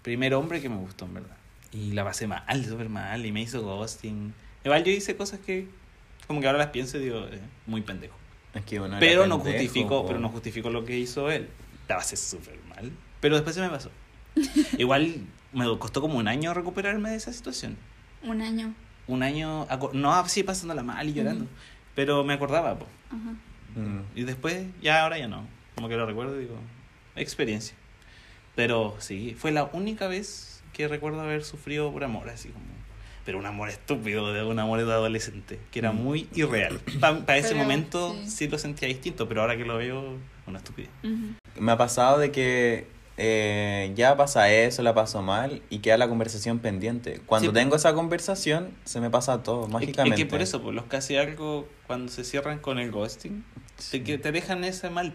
primer 0.02 0.34
hombre 0.34 0.62
que 0.62 0.69
me 0.69 0.78
gustó, 0.78 1.06
en 1.06 1.15
verdad. 1.15 1.38
Y 1.71 1.93
la 1.93 2.04
pasé 2.04 2.28
mal, 2.28 2.65
súper 2.65 2.89
mal. 2.89 3.25
Y 3.25 3.32
me 3.32 3.41
hizo 3.41 3.62
ghosting. 3.62 4.34
Igual 4.63 4.84
yo 4.84 4.91
hice 4.91 5.15
cosas 5.15 5.39
que, 5.39 5.67
como 6.28 6.41
que 6.41 6.47
ahora 6.47 6.60
las 6.60 6.67
pienso 6.67 6.97
y 6.97 7.02
digo, 7.02 7.25
eh, 7.32 7.39
muy 7.65 7.82
pendejo. 7.82 8.15
Es 8.53 8.65
que 8.65 8.79
uno 8.79 8.97
Pero 8.99 9.27
no 9.27 9.41
pendejo, 9.41 9.88
po. 9.88 10.07
pero 10.07 10.19
no 10.19 10.29
justifico 10.29 10.69
lo 10.69 10.83
que 10.85 10.97
hizo 10.97 11.29
él. 11.29 11.49
La 11.88 11.97
pasé 11.97 12.17
súper 12.17 12.57
mal. 12.69 12.91
Pero 13.19 13.35
después 13.35 13.55
se 13.55 13.62
me 13.62 13.69
pasó. 13.69 13.91
Igual 14.77 15.21
me 15.53 15.65
costó 15.77 16.01
como 16.01 16.17
un 16.17 16.27
año 16.27 16.53
recuperarme 16.53 17.12
de 17.12 17.15
esa 17.17 17.33
situación. 17.33 17.77
Un 18.23 18.41
año. 18.41 18.73
Un 19.07 19.23
año, 19.23 19.67
no 19.93 20.13
así 20.13 20.43
pasándola 20.43 20.83
mal 20.83 21.07
y 21.09 21.13
llorando. 21.13 21.47
Pero 21.95 22.23
me 22.23 22.33
acordaba, 22.33 22.77
po. 22.77 22.85
Ajá. 23.07 23.35
Mm. 23.75 24.01
Y 24.15 24.23
después, 24.23 24.67
ya 24.81 25.03
ahora 25.03 25.17
ya 25.17 25.27
no. 25.27 25.47
Como 25.75 25.89
que 25.89 25.95
lo 25.95 26.05
recuerdo 26.05 26.38
y 26.38 26.43
digo, 26.43 26.55
experiencia. 27.15 27.75
Pero 28.55 28.95
sí, 28.99 29.35
fue 29.38 29.51
la 29.51 29.65
única 29.73 30.07
vez 30.07 30.63
que 30.73 30.88
recuerdo 30.88 31.21
haber 31.21 31.43
sufrido 31.43 31.91
por 31.91 32.03
amor, 32.03 32.29
así 32.29 32.49
como. 32.49 32.65
Pero 33.29 33.37
un 33.37 33.45
amor 33.45 33.69
estúpido, 33.69 34.33
de 34.33 34.43
un 34.43 34.57
amor 34.57 34.83
de 34.83 34.91
adolescente, 34.91 35.59
que 35.69 35.77
era 35.77 35.91
Mm. 35.91 35.95
muy 36.03 36.27
irreal. 36.33 36.79
Para 36.99 37.37
ese 37.37 37.49
Pero, 37.49 37.59
momento 37.61 38.15
sí. 38.23 38.27
sí. 38.31 38.47
lo 38.47 38.57
sentía 38.57 38.87
distinto, 38.87 39.27
pero 39.29 39.41
ahora 39.41 39.55
que 39.55 39.65
lo 39.65 39.77
veo, 39.77 40.17
una 40.47 40.57
estupidez. 40.57 40.89
Ujú. 41.03 41.35
Me 41.61 41.71
ha 41.71 41.77
pasado 41.77 42.17
de 42.17 42.31
que 42.31 42.87
eh, 43.17 43.91
ya 43.95 44.17
pasa 44.17 44.51
eso, 44.51 44.81
la 44.81 44.95
paso 44.95 45.21
mal 45.21 45.61
y 45.69 45.77
queda 45.79 45.97
la 45.97 46.07
conversación 46.07 46.57
pendiente. 46.57 47.21
Cuando 47.27 47.49
Sí. 47.49 47.53
tengo 47.53 47.75
esa 47.75 47.93
conversación, 47.93 48.71
se 48.83 48.99
me 48.99 49.11
pasa 49.11 49.43
todo, 49.43 49.67
mágicamente. 49.67 50.15
Es 50.21 50.25
que 50.25 50.25
por 50.27 50.41
eso, 50.41 50.59
pues 50.63 50.73
los 50.73 50.85
casi 50.85 51.15
algo, 51.17 51.69
cuando 51.85 52.11
se 52.11 52.23
cierran 52.23 52.57
con 52.57 52.79
el 52.79 52.89
ghosting, 52.89 53.43
te, 53.91 54.01
que 54.03 54.17
te 54.17 54.31
dejan 54.31 54.63
ese 54.63 54.89
mal. 54.89 55.13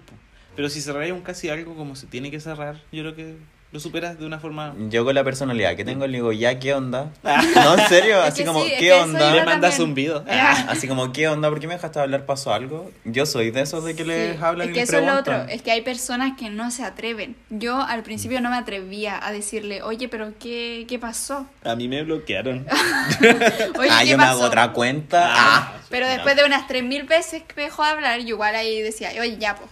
Pero 0.55 0.68
si 0.68 0.81
cerráis 0.83 1.12
un 1.12 1.22
casi 1.22 1.48
algo 1.48 1.74
como 1.74 1.96
se 1.96 2.07
tiene 2.07 2.31
que 2.31 2.38
cerrar, 2.38 2.77
yo 2.92 3.03
creo 3.03 3.16
que 3.16 3.37
lo 3.75 3.81
superas 3.81 4.17
de 4.21 4.25
una 4.25 4.39
forma... 4.39 4.73
Yo 4.89 5.05
con 5.05 5.17
la 5.17 5.25
personalidad 5.25 5.75
que 5.75 5.85
tengo 5.85 6.07
le 6.07 6.19
digo, 6.19 6.31
ya, 6.33 6.61
¿qué 6.61 6.75
onda? 6.75 7.11
No, 7.25 7.75
en 7.77 7.89
serio, 7.89 8.21
Es 8.23 8.29
así 8.29 8.43
que 8.43 8.47
como, 8.47 8.63
sí, 8.63 8.73
¿qué 8.79 8.93
onda? 8.93 9.35
Le 9.35 9.45
mandas 9.45 9.73
también. 9.73 9.89
un 9.89 9.95
video. 9.97 10.25
Ah. 10.31 10.67
Así 10.69 10.87
como, 10.87 11.13
¿qué 11.13 11.27
onda? 11.27 11.49
¿Por 11.49 11.59
qué 11.59 11.67
me 11.67 11.75
dejaste 11.75 11.99
hablar? 11.99 12.25
¿Pasó 12.25 12.55
algo? 12.55 12.93
Yo 13.05 13.27
soy 13.27 13.51
de 13.51 13.63
esos 13.63 13.85
de 13.85 13.97
que 13.97 14.05
les 14.05 14.37
Sí, 14.37 14.43
hablan 14.45 14.69
es 14.69 14.71
y 14.71 14.75
que 14.75 14.81
les 14.83 14.89
eso 14.89 14.99
es 14.99 15.03
lo 15.05 15.09
preguntan. 15.09 15.41
otro, 15.43 15.53
es 15.53 15.63
que 15.63 15.73
hay 15.73 15.81
personas 15.83 16.39
que 16.39 16.51
no 16.51 16.71
se 16.71 16.85
atreven. 16.85 17.35
Yo 17.51 17.81
al 17.83 18.05
principio 18.05 18.41
no 18.41 18.49
me 18.49 18.57
atrevía 18.57 19.19
a 19.21 19.33
decirle, 19.33 19.83
oye, 19.83 20.09
pero 20.09 20.33
¿qué, 20.39 20.87
qué 20.89 21.01
pasó? 21.01 21.45
A 21.65 21.75
mí 21.75 21.89
me 21.89 22.05
bloquearon. 22.05 22.65
Oye, 23.77 23.89
ah, 23.91 24.01
¿qué 24.03 24.09
yo 24.11 24.17
me 24.19 24.23
pasó? 24.25 24.37
hago 24.39 24.45
otra 24.45 24.73
cuenta. 24.73 25.31
Ah. 25.33 25.73
Pero 25.91 26.07
después 26.07 26.37
de 26.37 26.45
unas 26.45 26.69
3.000 26.69 27.09
veces 27.09 27.43
que 27.43 27.55
me 27.57 27.63
dejó 27.65 27.83
de 27.83 27.89
hablar, 27.91 28.21
yo 28.21 28.29
igual 28.29 28.55
ahí 28.55 28.81
decía, 28.83 29.11
oye, 29.21 29.37
ya, 29.39 29.57
pues, 29.57 29.69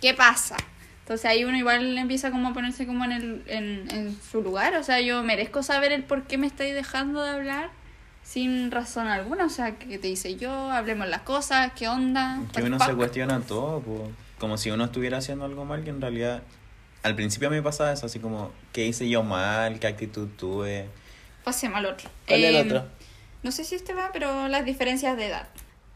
¿qué 0.00 0.14
pasa? 0.14 0.56
Entonces 1.06 1.26
ahí 1.26 1.44
uno 1.44 1.56
igual 1.56 1.96
empieza 1.96 2.32
como 2.32 2.48
a 2.48 2.52
ponerse 2.52 2.84
como 2.84 3.04
en, 3.04 3.12
el, 3.12 3.42
en, 3.46 3.88
en 3.92 4.18
su 4.28 4.42
lugar. 4.42 4.74
O 4.74 4.82
sea, 4.82 5.00
yo 5.00 5.22
merezco 5.22 5.62
saber 5.62 5.92
el 5.92 6.02
por 6.02 6.24
qué 6.24 6.36
me 6.36 6.48
estáis 6.48 6.74
dejando 6.74 7.22
de 7.22 7.30
hablar 7.30 7.70
sin 8.24 8.72
razón 8.72 9.06
alguna. 9.06 9.44
O 9.44 9.48
sea, 9.48 9.76
que 9.78 9.98
te 9.98 10.08
dice 10.08 10.34
yo, 10.34 10.50
hablemos 10.72 11.06
las 11.08 11.20
cosas, 11.20 11.70
qué 11.76 11.86
onda. 11.86 12.40
Que 12.52 12.64
uno 12.64 12.80
se 12.80 12.92
cuestiona 12.94 13.38
todo, 13.38 13.80
po. 13.82 14.10
como 14.40 14.58
si 14.58 14.72
uno 14.72 14.84
estuviera 14.86 15.18
haciendo 15.18 15.44
algo 15.44 15.64
mal, 15.64 15.84
que 15.84 15.90
en 15.90 16.00
realidad 16.00 16.42
al 17.04 17.14
principio 17.14 17.50
me 17.50 17.62
pasaba 17.62 17.92
eso, 17.92 18.06
así 18.06 18.18
como, 18.18 18.50
¿qué 18.72 18.84
hice 18.84 19.08
yo 19.08 19.22
mal? 19.22 19.78
¿Qué 19.78 19.86
actitud 19.86 20.26
tuve? 20.36 20.88
Pasemos 21.44 21.78
al 21.78 21.86
otro. 21.86 22.10
¿Cuál 22.26 22.42
es 22.42 22.48
el 22.50 22.56
Eh, 22.56 22.62
otro? 22.62 22.84
No 23.44 23.52
sé 23.52 23.62
si 23.62 23.76
este 23.76 23.94
va, 23.94 24.10
pero 24.12 24.48
las 24.48 24.64
diferencias 24.64 25.16
de 25.16 25.28
edad. 25.28 25.46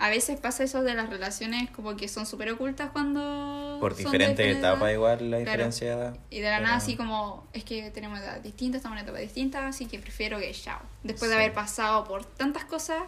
A 0.01 0.09
veces 0.09 0.41
pasa 0.41 0.65
eso 0.65 0.83
de 0.83 0.95
las 0.95 1.11
relaciones 1.11 1.71
como 1.71 1.95
que 1.97 2.09
son 2.09 2.25
súper 2.25 2.51
ocultas 2.51 2.89
cuando... 2.91 3.77
Por 3.81 3.93
son 3.93 3.99
de 3.99 4.05
diferentes 4.05 4.37
diferente 4.39 4.59
edad. 4.61 4.71
etapas 4.73 4.93
igual 4.93 5.19
la 5.31 5.37
Claro. 5.37 5.39
diferencia 5.45 5.87
de 5.89 5.93
edad. 5.93 6.17
Y 6.31 6.39
de 6.41 6.49
la 6.51 6.57
Pero- 6.57 6.67
nada 6.67 6.77
así 6.79 6.97
como, 6.97 7.47
es 7.53 7.65
que 7.65 7.91
tenemos 7.91 8.19
edad 8.19 8.41
distinta, 8.41 8.79
estamos 8.79 8.97
en 8.99 9.05
etapa 9.05 9.19
distinta, 9.19 9.67
así 9.69 9.85
que 9.87 9.99
prefiero 9.99 10.39
que 10.39 10.51
chao. 10.53 10.81
Después 11.03 11.31
de 11.31 11.37
haber 11.37 11.53
pasado 11.53 12.05
por 12.05 12.25
tantas 12.25 12.65
cosas, 12.65 13.03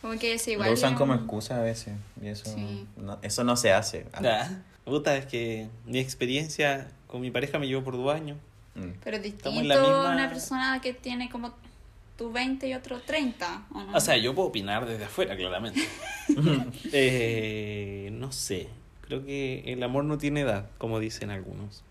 como 0.00 0.18
que 0.18 0.32
ese 0.34 0.52
igual... 0.52 0.68
Lo 0.68 0.74
usan 0.74 0.92
ya- 0.92 0.98
como 0.98 1.14
excusa 1.14 1.58
a 1.58 1.60
veces, 1.62 1.94
y 2.22 2.28
eso, 2.28 2.46
Sí. 2.54 2.86
no, 2.96 3.18
eso 3.20 3.44
no 3.44 3.56
se 3.56 3.72
hace. 3.72 4.06
Ah, 4.14 4.48
puta, 4.84 5.16
es 5.16 5.26
que 5.26 5.68
mi 5.84 5.98
experiencia 5.98 6.88
con 7.08 7.20
mi 7.20 7.30
pareja 7.30 7.58
me 7.58 7.66
llevó 7.68 7.84
por 7.84 7.96
dos 7.96 8.14
años. 8.14 8.38
Mm. 8.74 8.92
Pero 9.04 9.16
es 9.18 9.22
distinto 9.22 9.52
misma- 9.52 10.12
una 10.14 10.28
persona 10.30 10.80
que 10.80 10.94
tiene 10.94 11.28
como 11.28 11.52
tu 12.18 12.30
20 12.32 12.66
y 12.68 12.74
otro 12.74 13.00
30, 13.00 13.66
¿o 13.72 13.80
no? 13.84 13.96
O 13.96 14.00
sea, 14.00 14.16
yo 14.18 14.34
puedo 14.34 14.48
opinar 14.48 14.84
desde 14.86 15.04
afuera, 15.04 15.34
claramente. 15.36 15.80
Eh, 16.92 18.10
no 18.12 18.32
sé. 18.32 18.68
Creo 19.02 19.24
que 19.24 19.62
el 19.72 19.82
amor 19.82 20.04
no 20.04 20.18
tiene 20.18 20.40
edad, 20.40 20.68
como 20.76 21.00
dicen 21.00 21.30
algunos. 21.30 21.82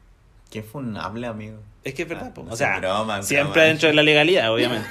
Qué 0.51 0.61
funable, 0.63 1.25
amigo. 1.27 1.57
Es 1.83 1.93
que 1.93 2.03
es 2.03 2.09
verdad, 2.09 2.33
Ah, 2.35 2.41
no 2.45 2.51
o 2.51 2.55
sea, 2.55 2.77
broma, 2.79 3.23
siempre 3.23 3.53
broma. 3.53 3.67
dentro 3.67 3.87
de 3.89 3.95
la 3.95 4.03
legalidad, 4.03 4.53
obviamente. 4.53 4.89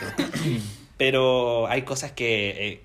Pero 0.99 1.67
hay 1.69 1.83
cosas 1.83 2.13
que 2.13 2.51
eh, 2.69 2.81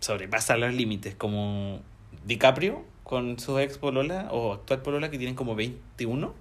sobrepasan 0.00 0.60
los 0.60 0.74
límites, 0.74 1.14
como 1.14 1.80
DiCaprio 2.24 2.82
con 3.04 3.38
su 3.38 3.58
ex 3.58 3.78
polola 3.78 4.28
o 4.30 4.54
actual 4.54 4.80
polola 4.82 5.10
que 5.10 5.18
tienen 5.18 5.36
como 5.36 5.54
21. 5.54 6.34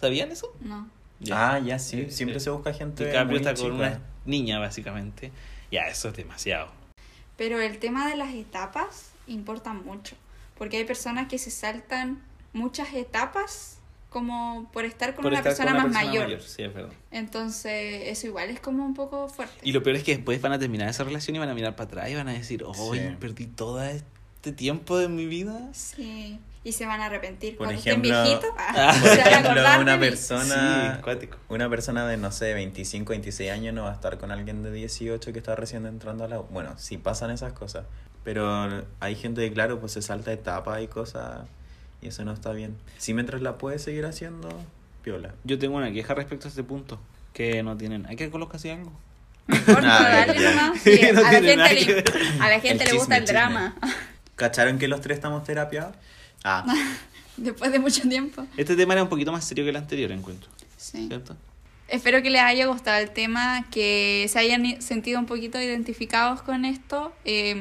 ¿Sabían 0.00 0.30
eso? 0.32 0.52
No. 0.60 0.88
Ah, 1.30 1.58
ya 1.58 1.78
sí, 1.78 2.00
Eh, 2.02 2.10
siempre 2.10 2.38
eh, 2.38 2.40
se 2.40 2.50
busca 2.50 2.72
gente 2.72 3.04
DiCaprio 3.06 3.26
muy 3.26 3.36
está 3.48 3.54
con 3.54 3.72
chica. 3.72 3.74
una 3.74 4.00
niña, 4.24 4.58
básicamente. 4.58 5.30
Ya, 5.70 5.82
eso 5.82 6.08
es 6.08 6.14
demasiado. 6.16 6.70
Pero 7.36 7.60
el 7.60 7.78
tema 7.78 8.08
de 8.08 8.16
las 8.16 8.34
etapas 8.34 9.10
importa 9.26 9.72
mucho, 9.72 10.16
porque 10.58 10.76
hay 10.78 10.84
personas 10.84 11.28
que 11.28 11.38
se 11.38 11.50
saltan 11.50 12.20
muchas 12.52 12.92
etapas 12.94 13.78
como 14.10 14.68
por 14.74 14.84
estar 14.84 15.14
con 15.14 15.22
Por 15.22 15.32
una 15.32 15.38
estar 15.38 15.52
persona 15.52 15.70
con 15.72 15.80
una 15.80 15.88
más 15.88 16.02
persona 16.04 16.26
mayor. 16.28 16.42
Sí, 16.42 16.62
es 16.62 16.74
verdad. 16.74 16.92
Entonces, 17.10 18.02
eso 18.08 18.26
igual 18.26 18.50
es 18.50 18.60
como 18.60 18.84
un 18.84 18.92
poco 18.92 19.28
fuerte. 19.28 19.54
Y 19.62 19.72
lo 19.72 19.82
peor 19.82 19.96
es 19.96 20.04
que 20.04 20.14
después 20.16 20.38
van 20.42 20.52
a 20.52 20.58
terminar 20.58 20.88
esa 20.88 21.04
relación 21.04 21.34
y 21.34 21.38
van 21.38 21.48
a 21.48 21.54
mirar 21.54 21.74
para 21.76 21.86
atrás 21.88 22.10
y 22.10 22.14
van 22.14 22.28
a 22.28 22.32
decir, 22.32 22.62
oh, 22.66 22.74
Sí. 22.94 23.00
perdí 23.18 23.46
todo 23.46 23.82
este 23.82 24.52
tiempo 24.52 24.98
de 24.98 25.08
mi 25.08 25.24
vida. 25.24 25.58
Sí, 25.72 26.38
y 26.64 26.72
se 26.72 26.86
van 26.86 27.00
a 27.00 27.06
arrepentir. 27.06 27.56
Por 27.56 27.66
Cuando 27.66 27.80
ejemplo- 27.80 28.08
estén 28.14 28.24
viejitos, 28.24 28.50
ah, 28.58 28.94
Por 29.00 29.10
ejemplo, 29.18 29.80
una 29.80 29.98
persona, 29.98 31.00
Sí, 31.20 31.28
una 31.48 31.68
persona 31.68 32.06
de, 32.06 32.16
no 32.16 32.30
sé, 32.32 32.54
25, 32.54 33.10
26 33.10 33.50
años 33.50 33.74
no 33.74 33.82
va 33.84 33.90
a 33.90 33.94
estar 33.94 34.18
con 34.18 34.30
alguien 34.30 34.62
de 34.62 34.70
18 34.72 35.32
que 35.32 35.38
está 35.38 35.54
recién 35.56 35.86
entrando 35.86 36.24
a 36.24 36.28
la... 36.28 36.38
Bueno, 36.38 36.74
sí 36.78 36.98
pasan 36.98 37.30
esas 37.30 37.52
cosas, 37.52 37.84
pero 38.24 38.84
hay 39.00 39.14
gente 39.16 39.40
que, 39.46 39.52
claro, 39.52 39.80
pues 39.80 39.92
se 39.92 40.02
salta 40.02 40.32
etapas 40.32 40.80
y 40.82 40.86
cosas 40.86 41.46
y 42.00 42.08
eso 42.08 42.24
no 42.24 42.32
está 42.32 42.52
bien. 42.52 42.76
Si 42.98 43.12
mientras 43.14 43.42
la 43.42 43.58
puedes 43.58 43.82
seguir 43.82 44.04
haciendo, 44.06 44.48
piola. 45.02 45.34
Yo 45.44 45.58
tengo 45.58 45.76
una 45.76 45.90
queja 45.92 46.14
respecto 46.14 46.46
a 46.46 46.50
este 46.50 46.62
punto, 46.62 47.00
que 47.32 47.62
no 47.62 47.76
tienen... 47.76 48.06
Hay 48.06 48.16
que 48.16 48.30
colocar 48.30 48.56
así 48.56 48.70
algo. 48.70 48.92
No 49.48 49.56
importa, 49.56 49.86
dale 50.26 50.40
ya. 50.40 50.50
nomás. 50.54 50.80
Sí, 50.82 51.00
No 51.12 51.18
a 51.18 51.22
la 51.22 51.28
gente, 51.30 51.56
le, 51.56 51.86
que 51.86 51.94
ver. 51.94 52.04
a 52.40 52.48
la 52.48 52.60
gente 52.60 52.84
El 52.84 52.90
le 52.90 52.96
gusta 52.96 53.14
chisme, 53.14 53.16
el 53.18 53.24
drama. 53.26 53.76
¿Cacharon 54.36 54.78
que 54.78 54.86
los 54.88 55.00
tres 55.00 55.16
estamos 55.18 55.42
terapiados? 55.44 55.94
Ah, 56.44 56.64
Después 57.36 57.72
de 57.72 57.78
mucho 57.78 58.02
tiempo. 58.08 58.46
Este 58.56 58.76
tema 58.76 58.92
era 58.92 59.02
un 59.02 59.08
poquito 59.08 59.32
más 59.32 59.44
serio 59.44 59.64
que 59.64 59.70
el 59.70 59.76
anterior, 59.76 60.12
encuentro. 60.12 60.50
Sí. 60.76 61.06
¿Cierto? 61.08 61.36
Espero 61.88 62.22
que 62.22 62.30
les 62.30 62.42
haya 62.42 62.66
gustado 62.66 63.00
el 63.02 63.10
tema, 63.10 63.66
que 63.70 64.26
se 64.28 64.38
hayan 64.38 64.80
sentido 64.80 65.18
un 65.18 65.26
poquito 65.26 65.60
identificados 65.60 66.42
con 66.42 66.64
esto. 66.64 67.12
Eh, 67.24 67.54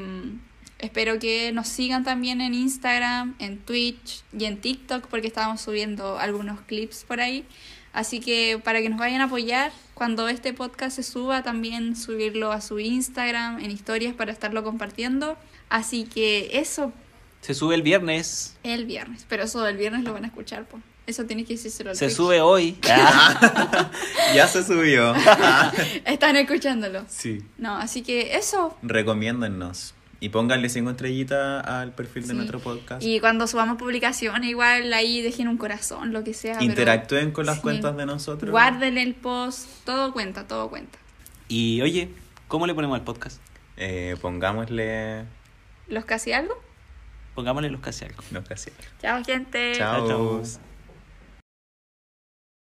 espero 0.80 1.20
que 1.20 1.52
nos 1.52 1.68
sigan 1.68 2.04
también 2.04 2.42
en 2.42 2.54
Instagram, 2.54 3.36
en 3.40 3.58
Twitch 3.60 4.24
y 4.38 4.46
en 4.46 4.60
TikTok, 4.60 5.08
porque 5.08 5.28
estamos 5.28 5.62
subiendo 5.62 6.18
algunos 6.18 6.62
clips 6.62 7.04
por 7.04 7.20
ahí. 7.20 7.46
Así 7.94 8.20
que 8.22 8.60
para 8.64 8.82
que 8.82 8.90
nos 8.90 9.00
vayan 9.00 9.22
a 9.22 9.26
apoyar, 9.26 9.72
cuando 9.94 10.30
este 10.30 10.54
podcast 10.54 10.96
se 10.96 11.04
suba, 11.04 11.44
también 11.44 11.96
subirlo 11.96 12.52
a 12.52 12.62
su 12.62 12.80
Instagram, 12.80 13.60
en 13.60 13.70
historias, 13.70 14.14
para 14.14 14.32
estarlo 14.32 14.64
compartiendo. 14.64 15.38
Así 15.70 16.06
que 16.06 16.52
eso 16.54 16.94
Se 17.42 17.54
sube 17.54 17.76
el 17.76 17.82
viernes. 17.82 18.56
el 18.64 18.86
viernes, 18.86 19.26
pero 19.28 19.44
eso 19.44 19.62
del 19.64 19.78
viernes 19.78 20.04
lo 20.04 20.14
van 20.14 20.24
a 20.24 20.28
escuchar, 20.28 20.66
pues. 20.66 20.84
Eso 21.08 21.26
tienes 21.26 21.48
que 21.48 21.54
decírselo 21.54 21.90
al 21.90 21.96
Se 21.96 22.06
Twitch. 22.06 22.16
sube 22.18 22.42
hoy. 22.42 22.78
ya 24.36 24.48
se 24.48 24.64
subió. 24.64 25.14
Están 26.06 26.36
escuchándolo. 26.36 27.04
sí. 27.08 27.44
No, 27.58 27.76
así 27.76 28.02
que 28.04 28.36
eso. 28.36 28.78
Recomiéndennos. 28.82 29.96
Y 30.20 30.30
pónganle 30.30 30.70
cinco 30.70 30.92
estrellitas 30.92 31.66
al 31.66 31.94
perfil 31.96 32.24
de 32.24 32.30
Sí. 32.30 32.36
nuestro 32.36 32.60
podcast. 32.60 33.02
Y 33.02 33.20
cuando 33.20 33.48
subamos 33.48 33.78
publicación, 33.80 34.44
igual 34.44 34.94
ahí 34.94 35.24
dejen 35.24 35.48
un 35.48 35.58
corazón, 35.58 36.14
lo 36.14 36.24
que 36.24 36.36
sea. 36.36 36.54
pero 36.60 36.66
Interactúen 36.66 37.32
con 37.32 37.48
las 37.48 37.56
sí. 37.56 37.62
cuentas 37.64 37.98
de 37.98 38.06
nosotros. 38.06 38.52
Guarden 38.52 39.00
el 39.00 39.16
post, 39.16 39.68
todo 39.84 40.14
cuenta, 40.14 40.48
todo 40.48 40.70
cuenta. 40.70 41.00
Y 41.48 41.82
oye, 41.82 42.10
¿cómo 42.48 42.68
le 42.68 42.76
ponemos 42.76 43.00
al 43.00 43.04
podcast? 43.04 43.42
Eh, 43.78 44.16
pongámosle. 44.22 45.26
¿Los 45.88 46.06
casi 46.06 46.34
algo? 46.34 46.54
Pongámosle 47.36 47.70
los 47.70 47.82
casi 47.82 48.06
algo. 48.06 48.24
No, 48.32 48.44
casi. 48.44 48.72
Chao, 49.02 49.24
gente. 49.24 49.74
Chao. 49.76 50.08
Chao, 50.08 50.42
chao. 50.44 50.71